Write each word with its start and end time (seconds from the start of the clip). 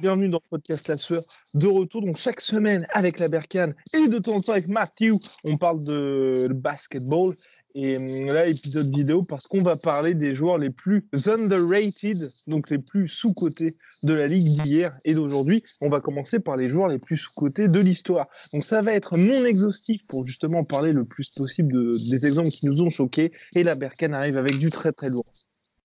Bienvenue 0.00 0.30
dans 0.30 0.40
le 0.42 0.48
podcast 0.48 0.88
La 0.88 0.96
Sueur 0.96 1.22
de 1.52 1.66
retour. 1.66 2.00
Donc 2.00 2.16
chaque 2.16 2.40
semaine 2.40 2.86
avec 2.94 3.18
la 3.18 3.28
Berkane 3.28 3.74
et 3.92 4.08
de 4.08 4.18
temps 4.18 4.36
en 4.36 4.40
temps 4.40 4.52
avec 4.52 4.66
Matthew, 4.66 5.16
on 5.44 5.58
parle 5.58 5.84
de 5.84 6.48
basketball. 6.54 7.34
Et 7.74 7.98
hum, 7.98 8.26
là, 8.28 8.46
épisode 8.46 8.90
vidéo 8.96 9.22
parce 9.22 9.46
qu'on 9.46 9.62
va 9.62 9.76
parler 9.76 10.14
des 10.14 10.34
joueurs 10.34 10.56
les 10.56 10.70
plus 10.70 11.06
underrated, 11.26 12.30
donc 12.46 12.70
les 12.70 12.78
plus 12.78 13.08
sous-cotés 13.08 13.76
de 14.02 14.14
la 14.14 14.26
ligue 14.26 14.62
d'hier 14.62 14.90
et 15.04 15.12
d'aujourd'hui. 15.12 15.62
On 15.82 15.90
va 15.90 16.00
commencer 16.00 16.40
par 16.40 16.56
les 16.56 16.68
joueurs 16.68 16.88
les 16.88 16.98
plus 16.98 17.18
sous-cotés 17.18 17.68
de 17.68 17.78
l'histoire. 17.78 18.26
Donc 18.54 18.64
ça 18.64 18.80
va 18.80 18.94
être 18.94 19.18
non 19.18 19.44
exhaustif 19.44 20.00
pour 20.08 20.26
justement 20.26 20.64
parler 20.64 20.92
le 20.92 21.04
plus 21.04 21.28
possible 21.28 21.74
de, 21.74 21.92
des 22.10 22.24
exemples 22.24 22.48
qui 22.48 22.64
nous 22.64 22.80
ont 22.80 22.88
choqués. 22.88 23.32
Et 23.54 23.64
la 23.64 23.74
Berkane 23.74 24.14
arrive 24.14 24.38
avec 24.38 24.56
du 24.56 24.70
très 24.70 24.92
très 24.92 25.10
lourd. 25.10 25.30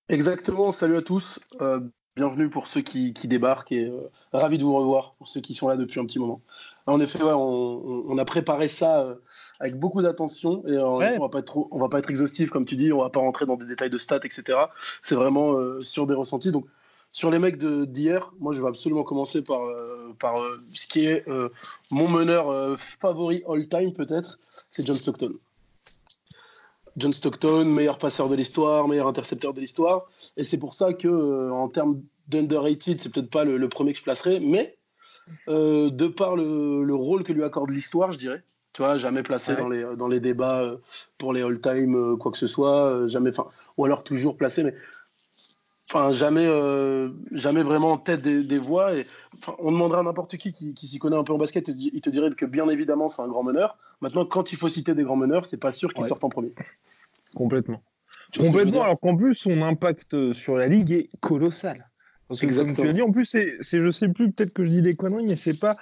Exactement, 0.08 0.72
salut 0.72 0.96
à 0.96 1.02
tous. 1.02 1.40
Euh, 1.60 1.82
bienvenue 2.16 2.50
pour 2.50 2.68
ceux 2.68 2.80
qui, 2.80 3.14
qui 3.14 3.28
débarquent 3.28 3.74
et 3.74 3.84
euh, 3.90 4.10
ravi 4.32 4.58
de 4.58 4.64
vous 4.64 4.74
revoir 4.74 5.16
pour 5.18 5.28
ceux 5.28 5.42
qui 5.42 5.54
sont 5.54 5.68
là 5.68 5.76
depuis 5.76 6.00
un 6.00 6.06
petit 6.06 6.18
moment. 6.18 6.40
En 6.88 7.02
effet, 7.02 7.22
ouais, 7.22 7.34
on, 7.34 8.06
on, 8.08 8.18
a 8.18 8.24
préparé 8.24 8.70
ça 8.70 9.02
euh, 9.02 9.16
avec 9.60 9.78
beaucoup 9.78 10.02
d'attention 10.02 10.64
et 10.66 10.72
euh, 10.72 10.90
Ouais. 10.96 11.18
on 11.18 11.22
va 11.24 11.28
pas 11.30 11.40
être 11.40 11.46
trop, 11.48 11.68
on 11.72 11.80
va 11.80 11.90
pas 11.90 12.00
être 12.00 12.10
exhaustif 12.10 12.52
comme 12.52 12.66
tu 12.66 12.78
dis, 12.78 12.94
on 12.94 13.02
va 13.02 13.10
pas 13.10 13.20
rentrer 13.20 13.46
dans 13.46 13.58
des 13.58 13.66
détails 13.66 13.90
de 13.90 13.98
stats, 13.98 14.22
etc. 14.24 14.58
C'est 15.04 15.16
vraiment 15.16 15.58
sur 15.82 16.08
des 16.08 16.14
ressentis. 16.14 16.52
Donc 16.54 16.66
sur 17.12 17.32
les 17.32 17.40
mecs 17.40 17.58
de- 17.58 17.84
d'hier, 17.84 18.32
moi 18.40 18.54
je 18.54 18.62
vais 18.62 18.68
absolument 18.70 19.04
commencer 19.04 19.42
par, 19.42 19.60
par 20.18 20.36
ce 20.74 20.88
qui 20.88 21.06
est 21.08 21.26
mon 21.92 22.08
meneur 22.08 22.80
favori 22.80 23.44
all-time 23.50 23.92
peut-être, 23.92 24.40
c'est 24.70 24.88
John 24.88 24.96
Stockton. 24.96 25.34
John 26.98 27.12
Stockton, 27.14 27.66
meilleur 27.66 27.98
passeur 27.98 28.30
de 28.30 28.36
l'histoire, 28.36 28.88
meilleur 28.88 29.08
intercepteur 29.08 29.54
de 29.54 29.60
l'histoire. 29.60 30.06
Et 30.38 30.44
c'est 30.44 30.58
pour 30.58 30.74
ça 30.74 30.94
que, 30.94 31.08
euh, 31.08 31.52
en 31.52 31.68
termes 31.68 32.02
d'underrated, 32.28 33.02
c'est 33.02 33.12
peut-être 33.12 33.30
pas 33.30 33.44
le, 33.44 33.58
le 33.58 33.70
premier 33.70 33.92
que 33.94 34.00
je 34.00 34.04
placerai, 34.04 34.40
mais 34.40 34.78
euh, 35.50 35.90
de 35.90 36.08
par 36.08 36.36
le, 36.36 36.84
le 36.84 36.96
rôle 36.96 37.24
que 37.24 37.34
lui 37.34 37.44
accorde 37.44 37.70
l'histoire, 37.72 38.12
je 38.12 38.18
dirais. 38.18 38.44
Tu 38.74 38.82
vois, 38.82 38.98
jamais 38.98 39.24
placé 39.24 39.52
Ouais. 39.54 39.58
dans, 39.58 39.70
les, 39.70 39.96
dans 39.96 40.08
les 40.08 40.20
débats 40.20 40.62
euh, 40.62 40.78
pour 41.18 41.32
les 41.34 41.42
all-time, 41.42 42.18
quoi 42.18 42.32
que 42.32 42.38
ce 42.38 42.48
soit, 42.48 43.08
jamais, 43.08 43.30
enfin, 43.30 43.48
ou 43.78 43.86
alors 43.86 44.04
toujours 44.04 44.36
placé, 44.38 44.64
mais 44.64 44.74
enfin, 45.90 46.12
jamais, 46.12 46.46
euh, 46.46 47.10
jamais 47.32 47.64
vraiment 47.64 47.94
en 47.94 47.98
tête 47.98 48.22
des, 48.22 48.44
des 48.44 48.58
voix. 48.58 48.96
Et, 48.96 49.06
enfin, 49.36 49.56
on 49.60 49.72
demanderait 49.72 50.00
à 50.00 50.04
n'importe 50.04 50.38
qui 50.38 50.52
qui, 50.52 50.74
qui 50.74 50.88
s'y 50.88 51.00
connaît 51.00 51.18
un 51.18 51.24
peu 51.24 51.34
en 51.34 51.38
basket, 51.38 51.68
il 51.68 52.02
te 52.02 52.10
dirait 52.10 52.32
que 52.32 52.46
bien 52.46 52.68
évidemment 52.70 53.08
c'est 53.08 53.22
un 53.22 53.28
grand 53.28 53.44
meneur. 53.44 53.78
Maintenant, 54.02 54.26
quand 54.26 54.52
il 54.52 54.58
faut 54.58 54.70
citer 54.70 54.94
des 54.94 55.04
grands 55.04 55.16
meneurs, 55.16 55.46
c'est 55.46 55.58
pas 55.58 55.72
sûr 55.72 55.94
qu'ils 55.94 56.04
Ouais. 56.04 56.10
sortent 56.10 56.24
en 56.24 56.30
premier. 56.30 56.54
Complètement. 57.34 57.82
Complètement, 58.38 58.84
alors 58.84 59.00
qu'en 59.00 59.16
plus, 59.16 59.34
son 59.36 59.62
impact 59.62 60.34
sur 60.34 60.58
la 60.58 60.68
ligue 60.68 60.92
est 60.92 61.10
colossal. 61.22 61.78
Parce 62.28 62.40
que, 62.40 62.46
comme 62.48 62.50
Exactement. 62.50 62.84
tu 62.84 62.90
as 62.90 62.94
dit, 62.94 63.02
en 63.02 63.12
plus, 63.12 63.26
c'est, 63.26 63.56
c'est- 63.62 63.82
je 63.82 63.92
sais 63.92 64.10
plus, 64.10 64.32
peut-être 64.32 64.54
que 64.54 64.66
je 64.66 64.70
dis 64.70 64.82
des 64.82 64.96
conneries, 64.96 65.28
mais 65.28 65.36
c'est 65.36 65.60
pas 65.60 65.76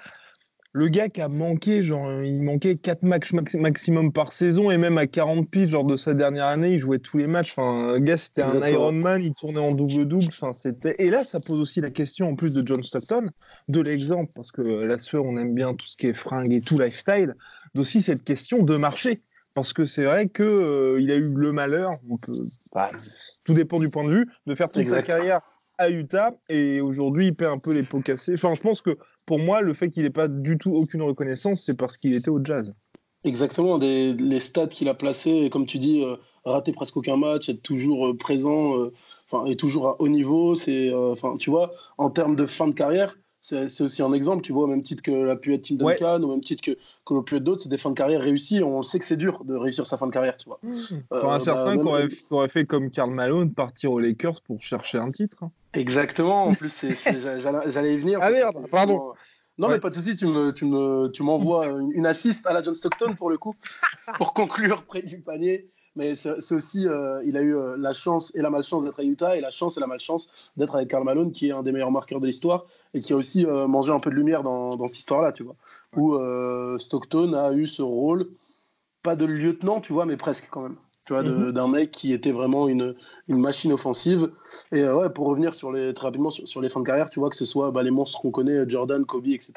le 0.75 0.88
gars 0.88 1.07
qui 1.07 1.22
a 1.22 1.28
manqué, 1.28 1.84
genre, 1.84 2.11
il 2.23 2.44
manquait 2.44 2.75
4 2.75 3.03
matchs 3.03 3.31
max- 3.31 3.53
maximum 3.53 4.11
par 4.11 4.34
saison, 4.34 4.72
et 4.72 4.78
même 4.78 4.97
à 4.97 5.06
40 5.06 5.47
piges, 5.50 5.69
genre, 5.69 5.85
de 5.85 5.95
sa 5.95 6.16
dernière 6.16 6.47
année, 6.47 6.72
il 6.72 6.79
jouait 6.79 6.97
tous 6.97 7.19
les 7.19 7.28
matchs. 7.28 7.53
Enfin, 7.56 7.94
le 7.94 8.00
gars, 8.00 8.17
c'était 8.17 8.41
un. 8.41 8.67
Ironman, 8.67 9.22
il 9.22 9.34
tournait 9.35 9.59
en 9.59 9.72
double-double. 9.73 10.25
Enfin, 10.29 10.51
c'était... 10.51 10.95
Et 10.97 11.11
là, 11.11 11.23
ça 11.23 11.39
pose 11.39 11.59
aussi 11.59 11.79
la 11.79 11.91
question, 11.91 12.29
en 12.29 12.35
plus 12.35 12.53
de 12.56 12.66
John 12.66 12.84
Stockton, 12.84 13.29
de 13.69 13.81
l'exemple, 13.81 14.31
parce 14.34 14.51
que 14.51 14.61
la 14.61 14.97
sueur, 14.97 15.23
on 15.25 15.38
aime 15.38 15.53
bien 15.53 15.75
tout 15.75 15.85
ce 15.88 15.95
qui 15.95 16.07
est 16.07 16.13
fringue 16.13 16.51
et 16.51 16.61
tout 16.61 16.79
lifestyle, 16.79 17.35
d'aussi 17.75 18.01
cette 18.01 18.23
question 18.23 18.63
de 18.63 18.75
marché. 18.75 19.22
Parce 19.55 19.72
que 19.72 19.85
c'est 19.85 20.05
vrai 20.05 20.29
que 20.29 20.41
euh, 20.41 21.00
il 21.00 21.11
a 21.11 21.16
eu 21.16 21.31
le 21.35 21.51
malheur, 21.51 21.91
on 22.09 22.17
peut, 22.17 22.31
bah, 22.73 22.90
tout 23.45 23.53
dépend 23.53 23.78
du 23.78 23.90
point 23.90 24.03
de 24.03 24.11
vue, 24.11 24.28
de 24.47 24.55
faire 24.55 24.69
toute 24.72 24.81
Exact. 24.81 25.01
sa 25.01 25.03
carrière 25.03 25.41
à 25.78 25.89
Utah 25.89 26.34
et 26.50 26.81
aujourd'hui 26.81 27.28
il 27.28 27.35
perd 27.35 27.53
un 27.53 27.59
peu 27.59 27.73
les 27.73 27.84
pots 27.84 28.01
cassés. 28.01 28.34
Enfin, 28.34 28.53
je 28.53 28.61
pense 28.61 28.81
que 28.81 28.97
pour 29.25 29.39
moi, 29.39 29.61
le 29.61 29.73
fait 29.73 29.89
qu'il 29.89 30.03
n'ait 30.03 30.09
pas 30.09 30.28
du 30.28 30.57
tout 30.57 30.72
aucune 30.72 31.01
reconnaissance, 31.01 31.63
c'est 31.66 31.78
parce 31.78 31.97
qu'il 31.97 32.13
était 32.13 32.29
au 32.29 32.44
jazz. 32.44 32.75
Exactement, 33.25 33.78
les 33.78 34.39
stats 34.41 34.67
qu'il 34.67 34.89
a 34.89 34.94
placés, 34.94 35.50
comme 35.50 35.66
tu 35.66 35.79
dis, 35.79 36.03
euh, 36.03 36.17
rater 36.44 36.73
presque 36.73 36.97
aucun 36.97 37.16
match, 37.16 37.47
être 37.47 37.61
toujours 37.61 38.07
euh, 38.07 38.17
présent, 38.17 38.78
euh, 38.78 38.91
et 39.45 39.56
toujours 39.56 39.88
à 39.88 40.01
haut 40.01 40.09
niveau. 40.09 40.56
C'est, 40.56 40.94
enfin, 40.94 41.38
tu 41.38 41.50
vois, 41.50 41.72
en 41.97 42.09
termes 42.09 42.35
de 42.35 42.45
fin 42.45 42.67
de 42.67 42.73
carrière, 42.73 43.17
c'est 43.43 43.81
aussi 43.81 44.01
un 44.01 44.13
exemple. 44.13 44.41
Tu 44.41 44.53
vois, 44.53 44.63
au 44.63 44.67
même 44.67 44.81
titre 44.83 45.03
que 45.03 45.11
l'a 45.11 45.35
pu 45.35 45.53
être 45.53 45.63
Tim 45.63 45.75
Ouais. 45.83 45.95
Duncan, 45.99 46.23
au 46.23 46.29
même 46.31 46.41
titre 46.41 46.63
que, 46.63 46.71
que 47.05 47.13
l'a 47.13 47.21
pu 47.21 47.35
être 47.35 47.43
d'autres, 47.43 47.61
c'est 47.63 47.69
des 47.69 47.77
fins 47.77 47.89
de 47.91 47.95
carrière 47.95 48.21
réussies. 48.21 48.63
On 48.63 48.81
sait 48.83 48.99
que 48.99 49.05
c'est 49.05 49.17
dur 49.17 49.43
de 49.43 49.53
réussir 49.55 49.85
sa 49.85 49.97
fin 49.97 50.07
de 50.07 50.11
carrière, 50.11 50.37
tu 50.37 50.47
vois. 50.47 50.59
Enfin, 51.11 51.27
un 51.29 51.35
Euh, 51.35 51.39
certain 51.39 51.63
bah, 51.75 51.75
même- 51.99 52.07
qui 52.09 52.25
aurait, 52.31 52.47
fait 52.49 52.65
comme 52.65 52.89
Karl 52.89 53.11
Malone, 53.11 53.53
partir 53.53 53.91
aux 53.91 53.99
Lakers 53.99 54.41
pour 54.41 54.61
chercher 54.61 54.97
un 54.97 55.11
titre. 55.11 55.43
hein. 55.43 55.51
Exactement. 55.73 56.45
En 56.45 56.53
plus, 56.53 56.73
j'allais 57.67 57.93
y 57.93 57.97
venir. 57.97 58.19
Ah 58.21 58.31
merde, 58.31 58.55
pardon. 58.71 58.93
vraiment- 58.97 59.13
Non, 59.59 59.67
Ouais. 59.67 59.73
mais 59.75 59.79
pas 59.79 59.89
de 59.91 59.95
souci, 59.95 60.15
tu 60.15 60.25
me, 60.25 60.51
tu 60.51 60.65
me, 60.65 61.09
tu 61.09 61.21
m'envoies 61.21 61.67
une, 61.67 61.91
une 61.91 62.05
assist 62.07 62.47
à 62.47 62.53
la 62.53 62.63
John 62.63 62.73
Stockton 62.73 63.13
pour 63.15 63.29
le 63.29 63.37
coup, 63.37 63.55
pour 64.17 64.33
conclure 64.33 64.83
près 64.85 65.03
du 65.03 65.19
panier. 65.19 65.69
Mais 65.95 66.15
c'est 66.15 66.55
aussi, 66.55 66.87
euh, 66.87 67.21
il 67.23 67.37
a 67.37 67.41
eu 67.41 67.55
euh, 67.55 67.77
la 67.77 67.93
chance 67.93 68.31
et 68.35 68.41
la 68.41 68.49
malchance 68.49 68.83
d'être 68.83 68.99
à 68.99 69.03
Utah 69.03 69.37
et 69.37 69.41
la 69.41 69.51
chance 69.51 69.77
et 69.77 69.79
la 69.79 69.85
malchance 69.85 70.51
d'être 70.57 70.75
avec 70.75 70.89
Karl 70.89 71.03
Malone, 71.03 71.31
qui 71.31 71.49
est 71.49 71.51
un 71.51 71.61
des 71.61 71.71
meilleurs 71.71 71.91
marqueurs 71.91 72.19
de 72.19 72.25
l'histoire 72.25 72.65
et 72.95 72.99
qui 72.99 73.13
a 73.13 73.15
aussi 73.15 73.45
euh, 73.45 73.67
mangé 73.67 73.91
un 73.91 73.99
peu 73.99 74.09
de 74.09 74.15
lumière 74.15 74.41
dans, 74.41 74.69
dans 74.69 74.87
cette 74.87 74.97
histoire-là, 74.97 75.31
tu 75.31 75.43
vois. 75.43 75.55
Où 75.95 76.17
Stockton 76.79 77.33
a 77.33 77.53
eu 77.53 77.67
ce 77.67 77.83
rôle, 77.83 78.29
pas 79.03 79.15
de 79.15 79.25
lieutenant, 79.25 79.81
tu 79.81 79.93
vois, 79.93 80.05
mais 80.05 80.17
presque 80.17 80.47
quand 80.49 80.61
même. 80.61 80.77
Tu 81.05 81.13
vois, 81.13 81.21
Mhm. 81.21 81.51
d'un 81.51 81.67
mec 81.67 81.91
qui 81.91 82.13
était 82.13 82.31
vraiment 82.31 82.67
une, 82.69 82.95
une 83.27 83.37
machine 83.37 83.73
offensive. 83.73 84.31
Et 84.71 84.87
ouais, 84.87 85.09
pour 85.09 85.27
revenir 85.27 85.53
sur 85.53 85.71
les, 85.71 85.93
très 85.93 86.07
rapidement 86.07 86.29
sur, 86.31 86.47
sur 86.47 86.61
les 86.61 86.69
fins 86.69 86.79
de 86.79 86.85
carrière, 86.85 87.09
tu 87.09 87.19
vois 87.19 87.29
que 87.29 87.35
ce 87.35 87.45
soit 87.45 87.71
bah, 87.71 87.83
les 87.83 87.91
monstres 87.91 88.21
qu'on 88.21 88.31
connaît, 88.31 88.67
Jordan, 88.67 89.05
Kobe, 89.05 89.27
etc. 89.27 89.53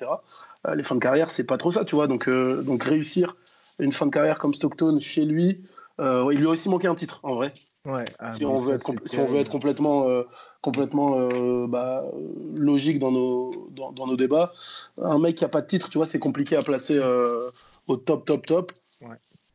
les 0.75 0.83
fins 0.83 0.97
de 0.97 1.01
carrière, 1.01 1.31
c'est 1.31 1.45
pas 1.45 1.57
trop 1.57 1.71
ça, 1.71 1.85
tu 1.85 1.95
vois. 1.95 2.09
Donc, 2.09 2.29
donc 2.29 2.83
réussir 2.83 3.37
une 3.79 3.93
fin 3.93 4.07
de 4.07 4.11
carrière 4.11 4.39
comme 4.39 4.55
Stockton 4.55 4.99
chez 5.01 5.25
lui, 5.25 5.61
euh, 6.01 6.25
ouais, 6.25 6.35
il 6.35 6.41
lui 6.41 6.47
a 6.47 6.51
aussi 6.51 6.69
manqué 6.69 6.87
un 6.87 6.95
titre, 6.95 7.21
en 7.23 7.35
vrai. 7.35 7.53
Ouais. 7.85 8.05
Ah, 8.19 8.33
si, 8.33 8.45
on 8.45 8.57
veut 8.57 8.75
être, 8.75 8.85
compl- 8.87 9.07
si 9.07 9.19
on 9.19 9.27
veut 9.27 9.39
être 9.39 9.51
complètement, 9.51 10.09
euh, 10.09 10.25
complètement 10.61 11.19
euh, 11.19 11.67
bah, 11.69 12.05
logique 12.55 12.99
dans 12.99 13.13
nos, 13.13 13.69
dans, 13.71 13.93
dans 13.93 14.07
nos 14.07 14.17
débats, 14.17 14.53
un 15.01 15.19
mec 15.19 15.37
qui 15.37 15.45
a 15.45 15.49
pas 15.49 15.63
de 15.63 15.67
titre, 15.67 15.89
tu 15.91 15.99
vois, 15.99 16.07
c'est 16.07 16.19
compliqué 16.19 16.57
à 16.57 16.63
placer 16.63 17.01
au 17.87 17.97
top, 17.97 18.27
top, 18.27 18.47
top. 18.47 18.73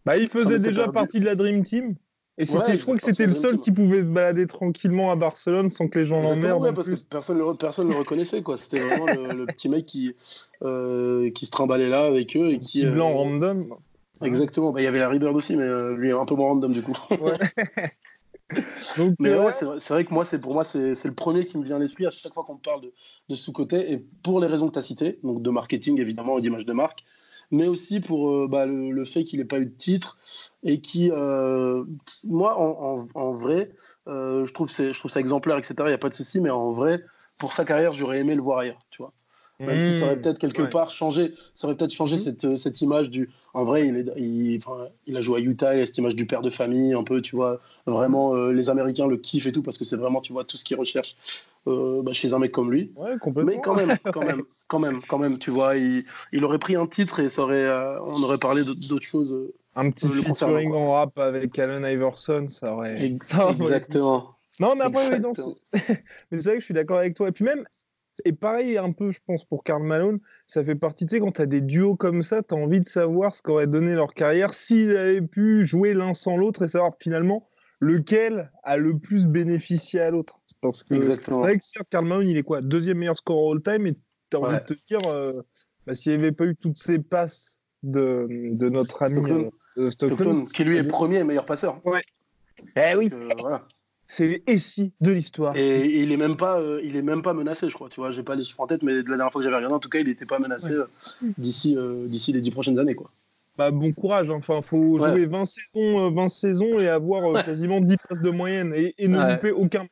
Bah, 0.05 0.17
il 0.17 0.27
faisait 0.27 0.59
déjà 0.59 0.87
partie 0.87 1.19
de 1.19 1.25
la 1.25 1.35
Dream 1.35 1.63
Team. 1.63 1.95
Et 2.37 2.45
Ouais, 2.45 2.77
je 2.77 2.81
crois 2.81 2.95
que 2.95 3.03
c'était 3.03 3.27
le 3.27 3.33
seul 3.33 3.59
qui 3.59 3.71
pouvait 3.71 4.01
se 4.01 4.07
balader 4.07 4.47
tranquillement 4.47 5.11
à 5.11 5.15
Barcelone 5.15 5.69
sans 5.69 5.87
que 5.87 5.99
les 5.99 6.05
gens 6.05 6.21
l'emmerdent. 6.21 6.63
ouais, 6.63 6.73
parce 6.73 6.87
plus. 6.87 7.03
que 7.03 7.07
personne 7.07 7.37
ne 7.37 7.43
le, 7.43 7.53
personne 7.55 7.87
le 7.87 7.93
reconnaissait, 7.93 8.41
quoi. 8.41 8.57
C'était 8.57 8.79
vraiment 8.79 9.05
le, 9.05 9.37
le 9.37 9.45
petit 9.45 9.69
mec 9.69 9.85
qui, 9.85 10.15
euh, 10.63 11.29
qui 11.31 11.45
se 11.45 11.51
trimballait 11.51 11.89
là 11.89 12.05
avec 12.05 12.35
eux 12.35 12.51
et 12.51 12.59
qui. 12.59 12.85
blanc 12.85 13.11
euh, 13.11 13.15
random. 13.15 13.75
Exactement. 14.23 14.71
Bah, 14.71 14.81
Il 14.81 14.83
y 14.83 14.87
avait 14.87 14.99
la 14.99 15.09
Rebirth 15.09 15.35
aussi, 15.35 15.55
mais 15.55 15.63
euh, 15.63 15.95
lui 15.95 16.11
un 16.11 16.25
peu 16.25 16.35
moins 16.35 16.47
random 16.49 16.73
du 16.73 16.81
coup. 16.81 16.97
Ouais. 17.19 17.37
Donc, 18.97 19.15
Mais 19.19 19.29
euh, 19.29 19.45
ouais, 19.45 19.51
c'est 19.51 19.89
vrai, 19.93 20.03
que 20.03 20.13
moi, 20.13 20.25
c'est 20.25 20.39
pour 20.39 20.53
moi, 20.53 20.63
c'est 20.63 20.93
c'est 20.95 21.07
le 21.07 21.13
premier 21.13 21.45
qui 21.45 21.57
me 21.57 21.63
vient 21.63 21.77
à 21.77 21.79
l'esprit 21.79 22.05
à 22.05 22.09
chaque 22.09 22.33
fois 22.33 22.43
qu'on 22.43 22.57
parle 22.57 22.81
de, 22.81 22.93
de 23.29 23.35
sous-côté, 23.35 23.93
et 23.93 24.05
pour 24.23 24.41
les 24.41 24.47
raisons 24.47 24.67
que 24.67 24.73
tu 24.73 24.79
as 24.79 24.83
citées, 24.83 25.19
donc 25.23 25.41
de 25.41 25.49
marketing 25.49 25.99
évidemment 25.99 26.37
et 26.37 26.41
d'image 26.41 26.65
de 26.65 26.73
marque, 26.73 27.03
mais 27.49 27.67
aussi 27.67 28.01
pour 28.01 28.29
euh, 28.29 28.47
bah, 28.49 28.65
le, 28.65 28.91
le 28.91 29.05
fait 29.05 29.23
qu'il 29.23 29.39
n'ait 29.39 29.45
pas 29.45 29.59
eu 29.59 29.65
de 29.67 29.75
titre 29.77 30.17
et 30.63 30.81
qui, 30.81 31.09
euh, 31.11 31.85
qui- 32.05 32.27
moi, 32.27 32.57
en, 32.59 32.99
en- 32.99 33.07
en 33.13 33.31
vrai, 33.31 33.71
euh, 34.07 34.45
je, 34.45 34.53
trouve 34.53 34.69
c'est- 34.69 34.93
je 34.93 34.99
trouve 34.99 35.11
ça 35.11 35.19
exemplaire, 35.21 35.57
etc. 35.57 35.75
Il 35.79 35.87
n'y 35.87 35.93
a 35.93 35.97
pas 35.97 36.09
de 36.09 36.15
souci, 36.15 36.41
mais 36.41 36.49
en 36.49 36.71
vrai, 36.73 37.03
pour 37.39 37.53
sa 37.53 37.63
carrière, 37.63 37.91
j'aurais 37.91 38.19
aimé 38.19 38.35
le 38.35 38.41
voir 38.41 38.59
ailleurs, 38.59 38.79
tu 38.89 39.01
vois. 39.01 39.13
Même 39.67 39.79
si 39.79 39.93
ça 39.93 40.05
aurait 40.05 40.15
Mmh, 40.17 40.21
peut-être 40.21 40.39
quelque 40.39 40.61
ouais. 40.63 40.69
part 40.69 40.91
changé, 40.91 41.33
ça 41.55 41.67
aurait 41.67 41.75
peut-être 41.77 41.91
changé 41.93 42.17
Mhm. 42.17 42.21
cette, 42.23 42.45
euh, 42.45 42.57
cette 42.57 42.81
image 42.81 43.09
du. 43.09 43.29
En 43.53 43.63
vrai, 43.63 43.87
il, 43.87 43.95
est, 43.97 44.05
il, 44.19 44.57
enfin, 44.57 44.87
il 45.07 45.15
a 45.17 45.21
joué 45.21 45.39
à 45.39 45.43
Utah, 45.43 45.75
il 45.75 45.81
a 45.81 45.85
cette 45.85 45.97
image 45.97 46.15
du 46.15 46.25
père 46.25 46.41
de 46.41 46.49
famille, 46.49 46.93
un 46.93 47.03
peu, 47.03 47.21
tu 47.21 47.35
vois. 47.35 47.59
Vraiment, 47.85 48.33
euh, 48.35 48.51
les 48.53 48.69
Américains 48.69 49.07
le 49.07 49.17
kiffent 49.17 49.45
et 49.47 49.51
tout, 49.51 49.61
parce 49.61 49.77
que 49.77 49.83
c'est 49.85 49.97
vraiment, 49.97 50.21
tu 50.21 50.33
vois, 50.33 50.43
tout 50.45 50.57
ce 50.57 50.63
qu'ils 50.65 50.77
recherchent 50.77 51.15
euh, 51.67 52.01
bah, 52.01 52.13
chez 52.13 52.33
un 52.33 52.39
mec 52.39 52.51
comme 52.51 52.71
lui. 52.71 52.91
Ouais, 52.95 53.17
complètement. 53.19 53.51
Mais 53.53 53.61
quand 53.61 53.75
même, 53.75 53.97
quand 54.11 54.23
même, 54.23 54.43
quand 54.67 54.79
même, 54.79 55.01
quand 55.07 55.17
même, 55.19 55.37
tu 55.37 55.51
vois, 55.51 55.75
il, 55.77 56.03
il 56.31 56.43
aurait 56.45 56.59
pris 56.59 56.75
un 56.75 56.87
titre 56.87 57.19
et 57.19 57.29
ça 57.29 57.43
aurait, 57.43 57.65
euh, 57.65 57.99
on 58.01 58.23
aurait 58.23 58.37
parlé 58.39 58.63
d'autres 58.63 59.05
choses. 59.05 59.37
Un 59.75 59.89
petit 59.91 60.07
featuring 60.09 60.73
en 60.73 60.91
rap 60.91 61.17
avec 61.17 61.57
Allen 61.57 61.85
Iverson, 61.85 62.47
ça 62.49 62.73
aurait. 62.73 63.05
Ex- 63.05 63.27
ça 63.29 63.45
aurait- 63.45 63.53
Exactement. 63.55 64.35
Non, 64.59 64.75
mais 64.75 64.81
après, 64.85 65.05
Exactement. 65.05 65.55
mais 66.31 66.37
c'est 66.37 66.43
vrai 66.43 66.53
que 66.55 66.59
je 66.59 66.65
suis 66.65 66.73
d'accord 66.73 66.97
avec 66.97 67.15
toi. 67.15 67.29
Et 67.29 67.31
puis 67.31 67.45
même, 67.45 67.65
et 68.25 68.33
pareil, 68.33 68.77
un 68.77 68.91
peu, 68.91 69.11
je 69.11 69.19
pense, 69.25 69.45
pour 69.45 69.63
Karl 69.63 69.83
Malone, 69.83 70.19
ça 70.47 70.63
fait 70.63 70.75
partie, 70.75 71.05
tu 71.05 71.15
sais, 71.15 71.19
quand 71.19 71.31
tu 71.33 71.41
as 71.41 71.45
des 71.45 71.61
duos 71.61 71.95
comme 71.95 72.23
ça, 72.23 72.41
tu 72.43 72.53
as 72.53 72.57
envie 72.57 72.79
de 72.79 72.87
savoir 72.87 73.35
ce 73.35 73.41
qu'aurait 73.41 73.67
donné 73.67 73.93
leur 73.95 74.13
carrière 74.13 74.53
s'ils 74.53 74.95
avaient 74.95 75.21
pu 75.21 75.65
jouer 75.65 75.93
l'un 75.93 76.13
sans 76.13 76.37
l'autre 76.37 76.63
et 76.63 76.67
savoir 76.67 76.93
finalement 76.99 77.47
lequel 77.79 78.51
a 78.63 78.77
le 78.77 78.97
plus 78.97 79.25
bénéficié 79.27 79.99
à 80.01 80.11
l'autre. 80.11 80.39
Parce 80.61 80.83
que 80.83 81.01
c'est 81.01 81.31
vrai 81.31 81.57
que 81.57 81.83
Karl 81.89 82.05
Malone, 82.05 82.27
il 82.27 82.37
est 82.37 82.43
quoi 82.43 82.61
Deuxième 82.61 82.97
meilleur 82.99 83.17
score 83.17 83.51
all-time, 83.53 83.87
et 83.87 83.93
tu 83.95 83.99
as 84.33 84.39
envie 84.39 84.53
Ouais. 84.53 84.59
de 84.61 84.65
te 84.65 84.85
dire, 84.87 84.99
euh, 85.07 85.41
bah, 85.87 85.95
s'il 85.95 86.11
n'y 86.11 86.19
avait 86.19 86.31
pas 86.31 86.45
eu 86.45 86.55
toutes 86.55 86.77
ces 86.77 86.99
passes 86.99 87.59
de, 87.83 88.27
de 88.29 88.69
notre 88.69 89.01
ami 89.01 89.15
Stockton. 89.15 89.49
euh, 89.77 89.85
de 89.85 89.89
Stockton, 89.89 90.15
Stockton, 90.15 90.43
qui 90.53 90.63
lui 90.63 90.77
est 90.77 90.83
premier 90.83 91.17
et 91.19 91.23
meilleur 91.23 91.45
passeur. 91.45 91.81
Eh 92.75 92.95
oui, 92.95 93.09
Donc, 93.09 93.19
euh, 93.19 93.29
voilà. 93.39 93.65
C'est 94.13 94.27
les 94.45 94.57
SI 94.59 94.91
de 94.99 95.11
l'histoire. 95.11 95.55
Et, 95.55 95.61
et 95.79 96.01
il 96.01 96.11
est 96.11 96.17
même 96.17 96.35
pas, 96.35 96.59
euh, 96.59 96.81
il 96.83 96.95
est 96.97 97.01
même 97.01 97.21
pas 97.21 97.33
menacé, 97.33 97.69
je 97.69 97.73
crois. 97.73 97.87
Tu 97.89 97.99
vois, 98.01 98.11
j'ai 98.11 98.23
pas 98.23 98.35
les 98.35 98.43
chiffres 98.43 98.59
en 98.59 98.67
tête, 98.67 98.83
mais 98.83 98.91
de 99.03 99.09
la 99.09 99.15
dernière 99.15 99.31
fois 99.31 99.39
que 99.39 99.43
j'avais 99.45 99.55
regardé, 99.55 99.73
en 99.75 99.79
tout 99.79 99.87
cas, 99.89 99.99
il 99.99 100.07
n'était 100.07 100.25
pas 100.25 100.39
menacé 100.39 100.71
euh, 100.73 100.85
d'ici, 101.37 101.75
euh, 101.77 102.07
d'ici 102.07 102.33
les 102.33 102.41
dix 102.41 102.51
prochaines 102.51 102.77
années, 102.77 102.95
quoi. 102.95 103.09
Bah, 103.57 103.71
bon 103.71 103.91
courage, 103.93 104.29
hein. 104.29 104.35
enfin, 104.37 104.61
faut 104.61 104.99
Ouais. 104.99 105.11
jouer 105.11 105.25
20 105.27 105.45
saisons, 105.45 106.07
euh, 106.07 106.09
20 106.09 106.27
saisons 106.29 106.79
et 106.79 106.87
avoir 106.89 107.43
quasiment 107.45 107.79
10 107.81 107.95
passes 108.09 108.19
de 108.21 108.29
moyenne 108.31 108.73
et, 108.75 108.93
et 108.97 109.07
ne 109.07 109.33
louper 109.33 109.51
aucun. 109.51 109.87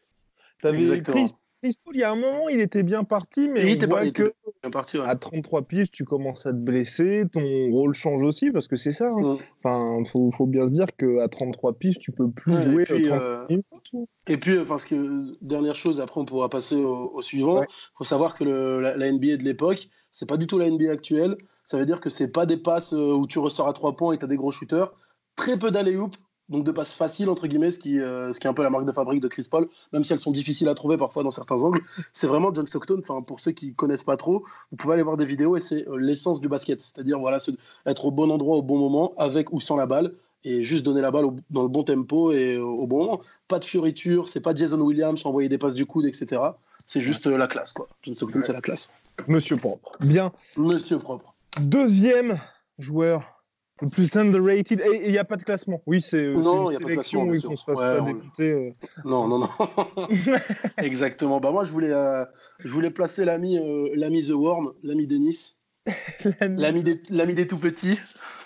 T'avais. 0.61 1.01
Chris, 1.01 1.31
Chris 1.61 1.75
Paul, 1.83 1.95
il 1.95 1.99
y 1.99 2.03
a 2.03 2.11
un 2.11 2.15
moment, 2.15 2.49
il 2.49 2.59
était 2.61 2.83
bien 2.83 3.03
parti, 3.03 3.47
mais 3.49 3.61
Il 3.63 3.69
on 3.69 3.73
était 3.75 3.87
pas- 3.87 3.95
voit 3.95 4.05
était 4.05 4.23
que 4.23 4.33
bien 4.61 4.71
parti, 4.71 4.97
ouais. 4.97 5.05
à 5.05 5.15
33 5.15 5.61
piges, 5.63 5.89
tu 5.91 6.03
commences 6.03 6.45
à 6.45 6.51
te 6.51 6.57
blesser, 6.57 7.23
ton 7.31 7.69
rôle 7.71 7.93
change 7.93 8.21
aussi, 8.21 8.51
parce 8.51 8.67
que 8.67 8.75
c'est 8.75 8.91
ça. 8.91 9.07
hein. 9.07 9.33
Mm. 9.33 9.37
Enfin, 9.57 10.03
faut, 10.11 10.31
faut 10.31 10.45
bien 10.45 10.67
se 10.67 10.71
dire 10.73 10.87
qu'à 10.97 11.27
33 11.29 11.73
piges, 11.73 11.99
tu 11.99 12.11
peux 12.11 12.29
plus 12.29 12.53
Ouais, 12.53 12.59
et 12.59 12.71
jouer 12.71 12.83
puis, 12.83 13.09
euh, 13.09 13.45
35 13.47 13.63
euh. 13.93 14.05
Et 14.27 14.37
puis, 14.37 14.59
enfin, 14.59 14.77
ce 14.77 14.85
que, 14.85 15.43
dernière 15.43 15.75
chose, 15.75 15.99
après 16.01 16.19
on 16.19 16.25
pourra 16.25 16.49
passer 16.49 16.75
au, 16.75 17.11
au 17.13 17.21
suivant. 17.21 17.61
Ouais. 17.61 17.67
faut 17.97 18.03
savoir 18.03 18.35
que 18.35 18.43
le- 18.43 18.81
la, 18.81 18.97
la 18.97 19.11
NBA 19.11 19.37
de 19.37 19.43
l'époque, 19.43 19.89
c'est 20.11 20.27
pas 20.27 20.37
du 20.37 20.45
tout 20.47 20.57
la 20.59 20.69
NBA 20.69 20.91
actuelle. 20.91 21.37
Ça 21.65 21.77
veut 21.77 21.85
dire 21.85 22.01
que 22.01 22.09
c'est 22.09 22.31
pas 22.31 22.45
des 22.45 22.57
passes 22.57 22.93
euh, 22.93 23.13
où 23.13 23.27
tu 23.27 23.39
ressors 23.39 23.67
à 23.67 23.73
trois 23.73 23.95
points 23.95 24.13
et 24.13 24.17
tu 24.17 24.25
as 24.25 24.27
des 24.27 24.37
gros 24.37 24.51
shooters. 24.51 24.91
Très 25.35 25.57
peu 25.57 25.71
d'alley 25.71 25.95
oop 25.95 26.15
donc 26.49 26.63
de 26.63 26.71
passes 26.71 26.93
faciles, 26.93 27.29
entre 27.29 27.47
guillemets, 27.47 27.71
ce 27.71 27.79
qui, 27.79 27.99
euh, 27.99 28.33
ce 28.33 28.39
qui 28.39 28.47
est 28.47 28.49
un 28.49 28.53
peu 28.53 28.63
la 28.63 28.69
marque 28.69 28.85
de 28.85 28.91
fabrique 28.91 29.21
de 29.21 29.27
Chris 29.27 29.47
Paul, 29.49 29.67
même 29.93 30.03
si 30.03 30.13
elles 30.13 30.19
sont 30.19 30.31
difficiles 30.31 30.67
à 30.67 30.73
trouver 30.75 30.97
parfois 30.97 31.23
dans 31.23 31.31
certains 31.31 31.63
angles. 31.63 31.81
C'est 32.13 32.27
vraiment 32.27 32.53
John 32.53 32.65
Stockton, 32.67 32.99
enfin, 33.01 33.21
pour 33.21 33.39
ceux 33.39 33.51
qui 33.51 33.73
connaissent 33.73 34.03
pas 34.03 34.17
trop, 34.17 34.43
vous 34.71 34.77
pouvez 34.77 34.95
aller 34.95 35.03
voir 35.03 35.15
des 35.17 35.25
vidéos 35.25 35.55
et 35.57 35.61
c'est 35.61 35.87
euh, 35.87 35.95
l'essence 35.97 36.41
du 36.41 36.47
basket. 36.49 36.81
C'est-à-dire, 36.81 37.19
voilà, 37.19 37.39
se- 37.39 37.51
être 37.85 38.05
au 38.05 38.11
bon 38.11 38.29
endroit 38.31 38.57
au 38.57 38.61
bon 38.63 38.77
moment, 38.77 39.13
avec 39.17 39.53
ou 39.53 39.59
sans 39.59 39.75
la 39.75 39.85
balle, 39.85 40.13
et 40.43 40.63
juste 40.63 40.83
donner 40.85 41.01
la 41.01 41.11
balle 41.11 41.25
au- 41.25 41.35
dans 41.49 41.61
le 41.63 41.67
bon 41.67 41.83
tempo 41.83 42.31
et 42.31 42.57
au, 42.57 42.69
au 42.77 42.87
bon 42.87 42.99
moment. 43.05 43.21
Pas 43.47 43.59
de 43.59 43.65
fioriture, 43.65 44.29
c'est 44.29 44.39
pas 44.41 44.55
Jason 44.55 44.79
Williams, 44.79 45.25
envoyer 45.25 45.49
des 45.49 45.57
passes 45.57 45.73
du 45.73 45.85
coude, 45.85 46.05
etc. 46.05 46.41
C'est 46.87 47.01
juste 47.01 47.27
euh, 47.27 47.37
la 47.37 47.47
classe, 47.47 47.73
quoi. 47.73 47.87
John 48.03 48.15
Stockton, 48.15 48.39
Ouais. 48.39 48.45
c'est 48.45 48.53
la 48.53 48.61
classe. 48.61 48.89
Monsieur 49.27 49.57
propre. 49.57 49.91
Bien. 49.99 50.31
Monsieur 50.57 50.97
propre. 50.97 51.35
Deuxième 51.59 52.39
joueur 52.79 53.38
le 53.81 53.89
plus 53.89 54.15
underrated. 54.15 54.81
Et 54.81 55.05
il 55.05 55.11
n'y 55.11 55.17
a 55.17 55.23
pas 55.25 55.35
de 55.37 55.43
classement. 55.43 55.81
Oui, 55.85 56.01
c'est 56.01 56.17
euh, 56.25 56.33
Non, 56.35 56.67
c'est 56.67 56.73
y 56.73 56.75
une 56.77 56.77
a 56.77 56.79
pas 56.79 56.85
de 56.85 56.89
sélection, 56.91 57.23
oui, 57.23 57.41
qu'on 57.41 57.55
se 57.57 57.63
fasse 57.63 57.79
Ouais, 57.79 57.97
pas 57.97 58.01
on- 58.01 58.05
débuter. 58.05 58.51
euh. 58.51 58.71
Non, 59.05 59.27
non, 59.27 59.39
non. 59.39 59.49
Exactement. 60.77 61.39
Bah 61.39 61.51
moi, 61.51 61.63
je 61.63 61.71
voulais, 61.71 61.91
euh, 61.91 62.25
je 62.59 62.71
voulais 62.71 62.91
placer 62.91 63.25
l'ami, 63.25 63.57
euh, 63.57 63.89
l'ami 63.95 64.25
The 64.25 64.31
Worm, 64.31 64.73
l'ami 64.83 65.07
Denis, 65.07 65.55
l'ami 66.41 66.83
des, 66.83 67.01
des 67.35 67.47
tout 67.47 67.57
petits, 67.59 67.97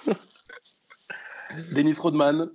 Dennis 1.76 1.98
Rodman. 2.00 2.50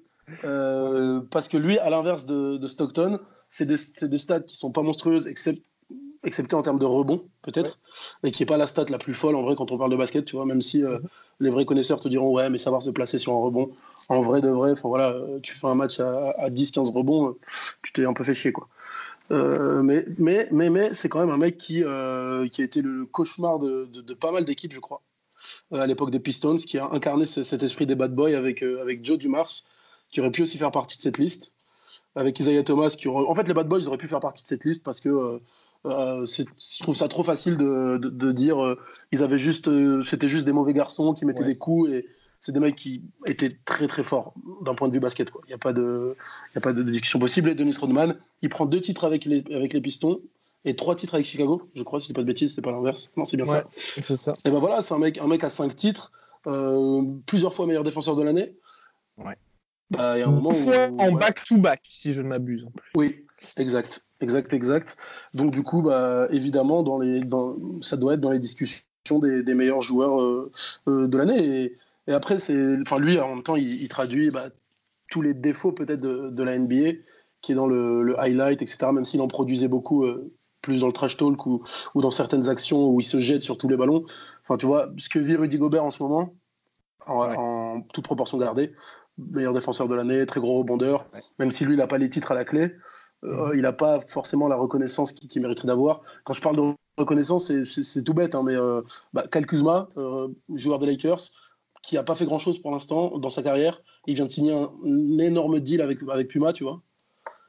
Parce 1.30 1.48
que 1.48 1.56
lui, 1.56 1.78
à 1.78 1.88
l'inverse 1.90 2.26
de, 2.26 2.58
de 2.58 2.66
Stockton, 2.66 3.18
c'est 3.48 3.64
des, 3.66 3.76
des 4.02 4.18
stats 4.18 4.40
qui 4.40 4.56
sont 4.56 4.72
pas 4.72 4.82
monstrueuses, 4.82 5.26
except- 5.26 5.62
excepté 6.24 6.56
en 6.56 6.62
termes 6.62 6.78
de 6.78 6.84
rebond, 6.86 7.24
peut-être, 7.42 7.80
et 8.24 8.30
qui 8.30 8.42
est 8.42 8.46
pas 8.46 8.56
la 8.56 8.66
stat 8.66 8.86
la 8.88 8.98
plus 8.98 9.14
folle 9.14 9.36
en 9.36 9.42
vrai 9.42 9.54
quand 9.56 9.70
on 9.72 9.78
parle 9.78 9.90
de 9.90 9.96
basket, 9.96 10.24
tu 10.24 10.36
vois, 10.36 10.44
même 10.46 10.60
si 10.62 10.82
euh, 10.84 10.98
les 11.40 11.50
vrais 11.50 11.64
connaisseurs 11.64 12.00
te 12.00 12.08
diront, 12.08 12.32
ouais, 12.32 12.50
mais 12.50 12.58
savoir 12.58 12.82
se 12.82 12.90
placer 12.90 13.18
sur 13.18 13.32
un 13.32 13.38
rebond, 13.40 13.70
en 14.08 14.20
vrai 14.20 14.40
de 14.40 14.48
vrai, 14.48 14.72
enfin 14.72 14.88
voilà, 14.88 15.10
euh, 15.10 15.38
tu 15.40 15.54
fais 15.54 15.66
un 15.66 15.74
match 15.74 16.00
à, 16.00 16.30
à 16.38 16.50
10-15 16.50 16.90
rebonds, 16.92 17.28
euh, 17.28 17.38
tu 17.82 17.92
t'es 17.92 18.04
un 18.04 18.12
peu 18.12 18.24
fait 18.24 18.34
chier, 18.34 18.52
quoi. 18.52 18.68
Euh, 19.30 19.82
mais 19.82 20.06
mais, 20.18 20.48
mais, 20.50 20.70
mais 20.70 20.94
c'est 20.94 21.08
quand 21.10 21.20
même 21.20 21.30
un 21.30 21.36
mec 21.36 21.58
qui, 21.58 21.84
euh, 21.84 22.48
qui 22.48 22.62
a 22.62 22.64
été 22.64 22.80
le 22.82 23.04
cauchemar 23.06 23.58
de, 23.58 23.84
de- 23.92 24.00
de 24.00 24.14
pas 24.14 24.32
mal 24.32 24.44
d'équipes, 24.44 24.72
je 24.72 24.80
crois, 24.80 25.02
à 25.72 25.86
l'époque 25.86 26.10
des 26.10 26.20
Pistons, 26.20 26.56
qui 26.56 26.78
a 26.78 26.88
incarné 26.92 27.26
ce- 27.26 27.42
cet 27.42 27.62
esprit 27.62 27.86
des 27.86 27.94
bad 27.94 28.14
boys 28.14 28.34
avec, 28.36 28.62
avec 28.62 29.04
Joe 29.04 29.18
Dumars, 29.18 29.50
qui 30.10 30.20
aurait 30.20 30.30
pu 30.30 30.42
aussi 30.42 30.58
faire 30.58 30.70
partie 30.72 30.96
de 30.96 31.02
cette 31.02 31.18
liste, 31.18 31.52
avec 32.16 32.38
Isaiah 32.40 32.62
Thomas, 32.64 32.94
qui 32.98 33.08
aurait... 33.08 33.26
En 33.26 33.34
fait, 33.34 33.44
les 33.48 33.54
bad 33.54 33.68
boys 33.68 33.86
auraient 33.88 33.98
pu 33.98 34.08
faire 34.08 34.20
partie 34.20 34.42
de 34.42 34.48
cette 34.48 34.64
liste 34.64 34.82
parce 34.82 35.00
que 35.00 35.08
euh, 35.10 35.38
euh, 35.86 36.26
je 36.26 36.82
trouve 36.82 36.96
ça 36.96 37.08
trop 37.08 37.22
facile 37.22 37.56
de, 37.56 37.98
de, 37.98 38.08
de 38.08 38.32
dire 38.32 38.62
euh, 38.62 38.78
ils 39.12 39.22
avaient 39.22 39.38
juste, 39.38 39.68
euh, 39.68 40.02
c'était 40.04 40.28
juste 40.28 40.44
des 40.44 40.52
mauvais 40.52 40.72
garçons 40.72 41.14
qui 41.14 41.24
mettaient 41.24 41.42
Ouais. 41.42 41.48
des 41.54 41.56
coups 41.56 41.90
et 41.90 42.06
c'est 42.40 42.52
des 42.52 42.60
mecs 42.60 42.76
qui 42.76 43.02
étaient 43.26 43.56
très 43.64 43.86
très 43.88 44.02
forts 44.02 44.34
d'un 44.62 44.74
point 44.74 44.88
de 44.88 44.92
vue 44.92 45.00
basket. 45.00 45.30
quoi. 45.30 45.40
Il 45.46 45.48
n'y 45.48 45.54
a 45.54 45.58
pas 45.58 45.72
de, 45.72 46.14
y 46.54 46.58
a 46.58 46.60
pas 46.60 46.72
de 46.72 46.82
discussion 46.82 47.18
possible. 47.18 47.48
Et 47.50 47.54
Dennis 47.54 47.76
Rodman, 47.80 48.16
il 48.42 48.48
prend 48.48 48.66
deux 48.66 48.80
titres 48.80 49.04
avec 49.04 49.24
les, 49.24 49.42
avec 49.52 49.72
les 49.72 49.80
Pistons 49.80 50.20
et 50.64 50.76
trois 50.76 50.94
titres 50.96 51.14
avec 51.14 51.26
Chicago. 51.26 51.68
Je 51.74 51.82
crois, 51.82 51.98
si 52.00 52.04
je 52.04 52.08
dis 52.10 52.14
pas 52.14 52.22
de 52.22 52.26
bêtises, 52.26 52.54
c'est 52.54 52.62
pas 52.62 52.70
l'inverse. 52.70 53.10
Non, 53.16 53.24
c'est 53.24 53.36
bien 53.36 53.46
Ouais, 53.46 53.62
ça. 53.74 54.02
c'est 54.02 54.16
ça. 54.16 54.34
Et 54.44 54.50
ben 54.50 54.58
voilà, 54.60 54.82
c'est 54.82 54.94
un 54.94 54.98
mec, 54.98 55.18
un 55.18 55.26
mec 55.26 55.42
à 55.42 55.50
cinq 55.50 55.74
titres, 55.74 56.12
euh, 56.46 57.02
plusieurs 57.26 57.54
fois 57.54 57.66
meilleur 57.66 57.82
défenseur 57.84 58.14
de 58.16 58.22
l'année. 58.22 58.54
Ouais. 59.16 59.34
Bah, 59.90 60.18
y 60.18 60.22
a 60.22 60.28
un 60.28 60.30
moment 60.30 60.50
Une 60.52 60.62
fois 60.64 60.88
où, 60.90 61.00
en 61.00 61.12
back-to-back, 61.12 61.82
si 61.88 62.12
je 62.12 62.20
ne 62.22 62.28
m'abuse. 62.28 62.64
en 62.64 62.70
plus. 62.70 62.90
Oui, 62.94 63.24
exact, 63.56 64.04
exact, 64.20 64.52
exact. 64.52 64.96
Donc 65.34 65.52
du 65.52 65.62
coup, 65.62 65.82
bah, 65.82 66.26
évidemment, 66.30 66.82
dans 66.82 66.98
les, 66.98 67.20
dans, 67.20 67.56
ça 67.82 67.96
doit 67.96 68.14
être 68.14 68.20
dans 68.20 68.30
les 68.30 68.38
discussions 68.38 68.84
des, 69.20 69.42
des 69.42 69.54
meilleurs 69.54 69.82
joueurs 69.82 70.20
euh, 70.20 70.50
euh, 70.88 71.06
de 71.08 71.18
l'année. 71.18 71.62
Et, 71.64 71.76
et 72.08 72.12
après, 72.12 72.38
c'est, 72.38 72.76
enfin 72.80 72.98
lui, 72.98 73.18
en 73.20 73.34
même 73.34 73.42
temps, 73.42 73.56
il, 73.56 73.82
il 73.82 73.88
traduit 73.88 74.30
bah, 74.30 74.46
tous 75.10 75.22
les 75.22 75.34
défauts 75.34 75.72
peut-être 75.72 76.00
de, 76.00 76.30
de 76.30 76.42
la 76.42 76.58
NBA, 76.58 76.98
qui 77.40 77.52
est 77.52 77.54
dans 77.54 77.66
le, 77.66 78.02
le 78.02 78.18
highlight, 78.20 78.62
etc. 78.62 78.92
Même 78.92 79.04
s'il 79.04 79.20
en 79.20 79.28
produisait 79.28 79.68
beaucoup. 79.68 80.04
euh, 80.04 80.30
plus 80.60 80.80
dans 80.80 80.88
le 80.88 80.92
trash 80.92 81.16
talk 81.16 81.46
ou, 81.46 81.62
ou 81.94 82.02
dans 82.02 82.10
certaines 82.10 82.48
actions 82.48 82.90
où 82.90 82.98
il 83.00 83.04
se 83.04 83.20
jette 83.20 83.44
sur 83.44 83.56
tous 83.56 83.68
les 83.68 83.76
ballons. 83.76 84.04
Enfin, 84.42 84.56
tu 84.56 84.66
vois, 84.66 84.90
ce 84.98 85.08
que 85.08 85.20
vit 85.20 85.36
Rudy 85.36 85.56
Gobert 85.56 85.84
en 85.84 85.92
ce 85.92 86.02
moment, 86.02 86.34
en, 87.06 87.20
Ouais. 87.20 87.34
en 87.38 87.80
toute 87.94 88.04
proportion 88.04 88.38
gardée, 88.38 88.72
meilleur 89.18 89.52
défenseur 89.54 89.86
de 89.88 89.94
l'année, 89.94 90.26
très 90.26 90.40
gros 90.40 90.58
rebondeur, 90.58 91.06
même 91.38 91.52
si 91.52 91.64
lui, 91.64 91.74
il 91.74 91.76
n'a 91.78 91.86
pas 91.86 91.96
les 91.96 92.10
titres 92.10 92.32
à 92.32 92.34
la 92.34 92.44
clé, 92.44 92.74
euh, 93.24 93.50
il 93.54 93.62
n'a 93.62 93.72
pas 93.72 94.00
forcément 94.00 94.48
la 94.48 94.56
reconnaissance 94.56 95.12
qu'il 95.12 95.28
qu'il 95.28 95.42
mériterait 95.42 95.66
d'avoir. 95.68 96.00
Quand 96.24 96.32
je 96.32 96.40
parle 96.40 96.56
de 96.56 96.62
reconnaissance, 96.98 97.52
c'est- 97.64 98.02
tout 98.02 98.14
bête, 98.14 98.34
hein, 98.34 98.42
mais 98.44 98.54
euh, 98.54 98.82
bah, 99.12 99.24
Kyle 99.30 99.46
Kuzma, 99.46 99.88
euh, 99.96 100.28
joueur 100.54 100.78
des 100.78 100.86
Lakers, 100.86 101.20
qui 101.82 101.94
n'a 101.94 102.02
pas 102.02 102.14
fait 102.14 102.26
grand-chose 102.26 102.58
pour 102.60 102.70
l'instant 102.70 103.18
dans 103.18 103.30
sa 103.30 103.42
carrière, 103.42 103.80
il 104.06 104.14
vient 104.14 104.26
de 104.26 104.30
signer 104.30 104.52
un, 104.52 104.70
un 104.84 105.18
énorme 105.18 105.60
deal 105.60 105.80
avec, 105.80 105.98
avec 106.10 106.28
Puma, 106.28 106.52
tu 106.52 106.64
vois. 106.64 106.82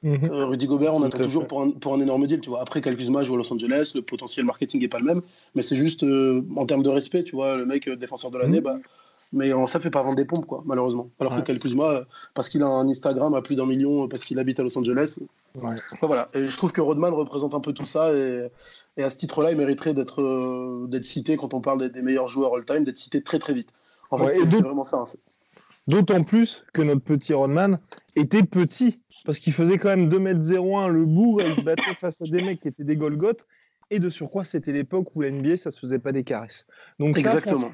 Mhm. 0.01 0.29
Euh, 0.31 0.45
Rudy 0.45 0.65
Gobert, 0.65 0.95
on 0.95 1.03
attend 1.03 1.17
toujours 1.17 1.45
pour 1.45 1.61
un, 1.61 1.71
pour 1.71 1.93
un 1.93 1.99
énorme 1.99 2.25
deal, 2.25 2.39
tu 2.39 2.49
vois. 2.49 2.61
Après, 2.61 2.81
Kyle 2.81 2.95
Kuzma 2.95 3.23
joue 3.25 3.33
à 3.33 3.37
Los 3.37 3.51
Angeles, 3.51 3.91
le 3.95 4.01
potentiel 4.01 4.45
marketing 4.45 4.79
n'est 4.81 4.87
pas 4.87 4.99
le 4.99 5.03
même, 5.05 5.21
mais 5.55 5.61
c'est 5.61 5.75
juste 5.75 6.03
euh, 6.03 6.41
en 6.55 6.65
termes 6.65 6.83
de 6.83 6.89
respect, 6.89 7.23
tu 7.23 7.35
vois, 7.35 7.57
le 7.57 7.65
mec 7.65 7.89
défenseur 7.89 8.31
de 8.31 8.37
l'année, 8.37 8.59
Mhm. 8.59 8.63
bah, 8.63 8.77
mais 9.33 9.51
ça 9.67 9.79
fait 9.79 9.89
pas 9.89 10.01
vendre 10.01 10.15
des 10.15 10.25
pompes, 10.25 10.45
quoi, 10.45 10.63
malheureusement. 10.65 11.09
Alors 11.19 11.33
Ouais. 11.33 11.39
que 11.41 11.45
Kyle 11.45 11.59
Kuzma, 11.59 11.89
euh, 11.89 12.03
parce 12.33 12.49
qu'il 12.49 12.63
a 12.63 12.67
un 12.67 12.87
Instagram 12.89 13.33
à 13.33 13.41
plus 13.41 13.55
d'un 13.55 13.65
million, 13.65 14.05
euh, 14.05 14.07
parce 14.07 14.23
qu'il 14.25 14.39
habite 14.39 14.59
à 14.59 14.63
Los 14.63 14.77
Angeles, 14.77 15.15
Ouais. 15.55 15.73
Enfin, 15.93 16.05
voilà. 16.07 16.27
Et 16.35 16.47
je 16.47 16.55
trouve 16.57 16.71
que 16.71 16.79
Rodman 16.81 17.11
représente 17.13 17.55
un 17.55 17.59
peu 17.59 17.73
tout 17.73 17.85
ça, 17.87 18.13
et, 18.13 18.49
et 18.97 19.03
à 19.03 19.09
ce 19.09 19.17
titre-là, 19.17 19.51
il 19.51 19.57
mériterait 19.57 19.95
d'être 19.95 20.21
euh, 20.21 20.85
d'être 20.87 21.05
cité 21.05 21.37
quand 21.37 21.53
on 21.55 21.61
parle 21.61 21.79
des, 21.79 21.89
des 21.89 22.01
meilleurs 22.03 22.27
joueurs 22.27 22.53
all-time, 22.55 22.83
d'être 22.83 22.99
cité 22.99 23.21
très 23.23 23.39
très 23.39 23.53
vite. 23.53 23.69
En 24.11 24.17
fait, 24.17 24.25
Ouais, 24.25 24.33
c'est 24.33 24.61
vraiment 24.61 24.83
ça. 24.83 24.97
hein. 24.97 25.03
D'autant 25.87 26.23
plus 26.23 26.63
que 26.73 26.81
notre 26.83 27.01
petit 27.01 27.33
Rodman 27.33 27.79
était 28.15 28.43
petit, 28.43 28.99
parce 29.25 29.39
qu'il 29.39 29.53
faisait 29.53 29.77
quand 29.79 29.89
même 29.89 30.07
2m01 30.09 30.87
le 30.87 31.05
bourg, 31.05 31.41
et 31.41 31.47
il 31.47 31.55
se 31.55 31.61
battait 31.61 31.81
face 31.99 32.21
à 32.21 32.25
des 32.25 32.41
mecs 32.43 32.61
qui 32.61 32.67
étaient 32.67 32.83
des 32.83 32.95
Golgoth, 32.95 33.45
et 33.89 33.99
de 33.99 34.09
surcroît, 34.11 34.45
c'était 34.45 34.71
l'époque 34.71 35.15
où 35.15 35.21
la 35.21 35.31
NBA, 35.31 35.57
ça 35.57 35.71
se 35.71 35.79
faisait 35.79 35.97
pas 35.99 36.11
des 36.11 36.23
caresses. 36.23 36.67
Donc 36.99 37.17
Exactement. 37.17 37.71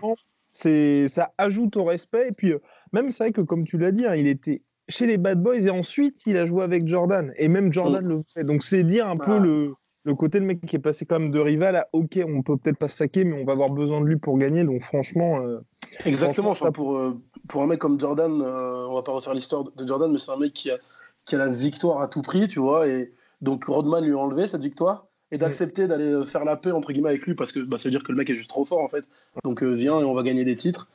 C'est, 0.56 1.10
ça 1.10 1.34
ajoute 1.38 1.76
au 1.76 1.84
respect, 1.84 2.30
et 2.30 2.32
puis 2.32 2.54
euh, 2.54 2.60
même 2.94 3.12
c'est 3.12 3.26
vrai 3.26 3.32
que 3.34 3.42
comme 3.42 3.66
tu 3.66 3.78
l'as 3.78 3.92
dit, 3.92 4.06
hein, 4.06 4.16
il 4.16 4.26
était 4.26 4.62
chez 4.88 5.06
les 5.06 5.18
Bad 5.18 5.44
Boys, 5.44 5.66
et 5.66 5.70
ensuite 5.70 6.22
il 6.26 6.38
a 6.38 6.46
joué 6.46 6.64
avec 6.64 6.88
Jordan, 6.88 7.34
et 7.38 7.50
même 7.50 7.74
Jordan 7.74 8.08
le 8.08 8.22
fait. 8.34 8.46
Donc 8.46 8.64
c'est 8.64 8.84
dire 8.84 9.06
un 9.08 9.18
peu 9.18 9.34
Ah. 9.34 9.40
le, 9.40 9.74
le 10.06 10.16
côté 10.16 10.40
le 10.40 10.46
mec 10.46 10.62
qui 10.66 10.78
est 10.78 10.80
passé 10.80 11.06
quand 11.06 11.20
même 11.20 11.32
de 11.32 11.40
rival 11.40 11.76
à 11.76 11.88
ok, 11.92 12.22
on 12.26 12.42
peut 12.42 12.56
peut-être 12.56 12.78
pas 12.78 12.88
saquer, 12.88 13.26
mais 13.26 13.34
on 13.42 13.44
va 13.44 13.52
avoir 13.52 13.70
besoin 13.70 14.00
de 14.00 14.06
lui 14.06 14.16
pour 14.18 14.38
gagner. 14.38 14.64
Donc 14.64 14.82
franchement, 14.82 15.42
euh, 15.42 15.60
Exactement. 16.06 16.54
franchement, 16.54 16.68
enfin, 16.68 16.72
pour, 16.72 16.96
euh, 16.96 17.20
pour 17.50 17.62
un 17.64 17.68
mec 17.68 17.80
comme 17.80 18.00
Jordan, 18.00 18.42
euh, 18.42 18.88
on 18.88 18.94
va 18.94 19.02
pas 19.02 19.12
refaire 19.12 19.34
l'histoire 19.34 19.66
de 19.66 19.86
Jordan, 19.86 20.10
mais 20.10 20.20
c'est 20.20 20.32
un 20.32 20.38
mec 20.38 20.54
qui 20.54 20.72
a, 20.72 20.78
qui 21.26 21.36
a 21.36 21.40
la 21.40 21.50
victoire 21.50 22.00
à 22.02 22.08
tout 22.08 22.22
prix, 22.22 22.48
tu 22.48 22.60
vois. 22.60 22.88
Et 22.88 23.12
donc 23.42 23.66
Rodman 23.66 24.06
lui 24.06 24.14
a 24.14 24.18
enlevé 24.20 24.48
cette 24.48 24.62
victoire 24.62 25.08
et 25.36 25.38
d'accepter 25.38 25.88
d'aller 25.88 26.06
euh, 26.06 26.26
faire 26.26 26.46
la 26.46 26.56
paix 26.58 26.72
entre 26.72 26.92
guillemets 26.92 27.10
avec 27.10 27.22
lui 27.24 27.36
parce 27.36 27.52
que 27.52 27.60
bah, 27.60 27.78
ça 27.78 27.86
veut 27.86 27.92
dire 27.92 28.04
que 28.04 28.12
le 28.12 28.18
mec 28.18 28.30
est 28.30 28.36
juste 28.36 28.50
trop 28.50 28.66
fort 28.66 28.82
en 28.82 28.88
fait. 28.90 29.06
Donc 29.44 29.64
euh, 29.64 29.72
viens 29.74 30.00
et 30.00 30.04
on 30.04 30.14
va 30.14 30.24
gagner 30.24 30.44
des 30.46 30.56
titres. 30.56 30.88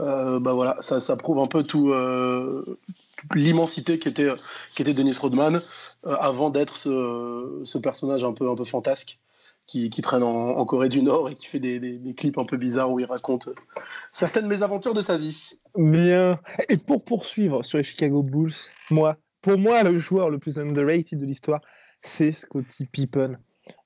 Euh, 0.00 0.40
bah 0.40 0.54
voilà, 0.54 0.76
ça, 0.80 0.98
ça 0.98 1.16
prouve 1.16 1.38
un 1.38 1.44
peu 1.44 1.62
tout 1.62 1.92
euh, 1.92 2.78
l'immensité 3.34 3.98
qu'était 3.98 4.32
qu'était 4.74 4.92
Dennis 4.94 5.16
Rodman 5.20 5.60
avant 6.04 6.50
d'être 6.50 6.76
ce, 6.76 7.60
ce 7.64 7.78
personnage 7.78 8.24
un 8.24 8.32
peu 8.32 8.48
un 8.50 8.54
peu 8.56 8.64
fantasque 8.64 9.18
qui, 9.66 9.88
qui 9.90 10.02
traîne 10.02 10.22
en, 10.22 10.58
en 10.58 10.64
Corée 10.66 10.88
du 10.90 11.00
Nord 11.00 11.30
et 11.30 11.34
qui 11.34 11.46
fait 11.46 11.60
des, 11.60 11.78
des- 11.78 11.96
des 11.98 12.14
clips 12.14 12.36
un 12.38 12.44
peu 12.44 12.56
bizarres 12.58 12.90
où 12.92 13.00
il 13.00 13.06
raconte 13.06 13.48
certaines 14.12 14.46
mésaventures 14.46 14.92
de 14.94 15.00
sa 15.00 15.16
vie. 15.16 15.52
bien. 15.76 16.38
Et 16.68 16.76
pour 16.76 17.04
poursuivre 17.04 17.62
sur 17.64 17.78
les 17.78 17.84
Chicago 17.84 18.22
Bulls, 18.22 18.52
moi, 18.90 19.16
pour 19.40 19.56
moi, 19.58 19.82
le 19.82 19.98
joueur 19.98 20.28
le 20.28 20.38
plus 20.38 20.58
underrated 20.58 21.18
de 21.18 21.24
l'histoire, 21.24 21.60
c'est 22.02 22.32
Scottie 22.32 22.84
Pippen. 22.86 23.38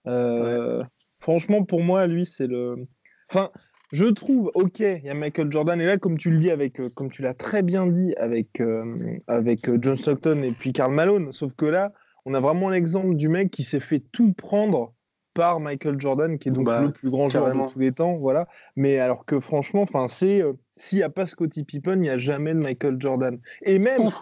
Euh, 0.06 0.82
Franchement, 1.20 1.64
pour 1.64 1.82
moi, 1.82 2.06
lui, 2.06 2.24
c'est 2.26 2.46
le. 2.46 2.86
Enfin, 3.28 3.50
je 3.92 4.04
trouve, 4.04 4.50
ok, 4.54 4.78
il 4.80 5.02
y 5.04 5.10
a 5.10 5.14
Michael 5.14 5.50
Jordan, 5.50 5.80
et 5.80 5.86
là, 5.86 5.98
comme 5.98 6.16
tu 6.16 6.30
le 6.30 6.38
dis, 6.38 6.50
avec, 6.50 6.80
euh, 6.80 6.88
comme 6.90 7.10
tu 7.10 7.22
l'as 7.22 7.34
très 7.34 7.62
bien 7.62 7.86
dit, 7.86 8.14
avec, 8.16 8.60
euh, 8.60 8.96
avec 9.26 9.68
John 9.82 9.96
Stockton 9.96 10.42
et 10.42 10.52
puis 10.52 10.72
Karl 10.72 10.92
Malone, 10.92 11.32
sauf 11.32 11.54
que 11.56 11.66
là, 11.66 11.92
on 12.24 12.34
a 12.34 12.40
vraiment 12.40 12.68
l'exemple 12.68 13.14
du 13.16 13.28
mec 13.28 13.50
qui 13.50 13.64
s'est 13.64 13.80
fait 13.80 14.02
tout 14.12 14.32
prendre 14.32 14.94
par 15.34 15.60
Michael 15.60 16.00
Jordan, 16.00 16.38
qui 16.38 16.48
est 16.48 16.52
donc 16.52 16.66
Bah, 16.66 16.82
le 16.82 16.92
plus 16.92 17.10
grand 17.10 17.28
joueur 17.28 17.54
de 17.54 17.72
tous 17.72 17.78
les 17.78 17.92
temps, 17.92 18.16
voilà. 18.16 18.48
Mais 18.76 18.98
alors 18.98 19.24
que 19.24 19.38
franchement, 19.40 19.82
enfin, 19.82 20.08
c'est 20.08 20.42
euh, 20.42 20.52
s'il 20.76 20.98
n'y 20.98 21.04
a 21.04 21.10
pas 21.10 21.26
Scottie 21.26 21.64
Pippen, 21.64 21.94
il 21.94 22.00
n'y 22.00 22.10
a 22.10 22.18
jamais 22.18 22.54
de 22.54 22.58
Michael 22.58 22.96
Jordan. 23.00 23.38
Et 23.62 23.78
même, 23.78 24.02
Ouf. 24.02 24.20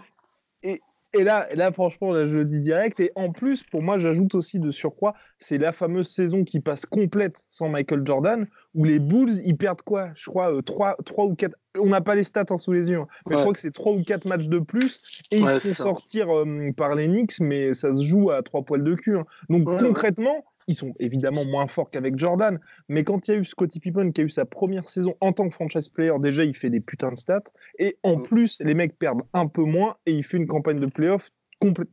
Et 1.18 1.24
là, 1.24 1.48
là, 1.54 1.72
franchement, 1.72 2.12
là, 2.12 2.26
je 2.26 2.34
le 2.34 2.44
dis 2.44 2.60
direct. 2.60 3.00
Et 3.00 3.10
en 3.14 3.32
plus, 3.32 3.62
pour 3.64 3.82
moi, 3.82 3.98
j'ajoute 3.98 4.34
aussi 4.34 4.58
de 4.58 4.70
surcroît, 4.70 5.14
c'est 5.38 5.58
la 5.58 5.72
fameuse 5.72 6.08
saison 6.08 6.44
qui 6.44 6.60
passe 6.60 6.86
complète 6.86 7.36
sans 7.50 7.68
Michael 7.68 8.02
Jordan, 8.04 8.46
où 8.74 8.84
les 8.84 8.98
Bulls, 8.98 9.40
ils 9.44 9.56
perdent 9.56 9.82
quoi 9.82 10.10
Je 10.14 10.28
crois 10.30 10.52
3, 10.64 10.96
ou 11.18 11.34
4. 11.34 11.54
On 11.78 11.86
n'a 11.86 12.00
pas 12.00 12.14
les 12.14 12.24
stats 12.24 12.44
hein, 12.50 12.58
sous 12.58 12.72
les 12.72 12.90
yeux, 12.90 12.98
hein, 13.00 13.06
mais 13.28 13.36
je 13.36 13.40
crois 13.42 13.52
que 13.52 13.60
c'est 13.60 13.72
3 13.72 13.92
ou 13.92 14.02
4 14.02 14.24
matchs 14.26 14.48
de 14.48 14.58
plus. 14.58 15.02
Et 15.30 15.38
ils 15.38 15.48
se 15.60 15.68
font 15.68 15.74
sortir 15.84 16.34
euh, 16.34 16.70
par 16.76 16.94
les 16.94 17.06
Knicks, 17.06 17.40
mais 17.40 17.74
ça 17.74 17.94
se 17.94 18.02
joue 18.04 18.30
à 18.30 18.42
trois 18.42 18.62
poils 18.62 18.82
de 18.84 18.94
cul. 18.94 19.18
hein. 19.18 19.24
Donc 19.50 19.68
Ouais, 19.68 19.78
concrètement, 19.78 20.44
ils 20.68 20.74
sont 20.74 20.92
évidemment 20.98 21.44
moins 21.46 21.66
forts 21.66 21.90
qu'avec 21.90 22.18
Jordan. 22.18 22.58
Mais 22.88 23.04
quand 23.04 23.28
il 23.28 23.30
y 23.30 23.34
a 23.34 23.40
eu 23.40 23.44
Scottie 23.44 23.80
Pippen 23.80 24.10
qui 24.12 24.20
a 24.20 24.24
eu 24.24 24.28
sa 24.28 24.44
première 24.44 24.88
saison 24.88 25.14
en 25.20 25.32
tant 25.32 25.48
que 25.48 25.54
franchise 25.54 25.88
player, 25.88 26.12
déjà, 26.20 26.44
il 26.44 26.54
fait 26.56 26.70
des 26.70 26.80
putains 26.80 27.12
de 27.12 27.18
stats. 27.18 27.44
Et 27.78 27.98
en 28.02 28.16
Mm. 28.16 28.22
plus, 28.22 28.58
les 28.60 28.74
mecs 28.74 28.98
perdent 28.98 29.22
un 29.32 29.46
peu 29.46 29.62
moins 29.62 29.96
et 30.06 30.12
il 30.12 30.24
fait 30.24 30.36
une 30.36 30.46
campagne 30.46 30.80
de 30.80 30.86
playoff 30.86 31.30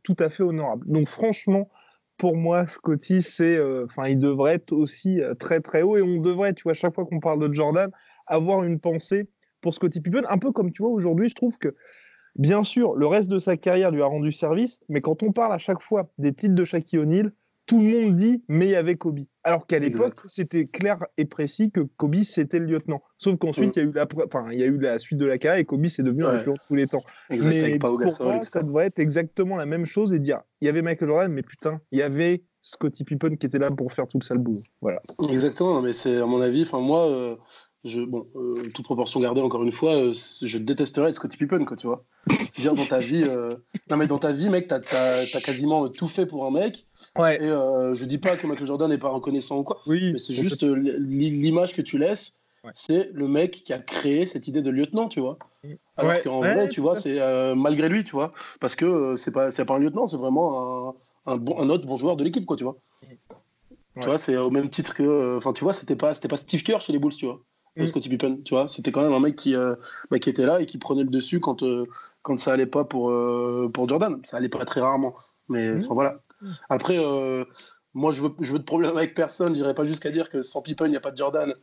tout 0.02 0.16
à 0.18 0.28
fait 0.28 0.42
honorable. 0.42 0.86
Donc 0.86 1.08
franchement, 1.08 1.68
pour 2.18 2.36
moi, 2.36 2.66
Scotty, 2.66 3.22
c'est, 3.22 3.56
euh, 3.56 3.86
enfin, 3.86 4.08
il 4.08 4.20
devrait 4.20 4.54
être 4.54 4.72
aussi 4.72 5.20
euh, 5.20 5.34
très 5.34 5.60
très 5.60 5.82
haut 5.82 5.96
et 5.96 6.02
on 6.02 6.20
devrait, 6.20 6.52
tu 6.54 6.64
vois, 6.64 6.72
à 6.72 6.74
chaque 6.74 6.94
fois 6.94 7.06
qu'on 7.06 7.20
parle 7.20 7.48
de 7.48 7.52
Jordan, 7.52 7.90
avoir 8.26 8.62
une 8.62 8.78
pensée 8.78 9.28
pour 9.60 9.74
Scottie 9.74 10.00
Pippen, 10.00 10.22
un 10.28 10.38
peu 10.38 10.52
comme 10.52 10.70
tu 10.70 10.82
vois 10.82 10.90
aujourd'hui, 10.92 11.28
je 11.28 11.34
trouve 11.34 11.58
que 11.58 11.74
bien 12.36 12.64
sûr, 12.64 12.94
le 12.94 13.06
reste 13.06 13.30
de 13.30 13.38
sa 13.38 13.56
carrière 13.56 13.90
lui 13.90 14.02
a 14.02 14.06
rendu 14.06 14.32
service, 14.32 14.80
mais 14.88 15.00
quand 15.00 15.22
on 15.22 15.32
parle 15.32 15.52
à 15.52 15.58
chaque 15.58 15.80
fois 15.80 16.10
des 16.18 16.34
titres 16.34 16.54
de 16.54 16.64
Shaquille 16.64 16.98
O'Neal, 16.98 17.32
tout 17.66 17.80
le 17.80 17.86
monde 17.86 18.16
dit 18.16 18.44
mais 18.48 18.66
il 18.66 18.70
y 18.70 18.76
avait 18.76 18.96
Kobe. 18.96 19.20
Alors 19.42 19.66
qu'à 19.66 19.78
l'époque, 19.78 20.20
c'était 20.28 20.64
clair 20.66 21.04
et 21.18 21.24
précis 21.24 21.70
que 21.70 21.80
Kobe 21.80 22.22
c'était 22.24 22.58
le 22.58 22.66
lieutenant. 22.66 23.02
Sauf 23.18 23.36
qu'ensuite, 23.38 23.76
Mm. 23.76 23.80
il 23.80 23.82
y 23.82 23.86
a 23.86 23.88
eu 23.88 23.92
la, 23.92 24.06
enfin, 24.26 24.48
il 24.52 24.58
y 24.58 24.62
a 24.62 24.66
eu 24.66 24.78
la 24.78 24.98
suite 24.98 25.18
de 25.18 25.26
la 25.26 25.38
carrière 25.38 25.60
et 25.60 25.64
Kobe 25.64 25.86
c'est 25.86 26.02
devenu 26.02 26.24
un 26.24 26.36
Ouais. 26.36 26.44
de 26.44 26.52
tous 26.66 26.74
les 26.74 26.86
temps. 26.86 27.02
Exact, 27.30 27.48
Mais 27.50 27.78
pour 27.78 27.98
moi, 27.98 28.40
ça 28.42 28.62
devrait 28.62 28.86
être 28.86 28.98
exactement 28.98 29.56
la 29.56 29.66
même 29.66 29.84
chose 29.86 30.12
et 30.12 30.18
dire 30.18 30.40
il 30.60 30.66
y 30.66 30.68
avait 30.68 30.82
Michael 30.82 31.08
Jordan, 31.08 31.32
mais 31.32 31.42
putain, 31.42 31.80
il 31.92 31.98
y 31.98 32.02
avait 32.02 32.42
Scottie 32.62 33.04
Pippen 33.04 33.36
qui 33.36 33.44
était 33.46 33.58
là 33.58 33.70
pour 33.70 33.92
faire 33.92 34.06
tout 34.08 34.18
le 34.18 34.24
sale 34.24 34.38
boulot. 34.38 34.60
Voilà. 34.80 35.00
Exactement, 35.30 35.82
mais 35.82 35.92
c'est 35.92 36.16
à 36.18 36.26
mon 36.26 36.40
avis, 36.40 36.62
enfin 36.62 36.80
moi, 36.80 37.06
euh, 37.10 37.36
je, 37.84 38.00
bon, 38.00 38.26
euh, 38.36 38.62
toute 38.74 38.84
proportion 38.84 39.20
gardée 39.20 39.40
encore 39.42 39.62
une 39.62 39.72
fois, 39.72 39.94
euh, 39.94 40.12
je 40.42 40.58
détesterais 40.58 41.10
être 41.10 41.16
Scottie 41.16 41.36
Pippen, 41.36 41.64
quoi, 41.64 41.76
tu 41.76 41.86
vois. 41.86 42.04
C'est-à-dire 42.50 42.74
dans 42.74 42.84
ta 42.86 42.98
vie, 42.98 43.24
euh, 43.26 43.50
non 43.90 43.96
mais 43.98 44.06
dans 44.06 44.18
ta 44.18 44.32
vie, 44.32 44.48
mec, 44.48 44.68
t'as 44.68 44.80
as, 44.92 45.40
quasiment 45.40 45.88
tout 45.88 46.08
fait 46.08 46.24
pour 46.26 46.46
un 46.46 46.50
mec. 46.50 46.86
Ouais. 47.18 47.36
Et 47.42 47.46
euh, 47.48 47.94
je 47.94 48.04
dis 48.06 48.18
pas 48.18 48.36
que 48.36 48.46
Michael 48.46 48.66
Jordan 48.66 48.88
n'est 48.90 48.98
pas 48.98 49.10
reconnaissant 49.10 49.58
ou 49.58 49.64
quoi, 49.64 49.80
Oui. 49.86 50.12
mais 50.14 50.18
c'est 50.18 50.34
juste 50.34 50.64
euh, 50.64 50.74
l'i- 50.74 51.30
l'image 51.30 51.74
que 51.74 51.82
tu 51.82 51.98
laisses. 51.98 52.32
Ouais. 52.64 52.70
C'est 52.74 53.10
le 53.12 53.28
mec 53.28 53.62
qui 53.64 53.74
a 53.74 53.78
créé 53.78 54.24
cette 54.24 54.48
idée 54.48 54.62
de 54.62 54.70
lieutenant, 54.70 55.08
tu 55.08 55.20
vois. 55.20 55.36
Alors 55.98 56.12
Ouais, 56.12 56.20
qu'en 56.22 56.38
vrai, 56.38 56.68
tu 56.70 56.80
vois, 56.80 56.94
c'est 56.94 57.20
euh, 57.20 57.54
malgré 57.54 57.90
lui, 57.90 58.04
tu 58.04 58.12
vois, 58.12 58.32
parce 58.60 58.74
que 58.74 58.86
euh, 58.86 59.16
c'est 59.16 59.32
pas, 59.32 59.50
pas 59.50 59.74
un 59.74 59.78
lieutenant, 59.78 60.06
c'est 60.06 60.16
vraiment 60.16 60.88
un, 61.26 61.32
un, 61.32 61.36
bon, 61.36 61.58
un 61.60 61.68
autre 61.68 61.86
bon 61.86 61.96
joueur 61.96 62.16
de 62.16 62.24
l'équipe, 62.24 62.46
quoi, 62.46 62.56
tu 62.56 62.64
vois. 62.64 62.76
Ouais. 63.02 63.18
Tu 64.00 64.06
vois, 64.06 64.16
c'est 64.18 64.36
au 64.36 64.50
même 64.50 64.70
titre 64.70 64.94
que, 64.94 65.02
euh, 65.02 65.36
enfin, 65.36 65.52
tu 65.52 65.62
vois, 65.62 65.72
c'était 65.74 65.94
pas, 65.94 66.14
pas 66.14 66.36
Steve 66.38 66.62
Kerr 66.62 66.80
chez 66.80 66.92
les 66.94 66.98
Bulls, 66.98 67.14
tu 67.14 67.26
vois. 67.26 67.40
Mm. 67.76 67.86
Scottie 67.86 68.08
Pippen, 68.08 68.38
tu 68.44 68.54
vois, 68.54 68.68
c'était 68.68 68.92
quand 68.92 69.02
même 69.02 69.12
un 69.12 69.20
mec 69.20 69.34
qui, 69.36 69.54
euh, 69.56 69.74
bah, 70.10 70.18
qui 70.18 70.30
était 70.30 70.46
là 70.46 70.60
et 70.60 70.66
qui 70.66 70.78
prenait 70.78 71.02
le 71.02 71.10
dessus 71.10 71.40
quand, 71.40 71.62
euh, 71.62 71.86
quand 72.22 72.38
ça 72.38 72.52
allait 72.52 72.66
pas 72.66 72.84
pour, 72.84 73.10
euh, 73.10 73.68
pour 73.72 73.88
Jordan. 73.88 74.20
Ça 74.24 74.36
allait 74.36 74.48
pas 74.48 74.64
très 74.64 74.80
rarement, 74.80 75.14
mais 75.48 75.72
Mm. 75.72 75.78
enfin, 75.78 75.94
voilà. 75.94 76.20
Après, 76.68 76.96
euh, 76.98 77.44
moi, 77.94 78.12
je 78.12 78.22
veux, 78.22 78.30
je 78.40 78.52
veux 78.52 78.58
de 78.58 78.64
problème 78.64 78.96
avec 78.96 79.14
personne. 79.14 79.54
J'irai 79.54 79.74
pas 79.74 79.84
jusqu'à 79.86 80.10
dire 80.10 80.28
que 80.30 80.42
sans 80.42 80.62
Pippen, 80.62 80.86
il 80.86 80.90
n'y 80.90 80.96
a 80.96 81.00
pas 81.00 81.10
de 81.10 81.16
Jordan. 81.16 81.54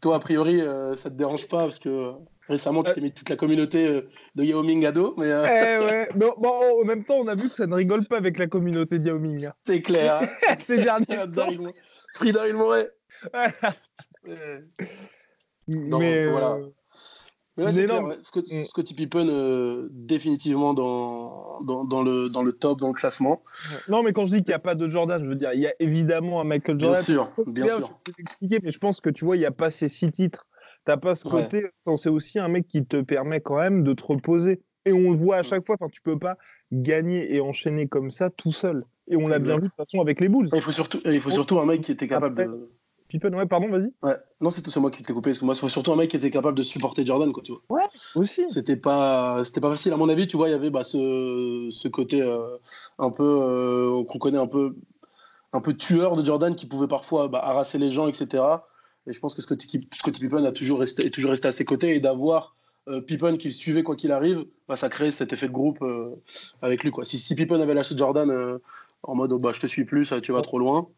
Toi, 0.00 0.16
a 0.16 0.18
priori, 0.18 0.60
ça 0.96 1.10
te 1.10 1.14
dérange 1.16 1.48
pas 1.48 1.62
parce 1.62 1.78
que 1.78 2.12
récemment, 2.48 2.82
tu 2.82 2.92
t'es 2.92 3.00
mis 3.00 3.12
toute 3.12 3.28
la 3.28 3.36
communauté 3.36 4.02
de 4.34 4.42
Yao 4.44 4.62
Ming 4.62 4.84
à 4.86 4.92
dos, 4.92 5.14
mais 5.18 5.30
euh, 5.30 5.42
Eh 5.44 5.84
ouais. 5.84 6.08
Mais 6.14 6.26
bon, 6.38 6.48
en 6.82 6.84
même 6.84 7.04
temps, 7.04 7.16
on 7.18 7.26
a 7.28 7.34
vu 7.34 7.42
que 7.48 7.54
ça 7.54 7.66
ne 7.66 7.74
rigole 7.74 8.04
pas 8.06 8.16
avec 8.16 8.38
la 8.38 8.46
communauté 8.46 8.98
de 8.98 9.06
Yao 9.06 9.18
Ming. 9.18 9.46
hein. 9.46 9.52
c'est 9.66 9.82
clair. 9.82 10.20
hein. 10.22 10.54
Ces 10.66 10.78
derniers 10.78 11.30
temps. 11.34 11.48
Free 12.14 12.32
Daryl 12.32 12.54
Morey. 12.56 12.90
Euh, 14.28 14.60
Non, 15.68 15.98
mais 15.98 16.26
voilà. 16.26 16.52
euh, 16.54 16.68
Mais 17.56 17.64
ouais, 17.64 17.72
clair, 17.86 18.04
ouais. 18.04 18.16
Scott- 18.22 18.50
Mm. 18.50 18.64
Scottie 18.64 18.94
Pippen, 18.94 19.28
euh, 19.28 19.88
définitivement 19.90 20.74
dans, 20.74 21.58
dans, 21.66 21.84
dans 21.84 22.02
le, 22.02 22.28
dans 22.28 22.42
le 22.42 22.52
top, 22.52 22.78
dans 22.80 22.88
le 22.88 22.94
classement. 22.94 23.42
non, 23.88 24.02
mais 24.02 24.12
quand 24.12 24.26
je 24.26 24.34
dis 24.36 24.42
qu'il 24.42 24.50
n'y 24.50 24.54
a 24.54 24.58
pas 24.60 24.74
de 24.76 24.88
Jordan, 24.88 25.22
je 25.24 25.28
veux 25.28 25.34
dire, 25.36 25.52
il 25.54 25.60
y 25.60 25.66
a 25.66 25.74
évidemment 25.80 26.40
un 26.40 26.44
Michael 26.44 26.76
Bien 26.76 26.94
Jordan. 26.94 27.02
sûr, 27.04 27.30
bien 27.46 27.66
sûr. 27.68 27.86
Je 27.88 27.92
peux 28.04 28.12
t'expliquer, 28.12 28.60
mais 28.62 28.70
je 28.70 28.78
pense 28.78 29.00
que 29.00 29.10
tu 29.10 29.24
vois, 29.24 29.36
il 29.36 29.40
n'y 29.40 29.46
a 29.46 29.50
pas 29.50 29.70
ces 29.70 29.88
six 29.88 30.10
titres. 30.12 30.46
T'as 30.84 30.96
pas 30.96 31.14
ce 31.16 31.24
côté. 31.28 31.66
C'est 31.96 32.08
aussi 32.08 32.38
un 32.38 32.48
mec 32.48 32.66
qui 32.66 32.86
te 32.86 33.00
permet 33.02 33.40
quand 33.40 33.56
même 33.58 33.82
de 33.82 33.92
te 33.92 34.04
reposer. 34.04 34.62
Et 34.86 34.92
on 34.92 35.10
le 35.10 35.16
voit 35.16 35.36
à 35.36 35.40
Mm. 35.40 35.44
chaque 35.44 35.66
fois. 35.66 35.74
Enfin, 35.78 35.90
tu 35.92 36.00
peux 36.00 36.18
pas 36.18 36.38
gagner 36.72 37.34
et 37.34 37.40
enchaîner 37.40 37.88
comme 37.88 38.10
ça 38.10 38.30
tout 38.30 38.52
seul. 38.52 38.84
Et 39.08 39.16
on 39.16 39.26
l'a 39.26 39.38
bien 39.38 39.56
vu 39.56 39.62
de 39.62 39.66
toute 39.66 39.74
façon 39.76 40.00
avec 40.00 40.20
les 40.20 40.28
Bulls. 40.28 40.48
Il 40.54 40.60
faut 40.62 40.70
surtout, 40.72 40.98
il 41.04 41.20
faut 41.20 41.30
surtout 41.30 41.58
un 41.58 41.66
mec 41.66 41.80
qui 41.82 41.92
était 41.92 42.06
capable 42.08 42.40
Après- 42.40 42.46
de. 42.46 42.70
Pippen, 43.08 43.32
ouais, 43.34 43.46
pardon, 43.46 43.68
vas-y. 43.68 43.92
Ouais. 44.02 44.16
Non, 44.40 44.50
c'est 44.50 44.62
tout, 44.62 44.70
c'est 44.70 44.80
moi 44.80 44.90
qui 44.90 45.02
t'ai 45.02 45.12
coupé. 45.12 45.30
Parce 45.30 45.38
que 45.38 45.44
moi, 45.44 45.54
faut 45.54 45.68
surtout 45.68 45.92
un 45.92 45.96
mec 45.96 46.10
qui 46.10 46.16
était 46.16 46.30
capable 46.30 46.56
de 46.56 46.62
supporter 46.62 47.06
Jordan, 47.06 47.32
quoi, 47.32 47.42
tu 47.42 47.52
vois. 47.52 47.88
Aussi. 48.14 48.48
C'était 48.50 48.76
pas, 48.76 49.42
c'était 49.44 49.60
pas 49.60 49.70
facile. 49.70 49.92
À 49.92 49.96
mon 49.96 50.08
avis, 50.08 50.26
tu 50.26 50.36
vois, 50.36 50.48
il 50.48 50.52
y 50.52 50.54
avait 50.54 50.70
bah, 50.70 50.84
ce, 50.84 51.68
ce 51.70 51.88
côté 51.88 52.20
euh, 52.20 52.56
un 52.98 53.10
peu 53.10 53.24
euh, 53.24 54.04
qu'on 54.04 54.18
connaît 54.18 54.38
un 54.38 54.46
peu, 54.46 54.76
un 55.52 55.60
peu 55.60 55.74
tueur 55.74 56.16
de 56.16 56.24
Jordan 56.24 56.54
qui 56.54 56.66
pouvait 56.66 56.88
parfois 56.88 57.28
bah, 57.28 57.40
harasser 57.42 57.78
les 57.78 57.90
gens, 57.90 58.08
etc. 58.08 58.44
Et 59.06 59.12
je 59.12 59.20
pense 59.20 59.34
que 59.34 59.42
Scottie, 59.42 59.88
Scottie 59.92 60.20
Pippen 60.20 60.44
a 60.44 60.52
toujours 60.52 60.80
resté, 60.80 61.06
est 61.06 61.10
toujours 61.10 61.30
resté 61.30 61.48
à 61.48 61.52
ses 61.52 61.64
côtés 61.64 61.94
et 61.94 62.00
d'avoir 62.00 62.56
euh, 62.88 63.00
Pippen 63.02 63.36
qui 63.36 63.48
le 63.48 63.54
suivait 63.54 63.82
quoi 63.82 63.96
qu'il 63.96 64.12
arrive, 64.12 64.46
bah, 64.66 64.76
ça 64.76 64.88
crée 64.88 65.10
cet 65.10 65.32
effet 65.32 65.48
de 65.48 65.52
groupe 65.52 65.82
euh, 65.82 66.14
avec 66.62 66.84
lui. 66.84 66.90
Quoi. 66.90 67.04
Si, 67.04 67.18
si 67.18 67.34
Pippen 67.34 67.60
avait 67.60 67.74
lâché 67.74 67.96
Jordan 67.96 68.30
euh, 68.30 68.58
en 69.02 69.14
mode 69.14 69.32
oh, 69.32 69.38
bah, 69.38 69.50
je 69.54 69.60
te 69.60 69.66
suis 69.66 69.84
plus, 69.84 70.12
tu 70.22 70.32
vas 70.32 70.40
trop 70.40 70.58
loin, 70.58 70.88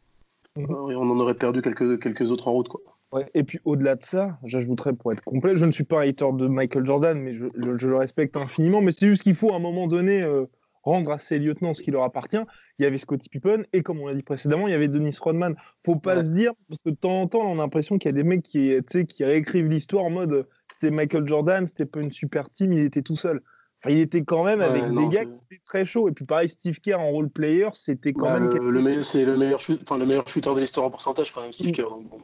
Mhm. 0.56 0.66
euh, 0.70 0.74
on 0.96 1.10
en 1.10 1.18
aurait 1.20 1.34
perdu 1.34 1.62
quelques, 1.62 2.00
quelques 2.02 2.30
autres 2.30 2.48
en 2.48 2.52
route. 2.52 2.68
Quoi. 2.68 2.80
Ouais, 3.12 3.26
Et 3.34 3.42
puis 3.44 3.58
au-delà 3.64 3.96
de 3.96 4.04
ça, 4.04 4.38
j'ajouterais 4.44 4.92
pour 4.92 5.12
être 5.12 5.22
complet, 5.22 5.56
je 5.56 5.64
ne 5.64 5.72
suis 5.72 5.84
pas 5.84 6.00
un 6.02 6.08
hater 6.08 6.32
de 6.32 6.46
Michael 6.46 6.86
Jordan, 6.86 7.18
mais 7.18 7.34
je, 7.34 7.46
je- 7.56 7.76
je 7.76 7.88
le 7.88 7.96
respecte 7.96 8.36
infiniment. 8.36 8.80
Mais 8.80 8.92
c'est 8.92 9.06
juste 9.06 9.22
qu'il 9.22 9.34
faut 9.34 9.52
à 9.52 9.56
un 9.56 9.60
moment 9.60 9.86
donné 9.88 10.22
euh, 10.22 10.44
rendre 10.82 11.10
à 11.12 11.18
ses 11.18 11.38
lieutenants 11.38 11.74
ce 11.74 11.82
qui 11.82 11.90
leur 11.90 12.04
appartient. 12.04 12.38
Il 12.78 12.82
y 12.82 12.86
avait 12.86 12.98
Scottie 12.98 13.28
Pippen 13.28 13.64
et 13.72 13.82
comme 13.82 14.00
on 14.00 14.06
l'a 14.06 14.14
dit 14.14 14.22
précédemment, 14.22 14.66
il 14.66 14.70
y 14.70 14.74
avait 14.74 14.88
Dennis 14.88 15.16
Rodman. 15.20 15.54
Faut 15.84 15.96
pas 15.96 16.16
Ouais. 16.16 16.24
se 16.24 16.30
dire 16.30 16.52
parce 16.68 16.82
que 16.82 16.90
de 16.90 16.94
temps 16.96 17.20
en 17.20 17.26
temps, 17.26 17.42
on 17.42 17.54
a 17.54 17.62
l'impression 17.62 17.98
qu'il 17.98 18.10
y 18.10 18.14
a 18.14 18.16
des 18.16 18.24
mecs 18.24 18.42
qui, 18.42 18.72
qui 19.08 19.24
réécrivent 19.24 19.66
l'histoire 19.68 20.04
en 20.04 20.10
mode 20.10 20.32
euh, 20.32 20.42
c'était 20.72 20.90
Michael 20.94 21.26
Jordan, 21.26 21.66
c'était 21.66 21.84
pas 21.84 22.00
une 22.00 22.12
super 22.12 22.48
team, 22.50 22.72
il 22.72 22.80
était 22.84 23.02
tout 23.02 23.16
seul. 23.16 23.42
Enfin, 23.82 23.94
il 23.94 24.00
était 24.00 24.22
quand 24.24 24.44
même 24.44 24.60
Ouais, 24.60 24.66
avec 24.66 24.84
non, 24.88 25.08
des 25.08 25.14
gars 25.16 25.24
qui 25.24 25.32
étaient 25.50 25.62
très 25.64 25.84
chauds. 25.86 26.08
Et 26.08 26.12
puis 26.12 26.26
pareil, 26.26 26.48
Steve 26.50 26.80
Kerr 26.80 26.96
en 27.00 27.10
role 27.10 27.30
player, 27.30 27.68
c'était 27.72 28.12
quand 28.12 28.26
Bah, 28.26 28.38
même. 28.38 28.52
le, 28.68 28.82
meilleur- 28.82 29.04
c'est 29.04 29.24
le 29.24 29.36
meilleur, 29.38 29.60
shoot- 29.60 29.80
enfin, 29.82 29.96
le 29.98 30.04
meilleur 30.06 30.28
shooter 30.28 30.54
de 30.54 30.60
l'histoire 30.60 30.86
en 30.86 30.90
pourcentage, 30.90 31.32
quand 31.32 31.40
même, 31.40 31.52
Steve 31.52 31.68
Mhm. 31.68 31.72
Kerr. 31.72 31.88
Donc, 31.90 32.08
bon, 32.08 32.20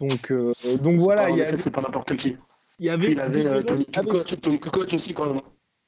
Donc, 0.00 0.30
euh, 0.30 0.52
donc 0.80 1.00
voilà, 1.00 1.22
pas- 1.24 1.30
en 1.30 1.32
il 1.34 1.38
y 1.38 1.40
effet, 1.40 1.48
avait, 1.54 1.56
c'est 1.62 1.70
pas 1.70 1.80
n'importe 1.82 2.16
qui. 2.16 2.36
il 2.78 2.86
y 2.86 2.90
avait, 2.90 3.12
il 3.12 3.20
avait 3.20 3.46
euh, 3.46 3.62
Tony 3.62 3.84
Kukoc, 3.84 4.40
Tony 4.40 4.60
Kukoc 4.60 4.92
aussi 4.94 5.12
quand 5.14 5.26
même. 5.26 5.42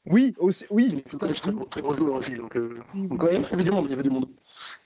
Oui, 0.07 0.35
aussi, 0.39 0.67
oui. 0.71 0.89
Tony 0.89 1.03
Kukoc, 1.33 1.33
très, 1.33 1.53
très 1.71 1.83
bon 1.83 1.95
joueur 1.95 2.15
aussi. 2.17 2.33
Donc, 2.35 2.57
euh, 2.57 2.77
donc, 2.95 3.23
ouais, 3.23 3.37
il 3.37 3.43
y 3.43 3.45
avait 3.55 3.65
du 3.65 3.71
monde, 3.71 3.85
il 3.87 3.91
y 3.91 3.95
avait 3.95 4.03
du 4.03 4.11
monde. 4.11 4.27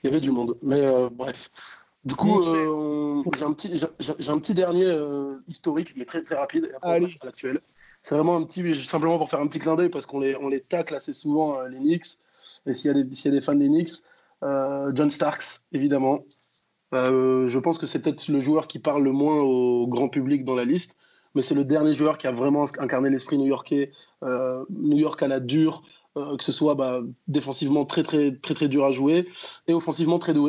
Il 0.03 0.07
y 0.09 0.13
avait 0.13 0.21
du 0.21 0.31
monde. 0.31 0.57
Mais 0.61 0.81
euh, 0.85 1.09
bref. 1.11 1.49
Du 2.05 2.15
coup, 2.15 2.41
euh, 2.43 3.21
j'ai 3.35 3.43
un, 3.43 3.51
petit, 3.53 3.77
j'ai 4.19 4.29
un 4.31 4.39
petit 4.39 4.53
dernier 4.53 4.85
euh, 4.85 5.35
historique, 5.49 5.93
mais 5.97 6.05
très, 6.05 6.23
très 6.23 6.35
rapide, 6.35 6.69
et 6.71 6.75
après, 6.75 6.95
à 6.95 7.25
l'actuel. 7.25 7.59
C'est 8.01 8.15
vraiment 8.15 8.37
un 8.37 8.43
petit, 8.43 8.73
simplement 8.85 9.17
pour 9.17 9.29
faire 9.29 9.41
un 9.41 9.47
petit 9.47 9.59
clin 9.59 9.75
d'œil, 9.75 9.89
parce 9.89 10.05
qu'on 10.05 10.19
les, 10.19 10.35
on 10.35 10.47
les 10.47 10.61
tacle 10.61 10.95
assez 10.95 11.13
souvent, 11.13 11.61
les 11.63 11.79
Knicks. 11.79 12.17
Et 12.65 12.73
s'il 12.73 12.87
y, 12.87 12.97
a 12.97 13.03
des, 13.03 13.13
s'il 13.15 13.31
y 13.33 13.35
a 13.35 13.39
des 13.39 13.45
fans 13.45 13.55
des 13.55 13.67
Knicks, 13.67 13.91
John 14.41 15.11
Starks, 15.11 15.61
évidemment. 15.73 16.23
je 16.93 17.59
pense 17.59 17.77
que 17.77 17.85
c'est 17.85 18.01
peut-être 18.01 18.27
le 18.29 18.39
joueur 18.39 18.67
qui 18.67 18.79
parle 18.79 19.03
le 19.03 19.11
moins 19.11 19.41
au 19.41 19.87
grand 19.87 20.09
public 20.09 20.45
dans 20.45 20.55
la 20.55 20.65
liste 20.65 20.97
mais 21.35 21.41
c'est 21.41 21.55
le 21.55 21.63
dernier 21.63 21.93
joueur 21.93 22.17
qui 22.17 22.27
a 22.27 22.31
vraiment 22.31 22.65
incarné 22.79 23.09
l'esprit 23.09 23.37
new-yorkais. 23.37 23.91
Euh, 24.23 24.65
New 24.69 24.97
York 24.97 25.21
à 25.21 25.27
la 25.27 25.39
dure, 25.39 25.83
euh, 26.17 26.37
que 26.37 26.43
ce 26.43 26.51
soit 26.51 26.75
bah, 26.75 27.01
défensivement 27.27 27.85
très, 27.85 28.03
très, 28.03 28.35
très, 28.35 28.53
très 28.53 28.67
dur 28.67 28.85
à 28.85 28.91
jouer 28.91 29.27
et 29.67 29.73
offensivement 29.73 30.19
très 30.19 30.33
doué. 30.33 30.48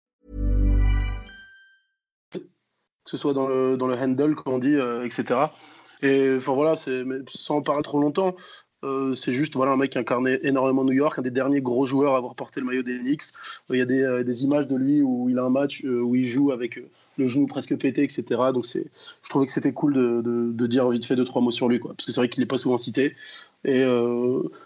Ce 3.11 3.17
soit 3.17 3.33
dans 3.33 3.47
le, 3.47 3.77
dans 3.77 3.87
le 3.87 3.95
handle, 3.95 4.35
comme 4.35 4.53
on 4.53 4.59
dit, 4.59 4.75
euh, 4.75 5.05
etc. 5.05 5.39
Et 6.01 6.35
enfin 6.37 6.53
voilà, 6.53 6.75
sans 6.75 7.55
en 7.55 7.61
parler 7.61 7.83
trop 7.83 7.99
longtemps, 7.99 8.35
Euh, 8.83 9.13
c'est 9.13 9.31
juste 9.31 9.55
voilà, 9.55 9.73
un 9.73 9.77
mec 9.77 9.91
qui 9.91 9.99
incarnait 9.99 10.39
énormément 10.41 10.83
New 10.83 10.93
York, 10.93 11.19
un 11.19 11.21
des 11.21 11.29
derniers 11.29 11.61
gros 11.61 11.85
joueurs 11.85 12.15
à 12.15 12.17
avoir 12.17 12.33
porté 12.33 12.59
le 12.61 12.65
maillot 12.65 12.81
des 12.81 12.97
Knicks. 12.97 13.21
Euh, 13.69 13.75
il 13.75 13.77
y 13.77 13.81
a 13.81 13.85
des, 13.85 14.23
des, 14.23 14.43
images 14.43 14.67
de 14.67 14.75
lui 14.75 15.03
où 15.03 15.29
il 15.29 15.37
a 15.37 15.43
un 15.43 15.51
match 15.51 15.83
où 15.83 16.15
il 16.15 16.25
joue 16.25 16.51
avec 16.51 16.79
le 17.17 17.27
genou 17.27 17.45
presque 17.45 17.77
pété, 17.77 18.01
etc. 18.01 18.23
Donc 18.51 18.65
je 18.65 19.29
trouvais 19.29 19.45
que 19.45 19.51
c'était 19.51 19.71
cool 19.71 19.93
de, 19.93 20.51
de, 20.51 20.67
dire 20.67 20.89
vite 20.89 21.05
fait 21.05 21.15
deux, 21.15 21.25
trois 21.25 21.43
mots 21.43 21.51
sur 21.51 21.69
lui. 21.69 21.79
Quoi, 21.79 21.93
parce 21.95 22.07
que 22.07 22.11
c'est 22.11 22.21
vrai 22.21 22.29
qu'il 22.29 22.41
n'est 22.41 22.47
pas 22.47 22.57
souvent 22.57 22.77
cité. 22.77 23.15
Et 23.65 23.85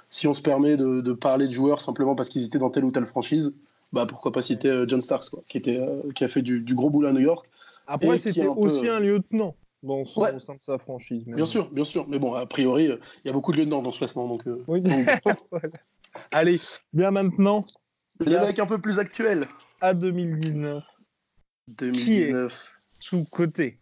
si 0.09 0.27
on 0.27 0.33
se 0.33 0.41
permet 0.41 0.77
de, 0.77 1.13
parler 1.13 1.47
de 1.47 1.51
joueurs 1.51 1.81
simplement 1.81 2.15
parce 2.15 2.29
qu'ils 2.29 2.45
étaient 2.45 2.57
dans 2.57 2.69
telle 2.69 2.85
ou 2.85 2.91
telle 2.91 3.05
franchise, 3.05 3.51
bah 3.91 4.05
pourquoi 4.05 4.31
pas 4.31 4.41
citer 4.41 4.85
John 4.87 5.01
Starks, 5.01 5.29
quoi, 5.29 5.43
qui, 5.49 5.57
était, 5.57 5.81
qui 6.15 6.23
a 6.23 6.29
fait 6.29 6.41
du, 6.41 6.73
gros 6.73 6.89
boulot 6.89 7.09
à 7.09 7.11
New 7.11 7.25
York. 7.31 7.49
Après, 7.87 8.17
c'était 8.17 8.47
aussi 8.47 8.87
un 8.87 8.99
lieutenant 8.99 9.55
dans 9.85 10.01
au 10.01 10.39
sein 10.39 10.55
de 10.55 10.61
sa 10.61 10.77
franchise. 10.77 11.23
Bien 11.25 11.45
sûr, 11.45 11.69
bien 11.69 11.83
sûr. 11.83 12.07
Mais 12.07 12.19
bon, 12.19 12.33
a 12.33 12.45
priori, 12.45 12.87
euh, 12.87 12.97
il 13.23 13.27
y 13.27 13.29
a 13.29 13.33
beaucoup 13.33 13.51
de 13.51 13.57
lieutenants 13.57 13.81
dans 13.81 13.91
ce 13.91 13.99
classement. 13.99 14.27
Donc, 14.27 14.47
euh, 14.47 14.63
oui. 14.67 14.81
Allez, 16.31 16.59
bien 16.93 17.11
maintenant. 17.11 17.63
Les 18.19 18.39
mecs 18.39 18.59
un 18.59 18.65
peu 18.65 18.79
plus 18.79 18.99
actuels. 18.99 19.47
À 19.81 19.93
2019. 19.93 20.83
2019. 21.77 22.73
sous-côté. 22.99 23.79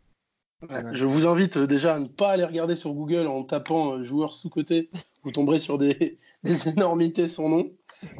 je 0.93 1.05
vous 1.05 1.27
invite 1.27 1.57
euh, 1.57 1.67
déjà 1.67 1.95
à 1.95 1.99
ne 1.99 2.07
pas 2.07 2.31
aller 2.31 2.45
regarder 2.45 2.75
sur 2.75 2.93
Google 2.93 3.27
en 3.27 3.43
tapant 3.43 4.03
joueur 4.03 4.33
sous-côté. 4.33 4.89
Vous 5.23 5.31
tomberez 5.31 5.59
sur 5.59 5.77
des, 5.77 6.17
des 6.43 6.69
énormités 6.69 7.27
sans 7.27 7.49
nom. 7.49 7.71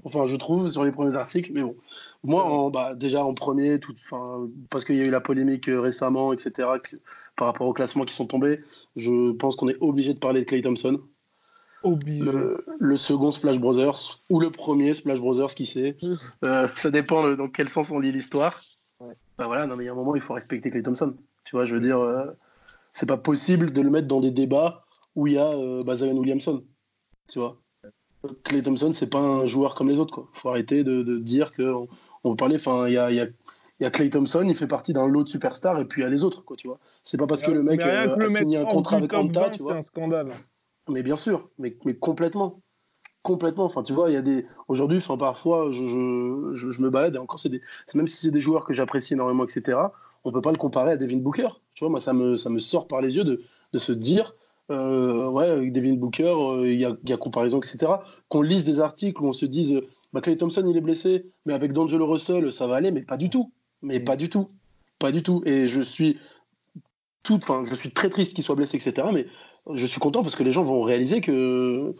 Enfin, 0.03 0.27
je 0.27 0.35
trouve, 0.35 0.69
sur 0.71 0.83
les 0.83 0.91
premiers 0.91 1.15
articles. 1.15 1.51
Mais 1.53 1.61
bon, 1.61 1.75
moi, 2.23 2.69
bah, 2.71 2.95
déjà 2.95 3.23
en 3.23 3.33
premier, 3.33 3.79
tout, 3.79 3.93
parce 4.69 4.85
qu'il 4.85 4.95
y 4.95 5.01
a 5.01 5.05
eu 5.05 5.11
la 5.11 5.21
polémique 5.21 5.69
euh, 5.69 5.79
récemment, 5.79 6.33
etc., 6.33 6.69
par 7.35 7.47
rapport 7.47 7.67
aux 7.67 7.73
classements 7.73 8.05
qui 8.05 8.13
sont 8.13 8.25
tombés, 8.25 8.59
je 8.95 9.31
pense 9.33 9.55
qu'on 9.55 9.69
est 9.69 9.77
obligé 9.81 10.13
de 10.13 10.19
parler 10.19 10.41
de 10.41 10.45
Clay 10.45 10.61
Thompson. 10.61 10.99
Le, 11.85 12.65
le, 12.79 12.95
second 12.95 13.31
Splash 13.31 13.59
Brothers 13.59 14.21
ou 14.29 14.39
le 14.39 14.49
premier 14.49 14.93
Splash 14.93 15.19
Brothers, 15.19 15.53
qui 15.53 15.65
sait. 15.65 15.97
Euh, 16.45 16.69
ça 16.75 16.91
dépend 16.91 17.35
dans 17.35 17.49
quel 17.49 17.67
sens 17.67 17.91
on 17.91 17.99
lit 17.99 18.11
l'histoire. 18.11 18.61
Bah 19.37 19.47
voilà, 19.47 19.65
non, 19.65 19.75
mais 19.75 19.83
il 19.83 19.87
y 19.87 19.89
a 19.89 19.91
un 19.91 19.95
moment, 19.95 20.15
il 20.15 20.21
faut 20.21 20.33
respecter 20.33 20.69
Clay 20.69 20.81
Thompson. 20.81 21.15
Tu 21.43 21.55
vois, 21.55 21.65
je 21.65 21.75
veux 21.75 21.81
dire, 21.81 21.99
euh, 21.99 22.25
c'est 22.93 23.07
pas 23.07 23.17
possible 23.17 23.73
de 23.73 23.81
le 23.81 23.89
mettre 23.89 24.07
dans 24.07 24.21
des 24.21 24.31
débats 24.31 24.85
où 25.15 25.27
il 25.27 25.33
y 25.33 25.37
a 25.37 25.49
euh, 25.49 25.95
Zion 25.95 26.17
Williamson. 26.17 26.63
Tu 27.27 27.39
vois. 27.39 27.57
Clay 28.43 28.61
Thompson, 28.61 28.91
c'est 28.93 29.09
pas 29.09 29.19
un 29.19 29.45
joueur 29.45 29.75
comme 29.75 29.89
les 29.89 29.99
autres. 29.99 30.27
Il 30.33 30.39
faut 30.39 30.49
arrêter 30.49 30.83
de, 30.83 31.17
dire 31.17 31.53
qu'on 31.53 31.87
on 32.23 32.31
peut 32.31 32.37
parler. 32.37 32.55
Enfin, 32.55 32.87
il 32.87 32.93
y 32.93 32.97
a, 32.97 33.11
y, 33.11 33.33
y 33.79 33.85
a, 33.85 33.91
Clay 33.91 34.09
Thompson, 34.09 34.45
il 34.47 34.55
fait 34.55 34.67
partie 34.67 34.93
d'un 34.93 35.07
lot 35.07 35.23
de 35.23 35.29
superstars, 35.29 35.79
et 35.79 35.85
puis 35.85 36.01
il 36.01 36.05
y 36.05 36.07
a 36.07 36.09
les 36.09 36.23
autres. 36.23 36.43
Quoi, 36.43 36.55
tu 36.55 36.67
vois. 36.67 36.79
C'est 37.03 37.17
pas 37.17 37.27
parce 37.27 37.43
que 37.43 37.51
le 37.51 37.63
mec 37.63 37.81
euh, 37.81 38.15
a 38.15 38.29
signé 38.29 38.57
un 38.57 38.65
contrat 38.65 38.97
avec 38.97 39.13
Anta, 39.13 39.49
tu 39.49 39.61
vois. 39.61 39.73
C'est 39.73 39.77
un 39.79 39.81
scandale. 39.81 40.31
Mais 40.89 41.03
bien 41.03 41.15
sûr, 41.15 41.49
mais, 41.57 41.75
mais 41.85 41.95
complètement. 41.95 42.61
Complètement. 43.21 43.63
Enfin, 43.65 43.83
tu 43.83 43.93
vois, 43.93 44.09
il 44.09 44.13
y 44.13 44.17
a 44.17 44.21
des. 44.21 44.45
Aujourd'hui, 44.67 44.97
enfin, 44.97 45.17
parfois, 45.17 45.71
je, 45.71 45.85
je, 46.53 46.71
je, 46.71 46.81
me 46.81 46.89
balade, 46.89 47.15
et 47.15 47.17
encore, 47.17 47.39
c'est 47.39 47.49
des... 47.49 47.61
même 47.95 48.07
si 48.07 48.17
c'est 48.17 48.31
des 48.31 48.41
joueurs 48.41 48.65
que 48.65 48.73
j'apprécie 48.73 49.13
énormément, 49.13 49.45
etc., 49.45 49.79
on 50.25 50.31
peut 50.31 50.41
pas 50.41 50.51
le 50.51 50.57
comparer 50.57 50.91
à 50.91 50.97
Devin 50.97 51.17
Booker. 51.17 51.49
Tu 51.73 51.83
vois, 51.83 51.89
moi, 51.89 51.99
ça 51.99 52.13
me, 52.13 52.35
ça 52.35 52.49
me 52.49 52.59
sort 52.59 52.87
par 52.87 53.01
les 53.01 53.15
yeux 53.15 53.23
de, 53.23 53.41
de 53.71 53.77
se 53.77 53.91
dire 53.91 54.35
euh, 54.73 55.29
ouais, 55.29 55.47
avec 55.47 55.71
Devin 55.71 55.93
Booker, 55.93 56.33
euh, 56.35 56.71
il 56.71 56.79
y, 56.79 57.13
a, 57.13 57.17
comparaison, 57.17 57.59
etc. 57.59 57.91
Qu'on 58.29 58.41
lise 58.41 58.65
des 58.65 58.79
articles 58.79 59.21
où 59.21 59.27
on 59.27 59.33
se 59.33 59.45
dise, 59.45 59.81
bah, 60.11 60.21
Clay 60.21 60.37
Thompson, 60.37 60.65
il 60.67 60.75
est 60.75 60.81
blessé, 60.81 61.25
mais 61.45 61.53
avec 61.53 61.73
D'Angelo 61.73 62.07
Russell, 62.07 62.51
ça 62.51 62.67
va 62.67 62.75
aller, 62.75 62.91
mais 62.91 63.03
pas 63.03 63.17
du 63.17 63.29
tout. 63.29 63.51
Mais 63.81 63.99
pas 63.99 64.15
du 64.15 64.29
tout. 64.29 64.49
Pas 64.99 65.11
du 65.11 65.23
tout. 65.23 65.43
Et 65.45 65.67
je 65.67 65.81
suis 65.81 66.17
tout, 67.23 67.39
je 67.65 67.75
suis 67.75 67.91
très 67.91 68.09
triste 68.09 68.33
qu'il 68.33 68.43
soit 68.43 68.55
blessé, 68.55 68.77
etc. 68.77 69.07
Mais 69.13 69.27
je 69.73 69.85
suis 69.85 69.99
content 69.99 70.21
parce 70.21 70.35
que 70.35 70.43
les 70.43 70.51
gens 70.51 70.63
vont 70.63 70.81
réaliser 70.81 71.21
que 71.21 71.95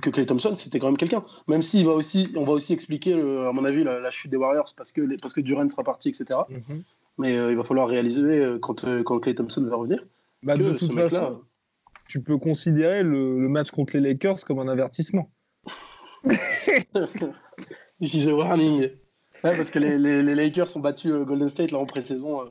que 0.00 0.10
Clay 0.10 0.26
Thompson 0.26 0.54
c'était 0.56 0.78
quand 0.78 0.86
même 0.86 0.96
quelqu'un. 0.96 1.24
Même 1.46 1.60
va 1.60 1.92
aussi, 1.92 2.32
on 2.36 2.44
va 2.44 2.52
aussi 2.52 2.72
expliquer, 2.72 3.12
à 3.12 3.52
mon 3.52 3.64
avis, 3.64 3.84
la, 3.84 4.10
chute 4.10 4.30
des 4.30 4.36
Warriors 4.36 4.72
parce 4.76 4.90
que 4.90 5.20
parce 5.20 5.34
que 5.34 5.40
Durant 5.40 5.68
sera 5.68 5.84
parti, 5.84 6.08
etc. 6.08 6.40
Mm-hmm. 6.50 6.82
Mais 7.18 7.36
euh, 7.36 7.52
il 7.52 7.56
va 7.56 7.62
falloir 7.62 7.86
réaliser 7.86 8.56
quand 8.60 8.84
quand 9.04 9.20
Clay 9.20 9.34
Thompson 9.34 9.62
va 9.62 9.76
revenir. 9.76 10.04
Bah, 10.42 10.56
que 10.56 10.62
de 10.62 10.72
toute 10.72 10.92
façon, 10.92 11.42
tu 12.12 12.20
peux 12.20 12.36
considérer 12.36 13.02
le, 13.02 13.48
match 13.48 13.70
contre 13.70 13.96
les 13.96 14.02
Lakers 14.02 14.44
comme 14.44 14.58
un 14.58 14.68
avertissement. 14.68 15.30
This 18.02 18.26
a 18.26 18.34
warning. 18.34 18.90
parce 19.40 19.70
que 19.70 19.78
les, 19.78 19.96
les, 19.96 20.34
Lakers 20.34 20.76
ont 20.76 20.80
battu 20.80 21.10
euh, 21.10 21.24
Golden 21.24 21.48
State 21.48 21.70
là 21.70 21.78
en 21.78 21.86
pré-saison. 21.86 22.42
Euh, 22.42 22.44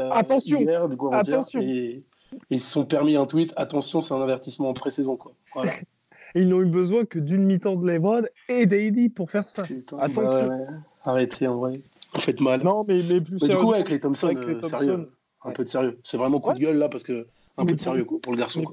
euh, 0.00 0.10
attention. 0.10 0.66
attention. 1.12 1.60
et, 1.60 2.02
ils 2.50 2.60
se 2.60 2.72
sont 2.72 2.84
permis 2.84 3.14
un 3.14 3.26
tweet. 3.26 3.52
Attention, 3.54 4.00
c'est 4.00 4.12
un 4.12 4.20
avertissement 4.20 4.70
en 4.70 4.74
pré-saison 4.74 5.16
quoi. 5.16 5.36
ils 6.34 6.48
n'ont 6.48 6.60
eu 6.60 6.66
besoin 6.66 7.04
que 7.04 7.20
d'une 7.20 7.46
mi-temps 7.46 7.76
de 7.76 7.86
LeBron 7.86 8.24
et 8.48 8.66
d'AD 8.66 9.14
pour 9.14 9.30
faire 9.30 9.48
ça. 9.48 9.62
attention. 10.00 10.66
Arrêtez 11.04 11.46
en 11.46 11.58
vrai. 11.58 11.80
Vous 12.12 12.20
faites 12.20 12.40
mal. 12.40 12.64
Non, 12.64 12.84
mais, 12.88 13.02
mais 13.08 13.20
plus 13.20 13.40
mais 13.40 13.50
Du 13.50 13.56
coup, 13.56 13.72
avec 13.72 13.88
les 13.88 14.00
Thompson, 14.00 14.34
sérieux. 14.64 15.12
Un 15.44 15.52
peu 15.52 15.62
de 15.62 15.68
sérieux. 15.68 16.00
C'est 16.02 16.16
vraiment 16.16 16.40
coup 16.40 16.54
de 16.54 16.58
gueule 16.58 16.78
là 16.78 16.88
parce 16.88 17.04
que 17.04 17.28
un 17.56 17.66
peu 17.66 17.74
de 17.74 17.80
sérieux 17.80 18.04
pour 18.04 18.32
le 18.32 18.38
garçon. 18.38 18.64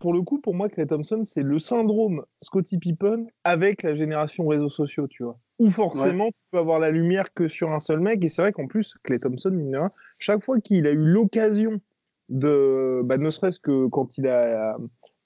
Pour 0.00 0.12
le 0.12 0.22
coup, 0.22 0.40
pour 0.40 0.54
moi, 0.54 0.68
Clay 0.68 0.86
Thompson, 0.86 1.22
c'est 1.24 1.42
le 1.42 1.58
syndrome 1.60 2.24
Scottie 2.42 2.78
Pippen 2.78 3.26
avec 3.44 3.82
la 3.84 3.94
génération 3.94 4.46
réseaux 4.46 4.68
sociaux, 4.68 5.06
tu 5.06 5.22
vois. 5.22 5.38
Où 5.60 5.70
forcément, 5.70 6.26
tu 6.28 6.38
peux 6.50 6.58
avoir 6.58 6.80
la 6.80 6.90
lumière 6.90 7.32
que 7.32 7.46
sur 7.46 7.72
un 7.72 7.78
seul 7.78 8.00
mec. 8.00 8.24
Et 8.24 8.28
c'est 8.28 8.42
vrai 8.42 8.52
qu'en 8.52 8.66
plus, 8.66 8.94
Clay 9.04 9.18
Thompson, 9.18 9.56
chaque 10.18 10.44
fois 10.44 10.60
qu'il 10.60 10.88
a 10.88 10.90
eu 10.90 10.96
l'occasion 10.96 11.80
de, 12.28 13.02
bah, 13.04 13.18
ne 13.18 13.30
serait-ce 13.30 13.60
que 13.60 13.86
quand 13.86 14.18
il 14.18 14.26
a 14.26 14.76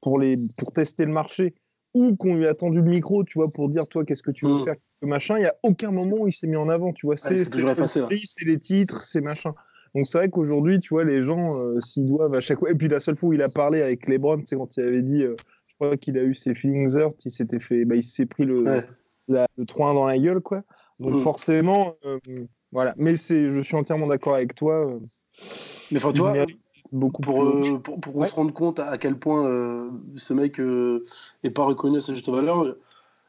pour 0.03 0.19
les 0.19 0.37
pour 0.59 0.73
tester 0.73 1.07
le 1.07 1.13
marché 1.13 1.55
ou 1.95 2.15
qu'on 2.17 2.35
lui 2.35 2.47
a 2.47 2.55
tendu 2.55 2.83
le 2.83 2.91
micro, 2.91 3.25
tu 3.25 3.39
vois, 3.39 3.51
pour 3.51 3.71
dire 3.71 3.89
toi 3.89 4.05
qu'est-ce 4.05 4.23
que 4.23 4.31
tu 4.31 4.47
veux 4.47 4.61
mm. 4.61 4.65
faire, 4.65 4.77
machin, 5.03 5.39
il 5.39 5.43
y 5.43 5.47
a 5.47 5.55
aucun 5.63 5.91
moment 5.91 6.19
où 6.19 6.29
il 6.29 6.33
s'est 6.33 6.47
mis 6.47 6.57
en 6.57 6.69
avant, 6.69 6.93
tu 6.93 7.07
vois. 7.07 7.17
C'est 7.17 7.49
toujours 7.49 7.71
effacé. 7.71 8.03
C'est 8.27 8.45
les 8.45 8.61
titres, 8.61 9.03
c'est 9.03 9.21
machin. 9.21 9.55
Donc 9.95 10.07
c'est 10.07 10.19
vrai 10.19 10.29
qu'aujourd'hui, 10.31 10.81
tu 10.81 10.91
vois, 10.91 11.05
les 11.05 11.25
gens, 11.25 11.57
euh, 11.57 11.81
s'ils 11.81 12.07
doivent 12.07 12.35
à 12.35 12.41
chaque 12.41 12.59
fois. 12.59 12.71
Et 12.71 12.75
puis 12.75 12.89
la 12.89 13.01
seule 13.01 13.17
fois 13.17 13.31
où 13.31 13.33
il 13.33 13.43
a 13.43 13.49
parlé 13.49 13.83
avec 13.83 14.07
LeBron, 14.07 14.43
c'est 14.47 14.57
quand 14.57 14.77
il 14.77 14.85
avait 14.85 15.03
dit, 15.03 15.23
euh, 15.23 15.37
je 15.67 15.75
crois 15.75 15.97
qu'il 15.97 16.19
a 16.19 16.23
eu 16.23 16.35
ses 16.35 16.55
feelings 16.55 16.97
hurt, 16.97 17.25
il 17.25 17.31
s'était 17.31 17.59
fait, 17.59 17.85
bah, 17.85 17.97
il 17.97 18.03
s'est 18.03 18.27
pris 18.27 18.45
le, 18.45 18.65
3-1 19.29 19.95
dans 19.95 20.07
la 20.07 20.19
gueule, 20.19 20.41
quoi. 20.41 20.63
Donc 21.01 21.15
mm. 21.15 21.21
forcément, 21.21 21.95
euh, 22.05 22.19
voilà. 22.73 22.95
Mais 22.97 23.17
c'est, 23.17 23.51
je 23.51 23.61
suis 23.61 23.77
entièrement 23.77 24.07
d'accord 24.07 24.35
avec 24.35 24.55
toi. 24.55 24.99
Mais 25.91 25.99
enfin, 25.99 26.13
tu 26.13 26.21
vois, 26.21 26.35
beaucoup 26.93 27.23
pour, 27.23 27.83
pour, 27.83 28.01
pour, 28.01 28.27
se 28.27 28.35
rendre 28.35 28.53
compte 28.53 28.81
à 28.81 28.99
quel 28.99 29.17
point 29.17 29.91
ce 30.17 30.35
mec 30.35 30.61
est 31.43 31.51
pas 31.51 31.65
reconnu 31.65 31.99
à 31.99 32.01
sa 32.01 32.15
juste 32.15 32.29
valeur 32.29 32.77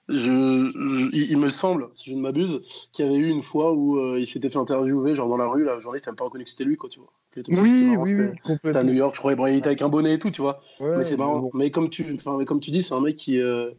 je, 0.09 1.11
il 1.13 1.37
me 1.37 1.49
semble, 1.49 1.89
si 1.93 2.09
je 2.09 2.15
ne 2.15 2.21
m'abuse, 2.21 2.61
qu'il 2.91 3.05
y 3.05 3.07
avait 3.07 3.17
eu 3.17 3.29
une 3.29 3.43
fois 3.43 3.73
où 3.73 3.99
euh, 3.99 4.19
il 4.19 4.25
s'était 4.25 4.49
fait 4.49 4.57
interviewer, 4.57 5.13
genre 5.13 5.29
dans 5.29 5.37
la 5.37 5.47
rue, 5.47 5.63
la 5.63 5.79
journaliste 5.79 6.07
n'a 6.07 6.13
pas 6.13 6.23
reconnu 6.23 6.43
que 6.43 6.49
c'était 6.49 6.63
lui, 6.63 6.77
quoi, 6.77 6.89
tu 6.89 6.99
vois. 6.99 7.11
Oui, 7.47 7.95
oui, 7.95 8.31
C'était 8.63 8.77
à 8.77 8.83
New 8.83 8.93
York, 8.93 9.13
je 9.13 9.19
crois, 9.19 9.33
il 9.49 9.57
était 9.57 9.67
avec 9.67 9.81
un 9.83 9.89
bonnet 9.89 10.13
et 10.13 10.19
tout, 10.19 10.31
tu 10.31 10.41
vois. 10.41 10.59
mais 10.79 11.05
c'est 11.05 11.17
marrant. 11.17 11.51
Mais, 11.53 11.69
comme 11.69 11.89
tu, 11.89 12.17
comme 12.17 12.59
tu 12.59 12.71
dis, 12.71 12.81
c'est 12.81 12.95
un 12.95 13.01
mec 13.01 13.15
qui, 13.17 13.39
euh, 13.39 13.71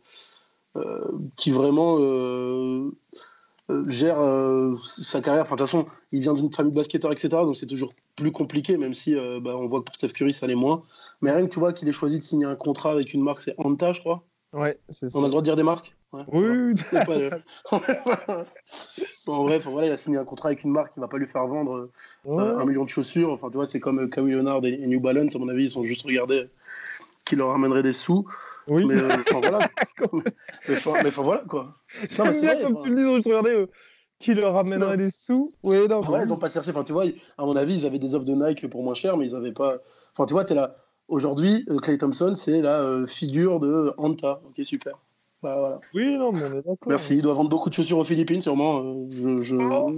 euh, 0.77 1.05
qui 1.37 1.51
vraiment 1.51 1.99
gère 3.87 4.19
sa 4.87 5.21
carrière. 5.21 5.43
Enfin, 5.43 5.57
de 5.57 5.61
toute 5.61 5.69
façon, 5.69 5.87
il 6.13 6.21
vient 6.21 6.35
d'une 6.35 6.53
famille 6.53 6.73
de 6.73 6.77
basketteurs, 6.77 7.13
etc. 7.13 7.29
Donc 7.29 7.57
c'est 7.57 7.67
toujours 7.67 7.93
plus 8.15 8.31
compliqué, 8.31 8.77
même 8.77 8.95
si 8.95 9.15
bah, 9.15 9.57
on 9.57 9.67
voit 9.67 9.81
que 9.81 9.87
pour 9.87 9.97
Steph 9.97 10.09
Curry, 10.09 10.33
ça 10.33 10.47
l'est 10.47 10.55
moins. 10.55 10.83
Mais 11.23 11.33
rien 11.33 11.45
que 11.45 11.53
tu 11.53 11.59
vois 11.59 11.73
qu'il 11.73 11.89
ait 11.89 11.93
choisi 11.93 12.21
de 12.21 12.25
signer 12.25 12.47
un 12.47 12.57
contrat 12.57 12.93
avec 12.93 13.15
une 13.15 13.23
marque, 13.23 13.41
c'est 13.41 13.55
Anta, 13.59 13.93
je 13.93 14.01
crois. 14.01 14.25
Ouais, 14.53 14.79
c'est. 14.89 15.15
On 15.17 15.21
a 15.21 15.25
le 15.25 15.29
droit 15.29 15.43
de 15.43 15.47
dire 15.47 15.57
des 15.57 15.63
marques? 15.65 15.95
Ouais, 16.13 16.23
ça. 16.25 16.31
Oui, 16.33 16.75
pas 17.07 17.19
de- 17.19 17.31
bon, 19.27 19.33
en 19.35 19.45
bref, 19.45 19.67
voilà, 19.67 19.87
il 19.87 19.93
a 19.93 19.97
signé 19.97 20.19
un 20.19 20.25
contrat 20.25 20.49
avec 20.49 20.65
une 20.65 20.73
marque 20.73 20.95
qui 20.95 21.01
va 21.01 21.07
pas 21.07 21.19
lui 21.19 21.27
faire 21.27 21.47
vendre 21.47 21.91
euh, 22.27 22.59
un 22.59 22.65
million 22.65 22.85
de 22.85 22.89
chaussures. 22.89 23.31
Enfin, 23.31 23.49
tu 23.49 23.55
vois, 23.55 23.67
c'est 23.67 23.79
comme 23.79 24.01
euh, 24.01 24.09
Kawhi 24.09 24.33
Leonard 24.33 24.65
et, 24.65 24.77
New 24.87 25.01
Balance. 25.01 25.37
À 25.37 25.39
mon 25.39 25.49
avis, 25.49 25.65
ils 25.65 25.71
sont 25.71 25.85
juste 25.85 26.05
regardés 26.05 26.49
qui 27.25 27.37
leur 27.37 27.51
ramènerait 27.51 27.85
des 27.85 27.93
sous. 27.93 28.27
oui. 28.67 28.85
Mais 28.87 28.97
euh, 28.97 29.09
enfin, 29.21 29.41
voilà. 29.41 29.71
mais 30.69 30.77
enfin 30.77 30.93
mais, 31.01 31.09
enfin, 31.09 31.23
voilà, 31.23 31.45
quoi. 31.49 31.77
Non, 32.19 32.25
mais 32.25 32.41
bien 32.41 32.55
vrai, 32.55 32.63
comme 32.63 32.79
tu 32.79 32.91
le 32.91 32.97
dis, 32.97 33.23
je 33.23 33.29
regardais 33.29 33.55
euh, 33.55 33.67
qui 34.19 34.35
leur 34.35 34.55
ramènerait 34.55 34.97
les 34.97 35.11
sous. 35.11 35.49
Oui, 35.63 35.87
non, 35.89 36.01
Ouais, 36.01 36.23
ils 36.25 36.33
ont 36.33 36.39
pas 36.39 36.49
cherché. 36.49 36.71
Enfin, 36.71 36.83
tu 36.83 36.93
vois, 36.93 37.05
à 37.39 37.45
mon 37.45 37.55
avis, 37.55 37.77
ils 37.77 37.87
avaient 37.87 38.01
des 38.01 38.17
offres 38.17 38.25
de 38.25 38.35
Nike 38.35 38.69
pour 38.69 38.83
moins 38.83 38.95
cher, 38.95 39.17
mais 39.17 39.27
ils 39.27 39.37
avaient 39.37 39.53
pas. 39.53 39.79
Enfin, 40.13 40.27
tu 40.27 40.35
vois, 40.35 40.45
t'es 40.45 40.55
là. 40.55 40.77
Aujourd'hui, 41.07 41.65
euh, 41.69 41.79
Clay 41.79 41.99
Thompson, 41.99 42.35
c'est 42.37 42.63
la 42.63 42.81
euh, 42.81 43.07
figure 43.07 43.59
de 43.59 43.93
Anta. 43.97 44.41
Ok, 44.47 44.65
super. 44.65 44.97
Bah 45.43 45.59
voilà. 45.59 45.81
oui, 45.95 46.17
non, 46.19 46.33
mais 46.33 46.43
on 46.45 46.53
est 46.53 46.57
d'accord. 46.57 46.77
Merci. 46.87 47.17
Il 47.17 47.23
doit 47.23 47.35
vendre 47.35 47.51
beaucoup 47.51 47.71
de 47.71 47.75
chaussures 47.75 47.99
aux 47.99 48.05
Philippines, 48.05 48.43
sûrement. 48.43 48.81
euh, 48.83 49.07
je, 49.11 49.41
je- 49.43 49.57
Oh. 49.57 49.93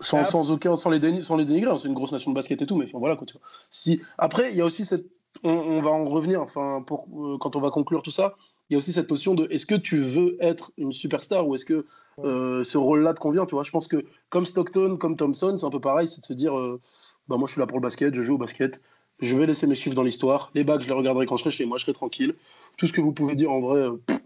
Sans, 0.00 0.18
Ah. 0.18 0.24
sans 0.24 0.52
aucun, 0.52 0.76
sans 0.76 0.90
les, 0.90 1.00
déni- 1.00 1.22
sans 1.22 1.36
les 1.36 1.44
dénigrer. 1.44 1.70
hein, 1.72 1.78
C'est 1.78 1.88
une 1.88 1.94
grosse 1.94 2.12
nation 2.12 2.30
de 2.30 2.36
basket 2.36 2.62
et 2.62 2.66
tout, 2.66 2.76
mais 2.76 2.84
enfin, 2.84 2.98
voilà 2.98 3.16
quoi. 3.16 3.26
Tu 3.26 3.32
vois. 3.34 3.42
Si 3.70 4.00
après, 4.16 4.50
il 4.52 4.56
y 4.56 4.60
a 4.60 4.64
aussi 4.64 4.84
cette. 4.84 5.06
On, 5.44 5.50
on 5.50 5.80
va 5.80 5.90
en 5.90 6.04
revenir. 6.04 6.40
Enfin, 6.40 6.82
pour 6.86 7.06
euh, 7.16 7.36
quand 7.38 7.54
on 7.56 7.60
va 7.60 7.70
conclure 7.70 8.02
tout 8.02 8.10
ça, 8.12 8.34
il 8.70 8.74
y 8.74 8.76
a 8.76 8.78
aussi 8.78 8.92
cette 8.92 9.10
notion 9.10 9.34
de 9.34 9.46
est-ce 9.50 9.66
que 9.66 9.74
tu 9.74 9.98
veux 9.98 10.36
être 10.40 10.70
une 10.78 10.92
superstar 10.92 11.46
ou 11.48 11.54
est-ce 11.56 11.64
que 11.64 11.84
euh, 12.24 12.62
ce 12.62 12.78
rôle-là 12.78 13.12
te 13.14 13.20
convient 13.20 13.44
Tu 13.44 13.54
vois, 13.56 13.64
je 13.64 13.70
pense 13.72 13.88
que 13.88 14.04
comme 14.30 14.46
Stockton, 14.46 14.96
comme 14.96 15.16
Thompson, 15.16 15.56
c'est 15.58 15.66
un 15.66 15.70
peu 15.70 15.80
pareil, 15.80 16.08
c'est 16.08 16.20
de 16.20 16.24
se 16.26 16.32
dire, 16.32 16.56
euh, 16.56 16.80
bah 17.28 17.36
moi 17.36 17.46
je 17.46 17.52
suis 17.52 17.60
là 17.60 17.66
pour 17.66 17.78
le 17.78 17.82
basket, 17.82 18.14
je 18.14 18.22
joue 18.22 18.34
au 18.36 18.38
basket, 18.38 18.80
je 19.20 19.36
vais 19.36 19.46
laisser 19.46 19.66
mes 19.66 19.74
chiffres 19.74 19.96
dans 19.96 20.02
l'histoire. 20.04 20.50
Les 20.54 20.62
bacs, 20.64 20.82
je 20.82 20.88
les 20.88 20.94
regarderai 20.94 21.26
quand 21.26 21.36
je 21.36 21.42
serai 21.42 21.50
chez 21.50 21.66
moi, 21.66 21.76
je 21.76 21.82
serai 21.84 21.92
tranquille. 21.92 22.34
Tout 22.76 22.86
ce 22.86 22.92
que 22.92 23.00
vous 23.00 23.12
pouvez 23.12 23.34
dire 23.34 23.50
en 23.52 23.60
vrai. 23.60 23.80
euh, 23.80 23.92
pff, 24.06 24.17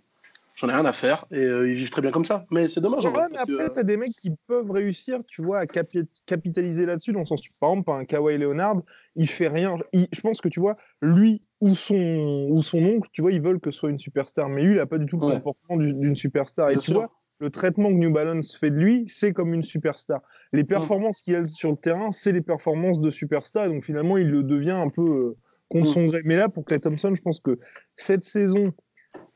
J'en 0.54 0.68
ai 0.68 0.72
rien 0.74 0.84
à 0.84 0.92
faire 0.92 1.24
et 1.30 1.38
euh, 1.38 1.68
ils 1.68 1.74
vivent 1.74 1.90
très 1.90 2.02
bien 2.02 2.10
comme 2.10 2.24
ça. 2.26 2.42
Mais 2.50 2.68
c'est 2.68 2.80
dommage 2.80 3.06
en 3.06 3.08
Ouais, 3.10 3.14
vrai. 3.20 3.22
mais 3.30 3.36
parce 3.36 3.46
que, 3.46 3.52
après, 3.54 3.64
euh, 3.66 3.70
t'as 3.74 3.82
des 3.84 3.96
mecs 3.96 4.10
qui 4.10 4.30
peuvent 4.46 4.70
réussir, 4.70 5.20
tu 5.26 5.42
vois, 5.42 5.60
à 5.60 5.64
capi- 5.66 6.06
capitaliser 6.26 6.84
là-dessus, 6.84 7.12
dans 7.12 7.20
le 7.20 7.24
sens, 7.24 7.40
tu- 7.40 7.50
par 7.58 7.70
exemple, 7.70 7.90
un 7.90 8.04
Kawhi 8.04 8.36
Leonard, 8.38 8.82
il 9.16 9.28
fait 9.28 9.48
rien. 9.48 9.76
Il- 9.92 10.08
je 10.12 10.20
pense 10.20 10.40
que, 10.40 10.48
tu 10.48 10.60
vois, 10.60 10.74
lui 11.00 11.42
ou 11.60 11.74
son, 11.74 12.48
ou 12.50 12.62
son 12.62 12.82
oncle, 12.84 13.08
tu 13.12 13.22
vois, 13.22 13.32
ils 13.32 13.40
veulent 13.40 13.60
que 13.60 13.70
ce 13.70 13.78
soit 13.78 13.90
une 13.90 13.98
superstar, 13.98 14.48
mais 14.48 14.62
lui, 14.62 14.74
il 14.74 14.80
a 14.80 14.86
pas 14.86 14.98
du 14.98 15.06
tout 15.06 15.18
le 15.18 15.26
Ouais. 15.26 15.34
comportement 15.36 15.78
du- 15.78 15.94
d'une 15.94 16.16
superstar. 16.16 16.70
Et 16.70 16.76
tu 16.76 16.92
vois, 16.92 17.10
le 17.38 17.50
traitement 17.50 17.88
que 17.88 17.94
New 17.94 18.12
Balance 18.12 18.54
fait 18.54 18.70
de 18.70 18.76
lui, 18.76 19.04
c'est 19.08 19.32
comme 19.32 19.54
une 19.54 19.62
superstar. 19.62 20.20
Les 20.52 20.64
performances 20.64 21.22
qu'il 21.22 21.34
a 21.34 21.48
sur 21.48 21.70
le 21.70 21.76
terrain, 21.76 22.10
c'est 22.10 22.32
les 22.32 22.42
performances 22.42 23.00
de 23.00 23.10
superstar, 23.10 23.68
donc 23.68 23.84
finalement, 23.84 24.16
il 24.18 24.28
le 24.28 24.42
devient 24.42 24.70
un 24.72 24.90
peu 24.90 25.02
euh, 25.02 25.36
contre 25.68 25.88
Mm. 25.90 25.92
son 25.94 26.06
gré. 26.08 26.20
Mais 26.24 26.36
là, 26.36 26.48
pour 26.50 26.64
Clay 26.66 26.78
Thompson, 26.78 27.14
je 27.14 27.22
pense 27.22 27.40
que 27.40 27.58
cette 27.96 28.24
saison, 28.24 28.72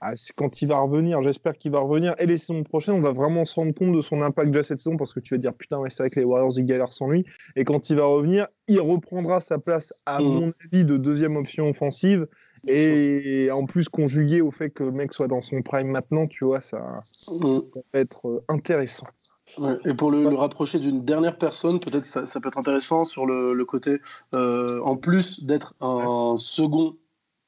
ah, 0.00 0.12
quand 0.36 0.62
il 0.62 0.68
va 0.68 0.78
revenir, 0.78 1.22
j'espère 1.22 1.56
qu'il 1.56 1.72
va 1.72 1.80
revenir, 1.80 2.14
et 2.18 2.26
les 2.26 2.38
saisons 2.38 2.62
prochaines, 2.62 2.94
on 2.94 3.00
va 3.00 3.12
vraiment 3.12 3.44
se 3.44 3.54
rendre 3.54 3.74
compte 3.74 3.92
de 3.94 4.00
son 4.00 4.22
impact 4.22 4.50
déjà 4.50 4.62
cette 4.62 4.78
saison, 4.78 4.96
parce 4.96 5.12
que 5.12 5.20
tu 5.20 5.34
vas 5.34 5.38
dire, 5.38 5.54
putain, 5.54 5.78
ouais, 5.78 5.90
c'est 5.90 6.02
vrai 6.02 6.10
que 6.10 6.20
les 6.20 6.24
Warriors, 6.26 6.52
ils 6.58 6.66
galèrent 6.66 6.92
sans 6.92 7.08
lui, 7.08 7.24
et 7.56 7.64
quand 7.64 7.90
il 7.90 7.96
va 7.96 8.04
revenir, 8.04 8.46
il 8.68 8.80
reprendra 8.80 9.40
sa 9.40 9.58
place, 9.58 9.92
à 10.04 10.20
Mm. 10.20 10.24
mon 10.24 10.52
avis, 10.64 10.84
de 10.84 10.96
deuxième 10.96 11.36
option 11.36 11.68
offensive, 11.68 12.26
et 12.68 13.48
en 13.52 13.64
plus 13.66 13.88
conjugué 13.88 14.40
au 14.40 14.50
fait 14.50 14.70
que 14.70 14.82
le 14.84 14.90
mec 14.92 15.12
soit 15.12 15.28
dans 15.28 15.42
son 15.42 15.62
prime 15.62 15.88
maintenant, 15.88 16.26
tu 16.26 16.44
vois, 16.44 16.60
ça, 16.60 17.00
Mm. 17.28 17.60
ça 17.74 17.80
va 17.94 18.00
être 18.00 18.28
euh, 18.28 18.44
intéressant. 18.48 19.06
Ouais, 19.58 19.78
Et 19.86 19.94
pour 19.94 20.10
le, 20.10 20.24
le 20.28 20.34
rapprocher 20.34 20.78
d'une 20.80 21.04
dernière 21.04 21.38
personne, 21.38 21.80
peut-être 21.80 22.04
ça, 22.04 22.26
ça 22.26 22.40
peut 22.40 22.48
être 22.48 22.58
intéressant 22.58 23.04
sur 23.04 23.24
le, 23.24 23.54
le 23.54 23.64
côté, 23.64 24.00
euh, 24.34 24.66
en 24.82 24.96
plus 24.96 25.44
d'être 25.44 25.74
un 25.80 26.34
second, 26.36 26.96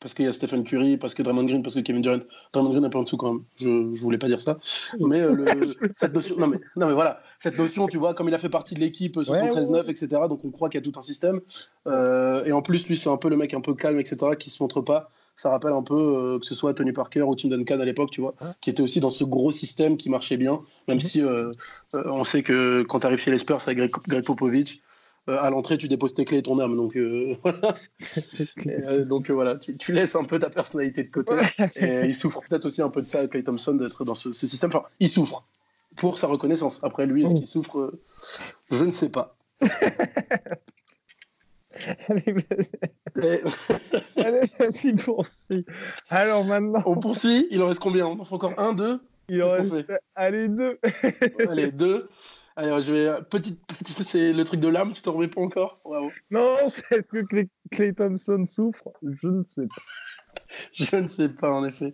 parce 0.00 0.14
qu'il 0.14 0.24
y 0.24 0.28
a 0.28 0.32
Stephen 0.32 0.64
Curry, 0.64 0.96
parce 0.96 1.14
que 1.14 1.22
Draymond 1.22 1.44
Green, 1.44 1.62
parce 1.62 1.74
que 1.74 1.80
Kevin 1.80 2.02
Durant, 2.02 2.20
Draymond 2.52 2.70
Green 2.70 2.84
est 2.84 2.87
un 2.87 2.90
peu 2.90 2.98
en 2.98 3.02
dessous 3.02 3.16
quand 3.16 3.32
même, 3.32 3.42
je, 3.56 3.94
je 3.94 4.00
voulais 4.02 4.18
pas 4.18 4.28
dire 4.28 4.40
ça, 4.40 4.58
mais 5.00 5.20
euh, 5.20 5.32
le- 5.32 5.46
cette 5.96 6.14
notion, 6.14 6.37
non 6.38 6.46
mais, 6.46 6.58
non 6.76 6.87
mais 6.87 6.92
voilà, 6.94 7.20
cette 7.40 7.58
notion, 7.58 7.87
tu 7.88 7.98
vois, 7.98 8.14
comme 8.14 8.28
il 8.28 8.34
a 8.34 8.38
fait 8.38 8.48
partie 8.48 8.74
de 8.74 8.80
l'équipe 8.80 9.16
73-9, 9.16 9.90
etc., 9.90 10.08
donc 10.28 10.44
on 10.44 10.50
croit 10.50 10.68
qu'il 10.68 10.80
y 10.80 10.82
a 10.87 10.90
tout 10.90 10.98
un 10.98 11.02
système, 11.02 11.40
euh, 11.87 12.44
et 12.44 12.52
en 12.52 12.62
plus, 12.62 12.87
lui, 12.88 12.96
c'est 12.96 13.08
un 13.11 13.16
peu 13.16 13.28
le 13.28 13.37
mec 13.37 13.54
un 13.54 13.61
peu 13.61 13.74
calme, 13.74 13.98
etc., 14.00 14.16
qui 14.38 14.50
se 14.50 14.62
montre 14.62 14.80
pas, 14.80 15.11
ça 15.37 15.50
rappelle 15.50 15.72
un 15.72 15.82
peu 15.82 15.94
euh, 15.94 16.38
que 16.40 16.46
ce 16.46 16.54
soit 16.54 16.74
Tony 16.74 16.92
Parker 16.92 17.22
ou 17.22 17.34
Tim 17.37 17.48
Duncan 17.48 17.78
à 17.80 17.84
l'époque, 17.84 18.11
tu 18.11 18.20
vois, 18.20 18.34
qui 18.61 18.70
était 18.70 18.82
aussi 18.82 18.98
dans 19.00 19.11
ce 19.12 19.22
gros 19.24 19.50
système 19.52 19.96
qui 19.96 20.11
marchait 20.11 20.37
bien, 20.37 20.61
même 20.88 20.98
si 21.00 21.22
euh, 21.22 21.50
euh, 21.94 22.02
on 22.06 22.24
sait 22.24 22.42
que 22.42 22.82
quand 22.82 23.00
tu 23.00 23.06
arrives 23.06 23.20
chez 23.20 23.30
les 23.30 23.38
Spurs 23.38 23.61
avec 23.66 23.78
Greg, 23.78 23.90
Greg 24.08 24.24
Popovich, 24.24 24.74
euh, 24.76 24.82
à 25.36 25.50
l'entrée, 25.50 25.78
tu 25.78 25.88
déposes 25.88 26.14
tes 26.14 26.24
clés 26.24 26.38
et 26.38 26.42
ton 26.42 26.58
âme. 26.58 26.76
Donc, 26.76 26.96
euh, 26.96 27.36
voilà. 27.42 27.74
Et, 28.64 28.70
euh, 28.70 29.04
donc 29.04 29.30
euh, 29.30 29.34
voilà, 29.34 29.56
tu, 29.56 29.76
tu 29.76 29.92
laisses 29.92 30.16
un 30.16 30.24
peu 30.24 30.38
ta 30.38 30.50
personnalité 30.50 31.04
de 31.04 31.10
côté. 31.10 31.34
Et 31.76 32.04
il 32.04 32.14
souffre 32.14 32.42
peut-être 32.48 32.64
aussi 32.64 32.82
un 32.82 32.90
peu 32.90 33.02
de 33.02 33.08
ça, 33.08 33.26
Clay 33.26 33.42
Thompson, 33.42 33.74
d'être 33.74 34.04
dans 34.04 34.14
ce, 34.14 34.32
ce 34.32 34.46
système. 34.46 34.70
Enfin, 34.70 34.84
il 35.00 35.08
souffre 35.08 35.44
pour 35.96 36.18
sa 36.18 36.26
reconnaissance. 36.26 36.80
Après, 36.82 37.06
lui, 37.06 37.24
est-ce 37.24 37.34
qu'il 37.34 37.46
souffre 37.46 37.78
euh, 37.78 38.00
Je 38.70 38.84
ne 38.84 38.90
sais 38.90 39.08
pas. 39.08 39.36
Allez, 43.16 44.40
vas-y, 44.58 44.94
poursuis. 44.94 45.64
Alors 46.08 46.44
maintenant, 46.44 46.82
on 46.86 46.96
poursuit. 46.96 47.46
Il 47.50 47.62
en 47.62 47.68
reste 47.68 47.80
combien? 47.80 48.06
On 48.06 48.18
en 48.18 48.24
fait 48.24 48.34
encore 48.34 48.58
un, 48.58 48.72
deux? 48.72 49.00
Il 49.28 49.42
en 49.42 49.48
reste, 49.48 49.74
allez, 50.14 50.48
deux. 50.48 50.78
Allez, 51.48 51.70
deux. 51.70 52.08
Allez, 52.58 52.82
je 52.82 52.92
vais. 52.92 53.22
Petite, 53.30 53.60
petite- 53.78 54.02
c'est 54.02 54.32
le 54.32 54.44
truc 54.44 54.58
de 54.60 54.68
l'âme, 54.68 54.92
tu 54.92 55.00
t'en 55.02 55.12
remets 55.12 55.28
pas 55.28 55.40
encore? 55.40 55.78
Bravo. 55.84 56.10
Non, 56.30 56.56
est-ce 56.90 57.10
que 57.12 57.24
Clay, 57.24 57.48
Clay 57.70 57.92
Thompson 57.92 58.44
souffre? 58.46 58.88
Je 59.02 59.28
ne 59.28 59.44
sais 59.44 59.66
pas. 59.66 59.82
Je 60.72 60.96
ne 60.96 61.06
sais 61.06 61.28
pas, 61.28 61.50
en 61.50 61.64
effet. 61.64 61.92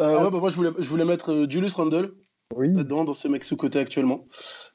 Euh, 0.00 0.24
ouais, 0.24 0.30
bah, 0.30 0.38
moi, 0.38 0.48
je 0.50 0.56
voulais, 0.56 0.70
je 0.78 0.88
voulais 0.88 1.04
mettre 1.04 1.32
euh, 1.32 1.46
Julius 1.48 1.74
Randle. 1.74 2.14
Oui, 2.54 2.68
là-dedans, 2.74 3.04
dans 3.04 3.12
ce 3.14 3.28
mec 3.28 3.44
sous-côté 3.44 3.78
actuellement. 3.78 4.26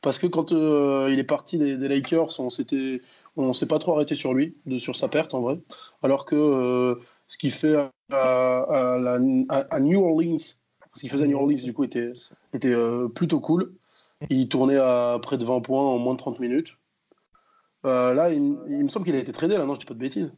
Parce 0.01 0.17
que 0.17 0.25
quand 0.27 0.51
euh, 0.51 1.09
il 1.11 1.19
est 1.19 1.23
parti 1.23 1.57
des, 1.59 1.77
des 1.77 1.87
Lakers, 1.87 2.39
on 2.39 2.49
s'était, 2.49 3.01
on 3.35 3.53
s'est 3.53 3.67
pas 3.67 3.77
trop 3.79 3.93
arrêté 3.95 4.15
sur 4.15 4.33
lui, 4.33 4.55
de, 4.65 4.77
sur 4.79 4.95
sa 4.95 5.07
perte 5.09 5.33
en 5.35 5.41
vrai. 5.41 5.59
Alors 6.03 6.25
que 6.25 6.35
euh, 6.35 6.95
ce 7.27 7.37
qu'il 7.37 7.51
fait 7.51 7.75
à, 7.75 7.91
à 8.11 8.97
la- 8.97 9.19
à- 9.49 9.75
à 9.75 9.79
New 9.79 10.03
Orleans, 10.03 10.37
ce 10.39 10.99
qu'il 10.99 11.09
faisait 11.09 11.25
à 11.25 11.27
New 11.27 11.37
Orleans 11.37 11.57
du 11.63 11.73
coup 11.73 11.83
était, 11.83 12.13
était 12.53 12.73
euh, 12.73 13.07
plutôt 13.09 13.39
cool. 13.39 13.73
Il 14.29 14.49
tournait 14.49 14.77
à 14.77 15.19
près 15.21 15.37
de 15.37 15.45
20 15.45 15.61
points 15.61 15.81
en 15.83 15.97
moins 15.97 16.13
de 16.13 16.19
30 16.19 16.39
minutes. 16.39 16.77
Euh, 17.85 18.13
là, 18.13 18.31
il, 18.31 18.37
il 18.69 18.83
me 18.83 18.89
semble 18.89 19.05
qu'il 19.05 19.15
a 19.15 19.19
été 19.19 19.31
tradé, 19.31 19.57
là, 19.57 19.65
non, 19.65 19.73
je 19.75 19.79
dis 19.79 19.85
pas 19.85 19.93
de 19.93 19.99
bêtises. 19.99 20.31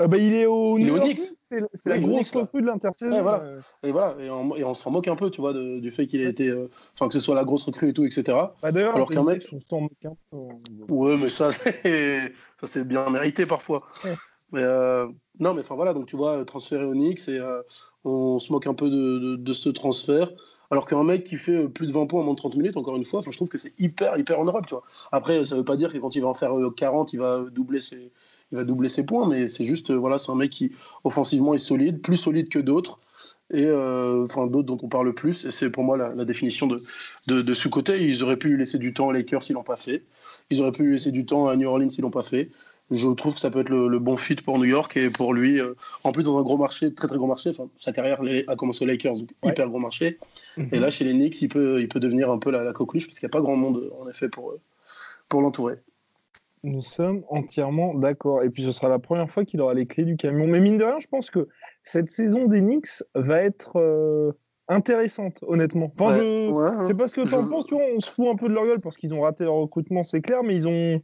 Euh, 0.00 0.06
bah, 0.06 0.16
il 0.16 0.32
est 0.32 0.46
au 0.46 0.78
Il 0.78 0.88
est 0.88 0.98
Knicks. 1.00 1.20
C'est 1.50 1.60
Ouais, 1.60 1.68
la 1.86 1.98
grosse 1.98 2.34
recrue 2.34 2.62
de 2.62 2.66
l'intersaison. 2.66 3.12
Ouais, 3.14 3.20
voilà. 3.20 3.42
euh. 3.42 3.60
Et 3.82 3.92
voilà, 3.92 4.16
et 4.24 4.30
on, 4.30 4.56
et 4.56 4.64
on 4.64 4.72
s'en 4.72 4.90
moque 4.90 5.06
un 5.08 5.16
peu, 5.16 5.28
tu 5.30 5.40
vois, 5.42 5.52
de- 5.52 5.80
du 5.80 5.90
fait 5.90 6.06
qu'il 6.06 6.22
ait 6.22 6.30
été, 6.30 6.48
euh, 6.48 6.70
enfin 6.94 7.08
que 7.08 7.12
ce 7.14 7.20
soit 7.20 7.34
la 7.34 7.44
grosse 7.44 7.64
recrue 7.64 7.90
et 7.90 7.92
tout, 7.92 8.04
etc. 8.04 8.22
Bah, 8.62 8.72
D'ailleurs, 8.72 8.94
Alors 8.94 9.10
qu'un 9.10 9.22
mec- 9.24 9.46
on 9.52 9.60
s'en 9.60 9.80
moque 9.82 9.92
un 10.06 10.16
peu. 10.30 10.38
Ouais, 10.88 11.16
mais 11.18 11.28
ça, 11.28 11.50
c'est 11.52 12.32
ça, 12.60 12.66
c'est 12.66 12.88
bien 12.88 13.10
mérité 13.10 13.44
parfois. 13.44 13.80
Ouais. 14.04 14.14
Mais 14.52 14.62
euh, 14.64 15.06
non, 15.40 15.52
mais 15.54 15.60
enfin 15.60 15.74
voilà, 15.74 15.92
donc 15.92 16.06
tu 16.06 16.16
vois, 16.16 16.42
transféré 16.46 16.84
au 16.84 16.92
Knicks 16.94 17.28
et 17.28 17.40
on 18.04 18.38
se 18.38 18.50
moque 18.52 18.66
un 18.66 18.74
peu 18.74 18.88
de, 18.88 19.18
de- 19.18 19.36
de 19.36 19.52
ce 19.52 19.68
transfert. 19.68 20.30
Alors 20.72 20.86
qu'un 20.86 21.04
mec 21.04 21.22
qui 21.22 21.36
fait 21.36 21.64
euh, 21.64 21.68
plus 21.68 21.86
de 21.86 21.92
20 21.92 22.06
points 22.06 22.22
en 22.22 22.24
moins 22.24 22.34
de 22.34 22.38
30 22.38 22.56
minutes, 22.56 22.76
encore 22.76 22.96
une 22.96 23.04
fois, 23.04 23.20
je 23.24 23.30
trouve 23.36 23.48
que 23.48 23.58
c'est 23.58 23.74
hyper, 23.78 24.18
hyper 24.18 24.40
honorable, 24.40 24.66
tu 24.66 24.74
vois. 24.74 24.82
Après, 25.12 25.46
ça 25.46 25.54
veut 25.54 25.64
pas 25.64 25.76
dire 25.76 25.92
que 25.92 25.98
quand 25.98 26.16
il 26.16 26.22
va 26.22 26.28
en 26.28 26.34
faire 26.34 26.58
euh, 26.58 26.70
40, 26.70 27.12
il 27.12 27.20
va 27.20 27.44
doubler 27.50 27.80
ses, 27.80 28.10
il 28.52 28.56
va 28.56 28.64
doubler 28.64 28.88
ses 28.88 29.04
points, 29.04 29.26
mais 29.26 29.48
c'est 29.48 29.64
juste, 29.64 29.90
euh, 29.90 29.96
voilà, 29.96 30.18
c'est 30.18 30.30
un 30.30 30.36
mec 30.36 30.50
qui 30.50 30.72
offensivement 31.04 31.54
est 31.54 31.58
solide, 31.58 32.02
plus 32.02 32.18
solide 32.18 32.50
que 32.50 32.58
d'autres, 32.58 33.00
et 33.50 33.64
euh, 33.64 34.24
enfin 34.24 34.46
d'autres 34.46 34.66
dont 34.66 34.78
on 34.82 34.88
parle 34.88 35.12
plus, 35.14 35.46
et 35.46 35.50
c'est 35.50 35.70
pour 35.70 35.84
moi 35.84 35.96
la, 35.96 36.24
définition 36.24 36.66
de, 36.66 36.76
de, 37.28 37.54
sous-côté. 37.54 38.06
Ils 38.06 38.22
auraient 38.22 38.36
pu 38.36 38.56
laisser 38.56 38.78
du 38.78 38.92
temps 38.92 39.08
aux 39.08 39.12
Lakers 39.12 39.42
s'ils 39.42 39.54
l'ont 39.54 39.62
pas 39.62 39.76
fait. 39.76 40.04
Ils 40.50 40.60
auraient 40.60 40.72
pu 40.72 40.92
laisser 40.92 41.12
du 41.12 41.24
temps 41.24 41.48
à 41.48 41.56
New 41.56 41.68
Orleans 41.68 41.90
s'ils 41.90 42.02
l'ont 42.02 42.10
pas 42.10 42.24
fait. 42.24 42.50
Je 42.94 43.08
trouve 43.08 43.34
que 43.34 43.40
ça 43.40 43.50
peut 43.50 43.60
être 43.60 43.68
le, 43.70 43.88
le 43.88 43.98
bon 43.98 44.16
fit 44.16 44.36
pour 44.36 44.58
New 44.58 44.64
York 44.66 44.96
et 44.96 45.08
pour 45.08 45.32
lui. 45.34 45.58
euh, 45.60 45.74
en 46.04 46.12
plus, 46.12 46.24
dans 46.24 46.38
un 46.38 46.42
gros 46.42 46.58
marché, 46.58 46.92
très 46.94 47.08
très 47.08 47.16
gros 47.16 47.26
marché. 47.26 47.50
Enfin, 47.50 47.68
sa 47.78 47.92
carrière 47.92 48.20
a 48.48 48.56
commencé 48.56 48.84
aux 48.84 48.86
Lakers, 48.88 49.14
donc 49.16 49.30
Ouais. 49.42 49.50
hyper 49.50 49.68
gros 49.68 49.78
marché. 49.78 50.18
Mhm. 50.56 50.68
Et 50.72 50.78
là, 50.78 50.90
chez 50.90 51.04
les 51.04 51.12
Knicks, 51.14 51.40
il 51.42 51.48
peut, 51.48 51.80
il 51.80 51.88
peut 51.88 52.00
devenir 52.00 52.30
un 52.30 52.38
peu 52.38 52.50
la, 52.50 52.62
la 52.62 52.72
coqueluche 52.72 53.06
parce 53.06 53.18
qu'il 53.18 53.26
n'y 53.26 53.30
a 53.30 53.36
pas 53.36 53.40
grand 53.40 53.56
monde 53.56 53.90
en 54.00 54.08
effet 54.08 54.28
pour, 54.28 54.50
euh, 54.50 54.60
pour 55.28 55.40
l'entourer. 55.42 55.76
Nous 56.64 56.82
sommes 56.82 57.24
entièrement 57.28 57.94
d'accord. 57.94 58.42
Et 58.44 58.50
puis, 58.50 58.62
ce 58.62 58.70
sera 58.72 58.88
la 58.88 58.98
première 59.00 59.28
fois 59.30 59.44
qu'il 59.44 59.60
aura 59.60 59.74
les 59.74 59.86
clés 59.86 60.04
du 60.04 60.16
camion. 60.16 60.46
Mais 60.46 60.60
mine 60.60 60.78
de 60.78 60.84
rien, 60.84 61.00
je 61.00 61.08
pense 61.08 61.28
que 61.30 61.48
cette 61.82 62.10
saison 62.10 62.46
des 62.46 62.60
Knicks 62.60 63.02
va 63.16 63.42
être 63.42 63.72
euh, 63.80 64.30
intéressante, 64.68 65.38
honnêtement. 65.42 65.92
Enfin, 65.98 66.18
Ouais, 66.18 66.24
je... 66.24 66.50
ouais, 66.52 66.70
je 66.82 66.86
sais 66.88 66.94
pas 66.94 67.08
ce 67.08 67.14
que 67.16 67.22
tu 67.28 67.34
en 67.34 67.42
Je- 67.42 67.48
penses, 67.48 67.66
tu 67.66 67.74
vois, 67.74 67.82
on 67.96 67.98
se 68.00 68.10
fout 68.10 68.26
un 68.28 68.36
peu 68.36 68.48
de 68.48 68.54
leur 68.54 68.64
gueule 68.64 68.80
parce 68.80 68.96
qu'ils 68.96 69.12
ont 69.12 69.22
raté 69.22 69.42
leur 69.44 69.54
recrutement, 69.54 70.04
c'est 70.04 70.20
clair, 70.20 70.44
mais 70.44 70.54
ils 70.54 70.68
ont, 70.68 71.00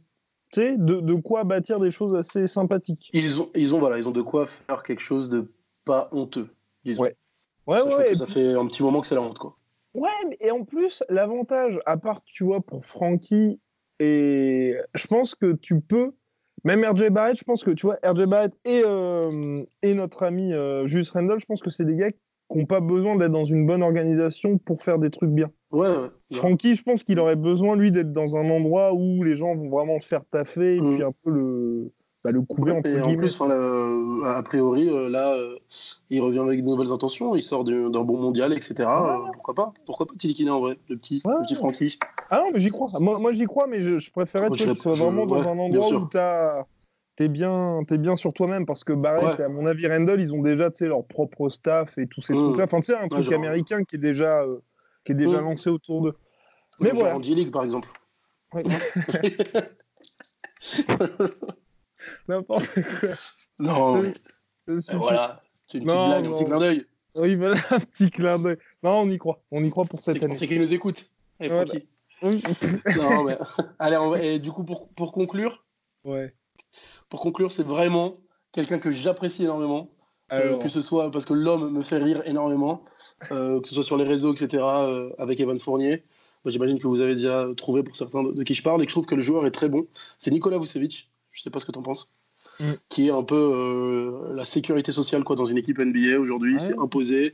tu 0.51 0.61
sais, 0.61 0.75
de, 0.77 0.99
de 1.01 1.13
quoi 1.15 1.43
bâtir 1.43 1.79
des 1.79 1.91
choses 1.91 2.15
assez 2.15 2.47
sympathiques. 2.47 3.09
Ils 3.13 3.41
ont, 3.41 3.49
ils 3.55 3.75
ont 3.75 3.79
voilà, 3.79 3.97
ils 3.97 4.07
ont 4.07 4.11
de 4.11 4.21
quoi 4.21 4.45
faire 4.45 4.83
quelque 4.83 5.01
chose 5.01 5.29
de 5.29 5.51
pas 5.85 6.09
honteux. 6.11 6.49
disons. 6.85 7.03
Ouais. 7.03 7.15
Ouais, 7.67 7.81
ouais. 7.83 8.09
que 8.11 8.17
ça 8.17 8.25
puis- 8.25 8.33
fait 8.35 8.53
un 8.53 8.65
petit 8.67 8.81
moment 8.83 9.01
que 9.01 9.07
c'est 9.07 9.15
la 9.15 9.21
honte, 9.21 9.37
quoi. 9.39 9.55
Ouais, 9.93 10.09
et 10.39 10.51
en 10.51 10.63
plus, 10.65 11.03
l'avantage, 11.09 11.79
à 11.85 11.97
part, 11.97 12.21
tu 12.23 12.43
vois, 12.43 12.61
pour 12.61 12.85
Frankie, 12.85 13.59
et 13.99 14.75
je 14.93 15.07
pense 15.07 15.35
que 15.35 15.53
tu 15.53 15.81
peux, 15.81 16.11
même 16.63 16.83
RJ 16.83 17.09
Barrett, 17.09 17.37
je 17.37 17.43
pense 17.43 17.63
que, 17.63 17.71
tu 17.71 17.85
vois, 17.87 17.97
RJ 18.03 18.25
Barrett 18.25 18.53
et, 18.65 18.81
euh, 18.85 19.63
et 19.81 19.95
notre 19.95 20.23
ami 20.23 20.53
euh, 20.53 20.85
Julius 20.87 21.09
Randle, 21.11 21.39
je 21.39 21.45
pense 21.45 21.61
que 21.61 21.69
c'est 21.69 21.85
des 21.85 21.95
gars 21.95 22.09
qui 22.51 22.57
n'ont 22.57 22.65
pas 22.65 22.79
besoin 22.79 23.15
d'être 23.15 23.31
dans 23.31 23.45
une 23.45 23.65
bonne 23.65 23.83
organisation 23.83 24.57
pour 24.57 24.81
faire 24.81 24.97
des 24.99 25.09
trucs 25.09 25.29
bien. 25.29 25.49
Ouais, 25.71 25.87
ouais. 25.87 26.09
Frankie, 26.33 26.75
je 26.75 26.83
pense 26.83 27.03
qu'il 27.03 27.19
aurait 27.19 27.35
besoin, 27.35 27.75
lui, 27.75 27.91
d'être 27.91 28.11
dans 28.11 28.35
un 28.35 28.49
endroit 28.49 28.93
où 28.93 29.23
les 29.23 29.35
gens 29.35 29.55
vont 29.55 29.67
vraiment 29.69 29.95
le 29.95 30.01
faire 30.01 30.21
taffer 30.31 30.77
et 30.77 30.81
Mm. 30.81 30.95
puis 30.95 31.03
un 31.03 31.11
peu 31.23 31.29
le, 31.29 31.91
bah, 32.23 32.31
le 32.31 32.41
couver, 32.41 32.71
entre 32.71 32.87
Et 32.89 32.99
en 33.01 33.15
plus, 33.15 33.39
enfin, 33.39 33.47
là, 33.49 34.35
a 34.37 34.41
priori, 34.41 34.89
euh, 34.89 35.09
là, 35.09 35.35
euh, 35.35 35.55
il 36.09 36.21
revient 36.21 36.39
avec 36.39 36.63
de 36.63 36.67
nouvelles 36.67 36.91
intentions. 36.91 37.35
Il 37.35 37.43
sort 37.43 37.63
du- 37.63 37.89
d'un 37.91 38.01
bon 38.01 38.17
mondial, 38.17 38.51
etc. 38.51 38.73
Euh, 38.79 39.17
pourquoi 39.33 39.53
pas 39.53 39.71
Pourquoi 39.85 40.07
pas 40.07 40.13
Tilikine 40.17 40.49
en 40.49 40.59
vrai, 40.59 40.77
le 40.89 40.97
petit, 40.97 41.21
Ouais. 41.25 41.33
le 41.39 41.45
petit 41.45 41.55
Francky 41.55 41.99
Ah 42.31 42.41
non, 42.43 42.49
mais 42.51 42.59
j'y 42.59 42.69
crois. 42.69 42.87
Moi, 42.99 43.19
moi 43.19 43.31
j'y 43.31 43.45
crois, 43.45 43.67
mais 43.67 43.81
je, 43.81 43.99
je 43.99 44.11
préférais 44.11 44.49
tu 44.49 44.49
vois, 44.49 44.57
je- 44.57 44.63
qu'il 44.71 44.75
soit 44.81 44.91
je- 44.93 45.03
vraiment 45.03 45.27
dans 45.27 45.47
un 45.47 45.57
endroit 45.59 45.87
où 45.93 46.05
t'as- 46.07 46.65
t'es 47.19 47.27
bien, 47.27 47.81
t'es 47.85 47.97
bien 47.97 48.15
sur 48.15 48.31
toi-même. 48.31 48.65
Parce 48.65 48.85
que 48.85 48.93
Barrett, 48.93 49.37
Ouais. 49.37 49.41
et 49.41 49.43
à 49.43 49.49
mon 49.49 49.65
avis, 49.65 49.85
Randall, 49.87 50.21
ils 50.21 50.33
ont 50.33 50.41
déjà 50.41 50.71
tu 50.71 50.77
sais, 50.77 50.87
leur 50.87 51.05
propre 51.05 51.49
staff 51.49 51.97
et 51.97 52.07
tous 52.07 52.21
ces 52.21 52.33
Mm. 52.33 52.37
trucs-là. 52.45 52.63
Enfin, 52.63 52.79
tu 52.79 52.85
sais, 52.85 52.95
un 52.95 53.09
truc 53.09 53.23
genre- 53.25 53.33
américain 53.33 53.83
qui 53.83 53.97
est 53.97 53.99
déjà, 53.99 54.43
euh, 54.43 54.59
qui 55.03 55.11
est 55.11 55.15
déjà 55.15 55.41
Mm. 55.41 55.43
lancé 55.43 55.69
autour 55.69 56.01
d'eux. 56.03 56.15
Mais 56.79 56.91
voilà. 56.91 57.17
en 57.17 57.21
G-League, 57.21 57.51
par 57.51 57.65
exemple. 57.65 57.89
Ouais. 58.53 58.63
N'importe 62.27 62.67
quoi. 62.73 63.09
non, 63.59 64.01
c'est 64.01 64.13
euh, 64.69 64.79
super. 64.79 64.99
voilà. 64.99 65.41
C'est 65.67 65.77
une 65.79 65.83
petite 65.85 65.95
Non, 65.97 66.07
blague, 66.07 66.25
un 66.25 66.29
non. 66.29 66.35
petit 66.35 66.45
clin 66.45 66.59
d'œil. 66.59 66.85
Oui, 67.15 67.35
voilà, 67.35 67.55
un 67.71 67.79
petit 67.79 68.09
clin 68.09 68.39
d'œil. 68.39 68.57
Non, 68.83 69.01
on 69.01 69.09
y 69.09 69.17
croit. 69.17 69.41
On 69.51 69.63
y 69.63 69.69
croit 69.69 69.85
pour 69.85 70.01
cette 70.01 70.23
année. 70.23 70.35
c'est 70.35 70.47
qu'il 70.47 70.61
nous 70.61 70.73
écoute. 70.73 71.09
Allez, 71.39 71.49
Voilà. 71.49 71.65
Francky. 71.67 71.89
Oui. 72.21 72.43
Non, 72.97 73.23
mais... 73.23 73.37
Allez, 73.79 73.97
on 73.97 74.09
va- 74.09 74.21
et 74.21 74.39
du 74.39 74.51
coup, 74.51 74.63
pour, 74.63 74.89
pour 74.89 75.11
conclure, 75.11 75.65
ouais. 76.05 76.33
Pour 77.09 77.21
conclure, 77.21 77.51
c'est 77.51 77.65
vraiment 77.65 78.13
quelqu'un 78.51 78.79
que 78.79 78.91
j'apprécie 78.91 79.43
énormément. 79.43 79.89
Euh, 80.31 80.57
que 80.57 80.69
ce 80.69 80.79
soit 80.79 81.09
parce 81.09 81.25
que 81.25 81.33
l'homme 81.33 81.71
me 81.71 81.81
fait 81.81 81.97
rire 81.97 82.21
énormément, 82.25 82.83
euh, 83.31 83.59
que 83.59 83.67
ce 83.67 83.73
soit 83.73 83.83
sur 83.83 83.97
les 83.97 84.03
réseaux, 84.03 84.31
etc., 84.31 84.63
euh, 84.63 85.09
avec 85.17 85.39
Evan 85.39 85.57
Fournier. 85.59 86.03
J'imagine 86.45 86.77
que 86.77 86.85
vous 86.85 87.01
avez 87.01 87.15
déjà 87.15 87.47
trouvé 87.57 87.81
pour 87.81 87.95
certains 87.95 88.21
de, 88.21 88.31
de 88.33 88.43
qui 88.43 88.53
je 88.53 88.61
parle 88.61 88.83
et 88.83 88.85
que 88.85 88.91
je 88.91 88.93
trouve 88.93 89.07
que 89.07 89.15
le 89.15 89.21
joueur 89.21 89.47
est 89.47 89.51
très 89.51 89.69
bon. 89.69 89.87
C'est 90.19 90.29
Nicolas 90.29 90.59
Vucevic, 90.59 91.09
je 91.31 91.41
sais 91.41 91.49
pas 91.49 91.59
ce 91.59 91.65
que 91.65 91.71
tu 91.71 91.79
en 91.79 91.81
penses, 91.81 92.11
Mm. 92.59 92.73
qui 92.89 93.07
est 93.07 93.11
un 93.11 93.23
peu 93.23 94.33
la 94.35 94.45
sécurité 94.45 94.91
sociale 94.91 95.23
quoi, 95.23 95.35
dans 95.35 95.45
une 95.45 95.57
équipe 95.57 95.79
NBA 95.79 96.19
aujourd'hui. 96.19 96.53
Ouais. 96.53 96.59
C'est 96.59 96.77
imposé. 96.77 97.33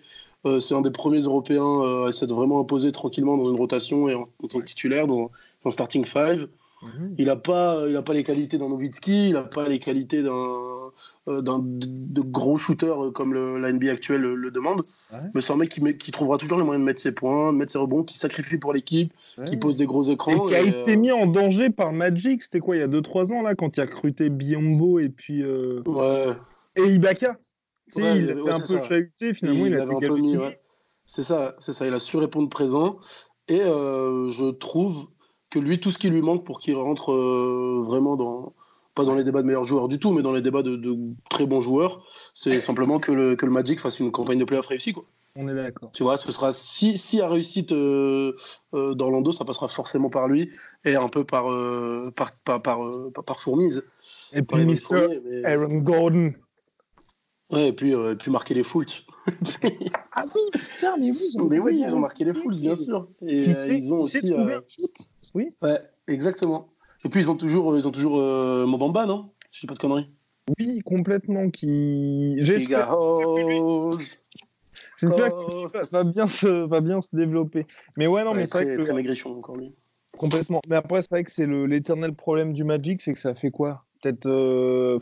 C'est 0.59 0.75
un 0.75 0.81
des 0.81 0.91
premiers 0.91 1.21
Européens 1.21 2.05
à 2.07 2.11
s'être 2.11 2.31
vraiment 2.31 2.59
imposé 2.61 2.91
tranquillement 2.91 3.35
dans 3.35 3.49
une 3.49 3.57
rotation 3.57 4.07
et 4.07 4.13
en, 4.13 4.29
en 4.43 4.47
tant 4.47 4.59
que 4.59 4.65
titulaire 4.65 5.07
dans 5.07 5.23
un, 5.23 5.29
dans 5.63 5.67
un 5.67 5.71
starting 5.71 6.05
five. 6.05 6.47
Mhm. 6.81 7.15
Il 7.17 7.25
n'a 7.27 7.35
pas, 7.35 7.83
il 7.88 7.95
a 7.95 8.01
pas 8.01 8.13
les 8.13 8.23
qualités 8.23 8.57
d'un 8.57 8.69
Nowitzki, 8.69 9.27
il 9.29 9.33
n'a 9.33 9.43
pas 9.43 9.67
les 9.67 9.79
qualités 9.79 10.21
d'un, 10.21 10.31
euh, 11.27 11.41
de, 11.41 12.21
gros 12.21 12.57
shooter 12.57 12.88
euh, 12.88 13.11
comme 13.11 13.33
le, 13.33 13.57
la 13.59 13.71
NBA 13.71 13.91
actuelle 13.91 14.21
le, 14.21 14.35
le 14.35 14.51
demande. 14.51 14.81
Ouais. 15.13 15.19
Mais 15.33 15.41
c'est 15.41 15.53
un 15.53 15.57
mec 15.57 15.69
qui, 15.69 15.81
met- 15.83 15.97
qui 15.97 16.11
trouvera 16.11 16.38
toujours 16.38 16.57
les 16.57 16.63
moyens 16.63 16.81
de 16.83 16.85
mettre 16.85 16.99
ses 16.99 17.15
points, 17.15 17.51
de 17.53 17.57
mettre 17.57 17.71
ses 17.71 17.77
rebonds, 17.77 18.03
qui 18.03 18.17
sacrifie 18.17 18.57
pour 18.57 18.73
l'équipe, 18.73 19.13
qui 19.47 19.57
pose 19.57 19.77
des 19.77 19.85
gros 19.85 20.03
Et 20.03 20.11
écrans. 20.11 20.45
qui 20.45 20.53
a 20.55 20.61
et, 20.61 20.67
été 20.67 20.93
euh, 20.93 20.97
mis 20.97 21.11
en 21.11 21.25
danger 21.27 21.69
par 21.69 21.93
Magic, 21.93 22.43
c'était 22.43 22.59
quoi, 22.59 22.75
il 22.75 22.79
y 22.79 22.83
a 22.83 22.88
2-3 22.88 23.33
ans, 23.33 23.41
là, 23.41 23.55
quand 23.55 23.77
il 23.77 23.81
a 23.81 23.85
recruté 23.85 24.29
Biombo 24.29 24.99
et 24.99 25.09
puis. 25.09 25.41
euh, 25.43 25.81
Ouais, 25.85 26.33
Et 26.75 26.83
Ibaka. 26.93 27.38
Tu 27.93 28.01
sais, 28.01 28.11
Ouais, 28.11 28.17
il 28.19 28.25
fait 28.25 28.49
un 28.51 28.59
c'est 28.59 28.73
peu 28.73 28.79
ça. 28.79 28.88
chahuté, 28.89 29.33
finalement, 29.33 29.65
il, 29.65 29.71
il 29.71 29.77
a 29.79 29.83
avait 29.83 29.95
été 29.95 30.05
un 30.05 30.09
peu 30.09 30.15
mis. 30.15 30.21
gallotiné. 30.33 30.43
ouais. 30.43 30.59
C'est 31.07 31.23
ça, 31.23 31.55
c'est 31.59 31.71
ça. 31.73 31.88
Il 31.88 31.93
a 31.93 31.99
su 31.99 32.17
répondre 32.17 32.49
présent. 32.49 32.97
Et 33.47 33.61
euh, 33.61 34.27
je 34.29 34.45
trouve 34.51 35.07
que 35.55 35.59
lui, 35.65 35.79
tout 35.79 35.91
ce 35.91 35.97
qui 35.97 36.09
lui 36.09 36.21
manque 36.21 36.43
pour 36.45 36.59
qu'il 36.59 36.75
rentre 36.75 37.11
euh, 37.11 37.81
vraiment 37.85 38.15
dans. 38.15 38.53
Pas 38.93 39.03
dans 39.03 39.15
les 39.15 39.25
débats 39.25 39.41
de 39.41 39.47
meilleurs 39.47 39.65
joueurs 39.65 39.89
du 39.89 39.99
tout, 39.99 40.13
mais 40.13 40.21
dans 40.21 40.31
les 40.31 40.39
débats 40.41 40.61
de, 40.63 40.77
de 40.77 40.95
très 41.29 41.45
bons 41.45 41.59
joueurs, 41.59 42.05
c'est 42.33 42.61
simplement 42.61 42.97
que 42.97 43.11
le, 43.11 43.35
que 43.35 43.45
le 43.45 43.51
Magic 43.51 43.77
fasse 43.81 43.99
une 43.99 44.09
campagne 44.09 44.39
de 44.39 44.45
playoff 44.45 44.67
réussie. 44.67 44.93
Quoi. 44.93 45.03
On 45.35 45.49
est 45.49 45.53
d'accord. 45.53 45.91
Tu 45.91 46.03
vois, 46.03 46.15
ce 46.15 46.31
sera 46.31 46.53
si, 46.53 46.97
si 46.97 47.19
à 47.19 47.27
réussite 47.27 47.73
euh, 47.73 48.31
euh, 48.73 48.93
d'Orlando, 48.93 49.33
ça 49.33 49.43
passera 49.43 49.67
forcément 49.67 50.09
par 50.09 50.29
lui 50.29 50.49
et 50.85 50.95
un 50.95 51.09
peu 51.09 51.25
par, 51.25 51.51
euh, 51.51 52.09
par, 52.15 52.31
par, 52.45 52.61
par, 52.61 52.85
euh, 52.87 53.11
par- 53.13 53.25
par 53.25 53.41
fourmise. 53.41 53.83
Et 54.31 54.41
Par 54.43 54.59
puis 54.59 54.65
Mr. 54.65 54.75
fourniers, 54.77 55.21
mais- 55.25 55.43
Aaron 55.43 55.77
Gordon. 55.79 56.31
Ouais, 57.51 57.67
et 57.67 57.73
puis, 57.73 57.93
euh, 57.93 58.13
et 58.13 58.15
puis 58.15 58.31
marquer 58.31 58.53
les 58.53 58.63
foules. 58.63 58.85
Ah 60.17 60.23
oui, 60.33 60.41
putain, 60.53 60.97
mais 60.97 61.11
oui, 61.11 61.35
Mais 61.49 61.59
oui, 61.59 61.83
ils 61.85 61.95
ont 61.95 61.99
marqué 61.99 62.23
les 62.23 62.33
foules, 62.33 62.55
bien 62.59 62.75
sûr. 62.75 63.09
Et 63.21 63.43
Qui 63.43 63.51
euh, 63.51 63.53
sait- 63.67 63.77
ils 63.77 63.93
ont 63.93 63.99
aussi. 63.99 64.33
euh, 64.33 64.59
Oui. 65.33 65.49
Ouais, 65.61 65.79
exactement. 66.07 66.69
Et 67.03 67.09
puis 67.09 67.19
ils 67.21 67.29
ont 67.31 67.35
toujours, 67.35 67.75
ils 67.75 67.88
ont 67.88 67.91
toujours 67.91 68.19
euh, 68.19 68.65
Mobamba, 68.65 69.05
non? 69.05 69.31
Je 69.51 69.61
dis 69.61 69.67
pas 69.67 69.73
de 69.73 69.79
conneries. 69.79 70.09
Oui, 70.59 70.79
complètement. 70.85 71.49
Qui... 71.49 72.38
J'espère 72.41 72.93
Oh. 72.95 73.89
qu'il 74.99 75.67
va- 75.91 76.03
bien, 76.03 76.27
se... 76.27 76.47
va 76.47 76.81
bien 76.81 77.01
se 77.01 77.09
développer. 77.13 77.65
Mais 77.97 78.07
ouais, 78.07 78.23
non, 78.23 78.33
mais 78.33 78.45
c'est 78.45 78.63
vrai 78.63 78.77
que 78.77 78.83
très 78.83 78.93
maigrichon 78.93 79.38
encore 79.38 79.57
lui. 79.57 79.73
Complètement. 80.17 80.61
Mais 80.69 80.75
après, 80.77 81.01
c'est 81.01 81.09
vrai 81.11 81.23
que 81.23 81.31
c'est 81.31 81.45
le- 81.45 81.65
l'éternel 81.65 82.13
problème 82.13 82.53
du 82.53 82.63
Magic, 82.63 83.01
c'est 83.01 83.13
que 83.13 83.19
ça 83.19 83.35
fait 83.35 83.51
quoi? 83.51 83.83
Peut-être 84.01 84.27
euh, 84.27 84.99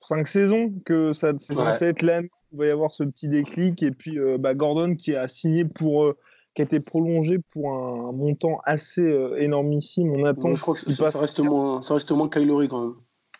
cinq 0.00 0.28
saisons 0.28 0.72
que 0.84 1.12
ça 1.12 1.32
c'est 1.38 1.56
Ouais. 1.56 1.64
censé 1.72 1.86
être 1.86 2.02
l'année 2.02 2.30
il 2.54 2.58
va 2.58 2.66
y 2.66 2.70
avoir 2.70 2.94
ce 2.94 3.02
petit 3.04 3.28
déclic. 3.28 3.82
Et 3.82 3.90
puis 3.90 4.18
euh, 4.18 4.38
bah, 4.38 4.54
Gordon 4.54 4.94
qui 4.96 5.14
a 5.14 5.28
signé 5.28 5.64
pour. 5.64 6.04
euh, 6.04 6.16
qui 6.54 6.62
a 6.62 6.64
été 6.64 6.78
prolongé 6.78 7.40
pour 7.52 7.72
un, 7.72 8.12
montant 8.12 8.60
assez 8.64 9.02
euh, 9.02 9.36
énormissime. 9.40 10.12
On 10.12 10.24
attend. 10.24 10.54
Je 10.54 10.62
crois 10.62 10.74
que 10.74 10.80
ça, 10.80 11.10
ça 11.10 11.18
reste 11.18 11.40
moins, 11.40 11.82
ça 11.82 11.94
reste 11.94 12.12
moins 12.12 12.28
Kylori 12.28 12.68
quand 12.68 12.84
même. 12.84 12.94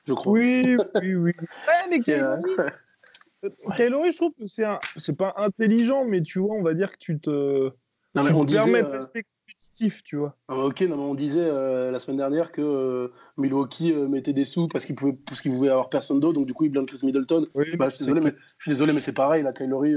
Je 0.05 0.15
crois. 0.15 0.33
Oui, 0.33 0.77
oui, 1.01 1.15
oui. 1.15 1.33
Ouais, 1.69 1.89
mais 1.91 2.01
Kylori, 3.77 4.11
je 4.11 4.17
trouve 4.17 4.33
que 4.35 4.47
c'est 4.47 4.65
un... 4.65 4.81
c'est 4.97 5.17
pas 5.17 5.35
intelligent, 5.37 6.05
mais 6.05 6.23
tu 6.23 6.41
vois, 6.41 6.57
on 6.57 6.63
va 6.63 6.75
dire 6.75 6.91
que 6.91 6.99
tu 6.99 7.21
te, 7.21 7.71
Non 8.15 8.23
mais 8.23 8.31
tu 8.31 8.35
on 8.37 8.45
disait. 8.45 8.83
de 8.83 8.87
euh, 8.87 8.91
rester 8.99 9.25
compétitif, 9.25 10.03
tu 10.05 10.17
vois. 10.17 10.37
ah, 10.49 10.57
ok, 10.57 10.81
non, 10.83 10.97
mais 10.97 11.03
on 11.03 11.15
disait 11.15 11.41
euh, 11.41 11.91
la 11.91 11.99
semaine 11.99 12.19
dernière 12.19 12.53
que 12.53 12.63
euh, 12.63 13.09
Milwaukee 13.37 13.93
euh, 13.93 14.09
mettait 14.09 14.33
des 14.33 14.45
sous 14.45 14.69
parce 14.69 14.85
qu'il 14.85 14.95
pouvait, 14.95 15.13
parce 15.13 15.41
qu'il 15.41 15.53
pouvait 15.53 15.69
avoir 15.69 15.89
personne 15.91 16.21
d'autre, 16.21 16.35
donc 16.35 16.47
du 16.47 16.55
coup 16.55 16.65
il 16.65 16.71
blinde 16.71 16.87
Chris 16.87 17.01
Middleton. 17.03 17.47
Oui, 17.55 17.77
Bah, 17.77 17.89
je 17.89 17.97
suis 17.97 18.05
désolé, 18.05 18.21
mais 18.21 18.35
je 18.47 18.55
suis 18.63 18.71
désolé, 18.71 18.93
mais 18.93 19.01
c'est 19.01 19.13
pareil. 19.13 19.43
La 19.43 19.53
Kylori, 19.53 19.95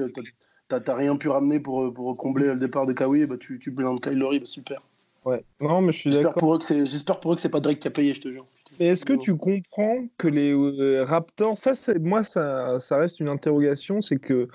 t'as- 0.67 0.79
t'as 0.79 0.95
rien 0.95 1.15
pu 1.15 1.29
ramener 1.29 1.59
pour, 1.59 1.93
pour 1.93 2.13
combler 2.17 2.47
le 2.47 2.57
départ 2.57 2.87
de 2.87 2.93
Kawhi, 2.93 3.25
bah, 3.25 3.37
tu, 3.39 3.59
tu 3.59 3.71
blindes 3.71 4.01
Kylori, 4.01 4.39
bah, 4.39 4.45
super. 4.45 4.81
Ouais. 5.25 5.43
Non, 5.59 5.81
mais 5.81 5.91
je 5.91 5.97
suis 5.99 6.09
J'espère 6.11 6.29
d'accord. 6.29 6.39
pour 6.39 6.55
eux 6.55 6.59
que 6.59 6.65
c'est, 6.65 6.85
j'espère 6.87 7.19
pour 7.19 7.33
eux 7.33 7.35
que 7.35 7.41
c'est 7.41 7.49
pas 7.49 7.59
Drake 7.59 7.79
qui 7.79 7.87
a 7.87 7.91
payé, 7.91 8.13
je 8.13 8.21
te 8.21 8.29
jure. 8.29 8.45
Mais 8.79 8.87
est-ce 8.87 9.05
que 9.05 9.13
tu 9.13 9.35
comprends 9.35 10.05
que 10.17 10.27
les 10.27 10.51
euh, 10.53 11.03
Raptors, 11.03 11.57
ça, 11.57 11.73
c'est 11.75 11.99
moi, 11.99 12.23
ça, 12.23 12.79
ça 12.79 12.97
reste 12.97 13.19
une 13.19 13.27
interrogation, 13.27 14.01
c'est 14.01 14.17
que 14.19 14.47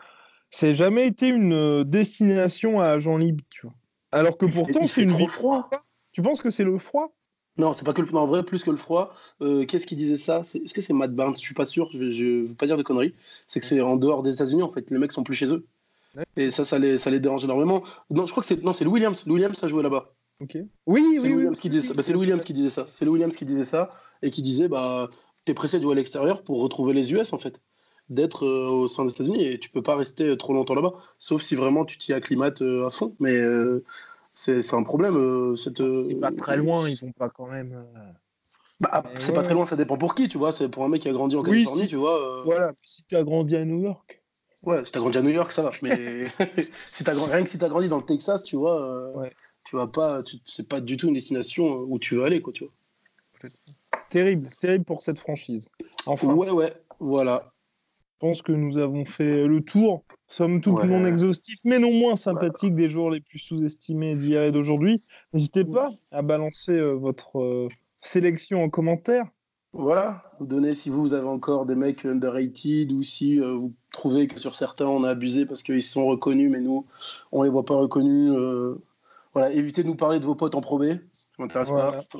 c'est 0.53 0.75
jamais 0.75 1.07
été 1.09 1.29
une 1.29 1.53
euh, 1.55 1.83
destination 1.83 2.79
à 2.81 2.87
agent 2.87 3.17
libre, 3.17 3.43
tu 3.51 3.63
vois. 3.67 3.75
Alors 4.13 4.37
que 4.37 4.47
pourtant, 4.47 4.87
c'est 4.87 5.03
une 5.03 5.09
trop 5.09 5.27
froid. 5.27 5.71
Tu 6.13 6.23
penses 6.23 6.43
que 6.43 6.51
c'est 6.51 6.63
le 6.65 6.79
froid? 6.79 7.13
Non, 7.57 7.73
c'est 7.73 7.85
pas 7.85 7.93
que 7.93 8.01
le 8.03 8.11
non, 8.11 8.21
en 8.21 8.27
vrai, 8.27 8.43
plus 8.45 8.63
que 8.63 8.71
le 8.71 8.77
froid. 8.77 9.15
Euh, 9.41 9.65
qu'est-ce 9.67 9.87
qui 9.87 9.97
disait 9.97 10.17
ça? 10.17 10.43
C'est- 10.43 10.59
Est-ce 10.59 10.75
que 10.75 10.81
c'est 10.81 10.93
Matt 10.93 11.15
Barnes? 11.15 11.35
Je 11.35 11.41
suis 11.41 11.55
pas 11.55 11.67
sûr, 11.67 11.91
je, 11.93 12.11
je 12.11 12.47
veux 12.47 12.55
pas 12.55 12.67
dire 12.67 12.77
de 12.77 12.83
conneries. 12.83 13.15
C'est 13.47 13.61
que 13.61 13.67
c'est 13.67 13.81
en 13.81 13.97
dehors 13.97 14.23
des 14.23 14.35
États-Unis, 14.35 14.63
en 14.63 14.71
fait. 14.71 14.91
Les 14.91 14.99
mecs 14.99 15.13
sont 15.13 15.25
plus 15.25 15.35
chez 15.35 15.53
eux. 15.53 15.67
Ouais. 16.17 16.25
Et 16.37 16.51
ça, 16.51 16.65
ça 16.65 16.79
les, 16.79 16.99
ça 16.99 17.11
les 17.11 17.21
dérange 17.21 17.45
énormément. 17.45 17.83
Non, 18.11 18.27
je 18.27 18.31
crois 18.31 18.43
que 18.43 18.47
c'est 18.47 18.63
non, 18.63 18.73
c'est 18.75 18.85
le 18.85 18.91
Williams. 18.91 19.25
Le 19.27 19.33
Williams 19.33 19.63
a 19.65 19.69
joué 19.69 19.83
là-bas. 19.83 20.15
Ok. 20.41 20.59
Oui, 20.87 21.03
C'est 21.17 21.21
oui, 21.21 21.29
oui. 21.29 21.35
Williams 21.35 21.61
qui 21.61 21.71
disait 21.71 21.89
ça. 21.89 21.95
Bah, 21.95 22.03
c'est 22.03 22.13
le 22.13 22.19
Williams 22.19 22.45
qui 22.45 22.53
disait 22.53 22.71
ça. 22.71 22.87
C'est 22.95 23.05
le 23.05 23.11
Williams 23.11 23.35
qui 23.37 23.45
disait 23.47 23.65
ça 23.65 23.89
et 24.23 24.31
qui 24.31 24.43
disait 24.43 24.69
bah 24.69 25.09
t'es 25.45 25.55
pressé 25.55 25.79
de 25.79 25.83
jouer 25.83 25.93
à 25.93 25.97
l'extérieur 25.97 26.43
pour 26.45 26.61
retrouver 26.61 26.93
les 26.93 27.13
US 27.13 27.33
en 27.33 27.39
fait, 27.39 27.61
d'être 28.13 28.47
euh, 28.47 28.69
au 28.69 28.89
sein 28.89 29.05
des 29.05 29.13
États-Unis 29.13 29.45
et 29.45 29.59
tu 29.59 29.71
peux 29.71 29.83
pas 29.83 29.97
rester 29.97 30.25
euh, 30.29 30.37
trop 30.37 30.53
longtemps 30.53 30.75
là-bas, 30.75 30.95
sauf 31.19 31.43
si 31.43 31.55
vraiment 31.55 31.85
tu 31.85 31.99
t'y 31.99 32.13
acclimates 32.13 32.63
euh, 32.63 32.87
à 32.87 32.91
fond. 32.91 33.15
Mais 33.21 33.41
c'est 34.35 34.75
un 34.75 34.83
problème. 34.83 35.57
cette, 35.57 35.79
C'est 35.79 36.15
pas 36.21 36.33
très 36.33 36.57
loin, 36.57 36.89
ils 36.89 36.99
vont 36.99 37.13
pas 37.13 37.29
quand 37.29 37.47
même. 37.47 37.77
Bah, 38.81 39.03
Mais 39.05 39.21
c'est 39.21 39.29
ouais. 39.29 39.35
pas 39.35 39.43
très 39.43 39.55
loin, 39.55 39.65
ça 39.67 39.77
dépend 39.77 39.97
pour 39.97 40.15
qui, 40.15 40.29
tu 40.29 40.39
vois. 40.39 40.53
C'est 40.53 40.69
pour 40.69 40.85
un 40.85 40.89
mec 40.89 41.03
qui 41.03 41.09
a 41.09 41.13
grandi 41.13 41.37
en 41.37 41.43
Oui, 41.43 41.51
Californie, 41.65 41.83
si. 41.83 41.89
tu 41.89 41.97
vois. 41.97 42.21
euh, 42.21 42.43
Voilà, 42.45 42.73
si 42.81 43.05
tu 43.05 43.15
as 43.17 43.23
grandi 43.23 43.55
à 43.57 43.65
New 43.65 43.81
York. 43.81 44.21
Ouais, 44.65 44.85
si 44.85 44.93
t'as 44.93 45.01
grandi 45.01 45.19
à 45.19 45.23
New 45.23 45.31
York, 45.31 45.53
ça 45.53 45.63
va. 45.63 45.71
Mais 45.83 46.25
si 46.93 47.05
grand- 47.05 47.27
rien 47.27 47.43
que 47.45 47.51
si 47.51 47.59
t'as 47.59 47.69
grandi 47.69 47.89
dans 47.89 47.97
le 47.99 48.03
Texas, 48.05 48.43
tu 48.45 48.57
vois, 48.57 48.81
euh, 48.81 49.13
Ouais. 49.13 49.31
tu 49.65 49.77
vas 49.77 49.87
pas, 49.87 50.23
tu- 50.23 50.39
c'est 50.47 50.69
pas 50.69 50.81
du 50.81 50.97
tout 50.97 51.09
une 51.09 51.15
destination 51.15 51.85
où 51.89 51.99
tu 51.99 52.17
veux 52.17 52.25
aller, 52.25 52.41
quoi, 52.41 52.53
tu 52.53 52.65
vois. 52.65 52.73
Terrible, 54.11 54.51
terrible 54.61 54.85
pour 54.85 55.03
cette 55.03 55.19
franchise. 55.19 55.69
Enfin, 56.07 56.33
Ouais, 56.35 56.51
ouais, 56.51 56.73
voilà. 57.01 57.53
Je 58.23 58.29
pense 58.29 58.41
que 58.41 58.53
nous 58.53 58.79
avons 58.79 59.05
fait 59.05 59.49
le 59.49 59.61
tour, 59.61 60.05
somme 60.29 60.61
toute 60.61 60.75
Ouais. 60.75 60.87
non 60.87 61.05
exhaustif, 61.05 61.59
mais 61.65 61.81
non 61.81 61.91
moins 61.91 62.15
sympathique 62.15 62.77
des 62.77 62.89
joueurs 62.89 63.11
les 63.11 63.21
plus 63.21 63.41
sous-estimés 63.41 64.15
d'hier 64.15 64.45
et 64.45 64.53
d'aujourd'hui. 64.53 65.01
N'hésitez 65.33 65.65
pas 65.65 65.91
à 66.13 66.23
balancer 66.23 66.79
euh, 66.79 66.93
votre 66.93 67.41
euh, 67.41 67.69
sélection 68.01 68.63
en 68.63 68.69
commentaire. 68.69 69.27
Voilà, 69.73 70.23
vous 70.39 70.47
donnez 70.47 70.73
si 70.73 70.89
vous, 70.89 71.15
avez 71.15 71.27
encore 71.27 71.67
des 71.67 71.75
mecs 71.75 72.05
underrated 72.05 72.93
ou 72.93 73.03
si 73.03 73.41
euh, 73.41 73.55
vous 73.55 73.75
trouvez 73.91 74.29
que 74.29 74.39
sur 74.39 74.55
certains 74.55 74.87
on 74.87 75.03
a 75.03 75.09
abusé 75.09 75.45
parce 75.45 75.65
qu'ils 75.65 75.83
sont 75.83 76.07
reconnus, 76.07 76.49
mais 76.49 76.61
nous 76.61 76.87
on 77.33 77.43
les 77.43 77.51
voit 77.51 77.65
pas 77.65 77.75
reconnus. 77.75 78.33
Voilà, 79.33 79.51
évitez 79.51 79.83
de 79.83 79.89
nous 79.89 79.97
parler 79.97 80.21
de 80.21 80.27
vos 80.27 80.37
potes 80.37 80.55
en 80.55 80.61
Pro 80.61 80.79
B. 80.79 80.93
Ça 81.11 81.29
m'intéresse 81.41 81.71
Voilà. 81.71 81.97
pas. 82.13 82.19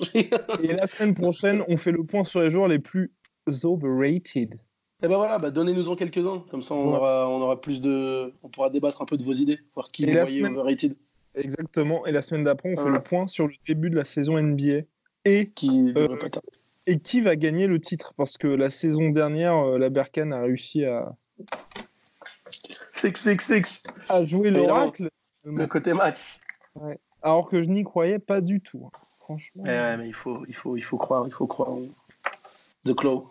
Et 0.65 0.73
la 0.73 0.89
semaine 0.89 1.15
prochaine, 1.15 1.63
on 1.69 1.77
fait 1.77 1.93
le 1.93 2.03
point 2.03 2.25
sur 2.25 2.41
les 2.41 2.51
joueurs 2.51 2.67
les 2.67 2.81
plus 2.81 3.13
overrated. 3.63 4.59
Et 5.05 5.09
ben 5.09 5.17
voilà, 5.17 5.39
bah 5.39 5.51
donnez-nous-en 5.51 5.97
quelques-uns. 5.97 6.45
Comme 6.51 6.63
ça, 6.63 6.75
on, 6.75 6.91
Ouais. 6.91 6.97
aura, 6.97 7.29
on 7.29 7.41
aura 7.41 7.61
plus 7.61 7.81
de. 7.81 8.33
On 8.43 8.49
pourra 8.49 8.71
débattre 8.71 9.03
un 9.03 9.05
peu 9.05 9.17
de 9.17 9.25
vos 9.25 9.33
idées, 9.33 9.59
voir 9.75 9.89
qui 9.89 10.05
vous 10.05 10.13
voyez 10.13 10.39
semaine- 10.39 10.57
overrated, 10.57 10.97
Exactement. 11.35 12.05
Et 12.07 12.13
la 12.13 12.23
semaine 12.23 12.45
d'après, 12.45 12.73
on 12.73 12.77
fait 12.85 12.91
le 12.91 13.01
point 13.01 13.27
sur 13.27 13.49
le 13.49 13.55
début 13.67 13.91
de 13.91 13.97
la 13.97 14.05
saison 14.05 14.37
NBA. 14.39 14.83
Et, 15.25 15.49
qui 15.51 15.93
devrait 15.93 16.19
Euh, 16.25 16.41
et 16.87 16.99
qui 16.99 17.21
va 17.21 17.37
gagner 17.37 17.67
le 17.67 17.81
titre? 17.81 18.13
Parce 18.17 18.37
que 18.37 18.47
la 18.49 18.71
saison 18.71 19.09
dernière, 19.11 19.55
euh, 19.57 19.79
la 19.79 19.89
Berkane 19.89 20.33
a 20.33 20.43
réussi 20.43 20.85
à, 20.85 21.15
6-6-6, 22.93 23.83
à 24.09 24.25
jouer 24.25 24.51
l'oracle. 24.51 25.09
le 25.45 25.67
côté 25.67 25.95
match. 25.95 26.39
Alors 27.23 27.49
que 27.49 27.63
je 27.63 27.69
n'y 27.69 27.83
croyais 27.85 28.19
pas 28.19 28.41
du 28.41 28.61
tout. 28.61 28.83
hein. 28.87 28.91
Franchement. 29.21 29.63
Eh 29.67 29.69
ouais, 29.71 29.97
mais 29.97 30.09
il 30.09 30.15
faut, 30.15 30.45
il, 30.49 30.55
faut, 30.55 30.77
il 30.77 30.83
faut 30.83 30.99
croire, 30.99 31.25
il 31.27 31.33
faut 31.33 31.47
croire. 31.47 31.77
The 32.85 32.95
Claw. 32.95 33.31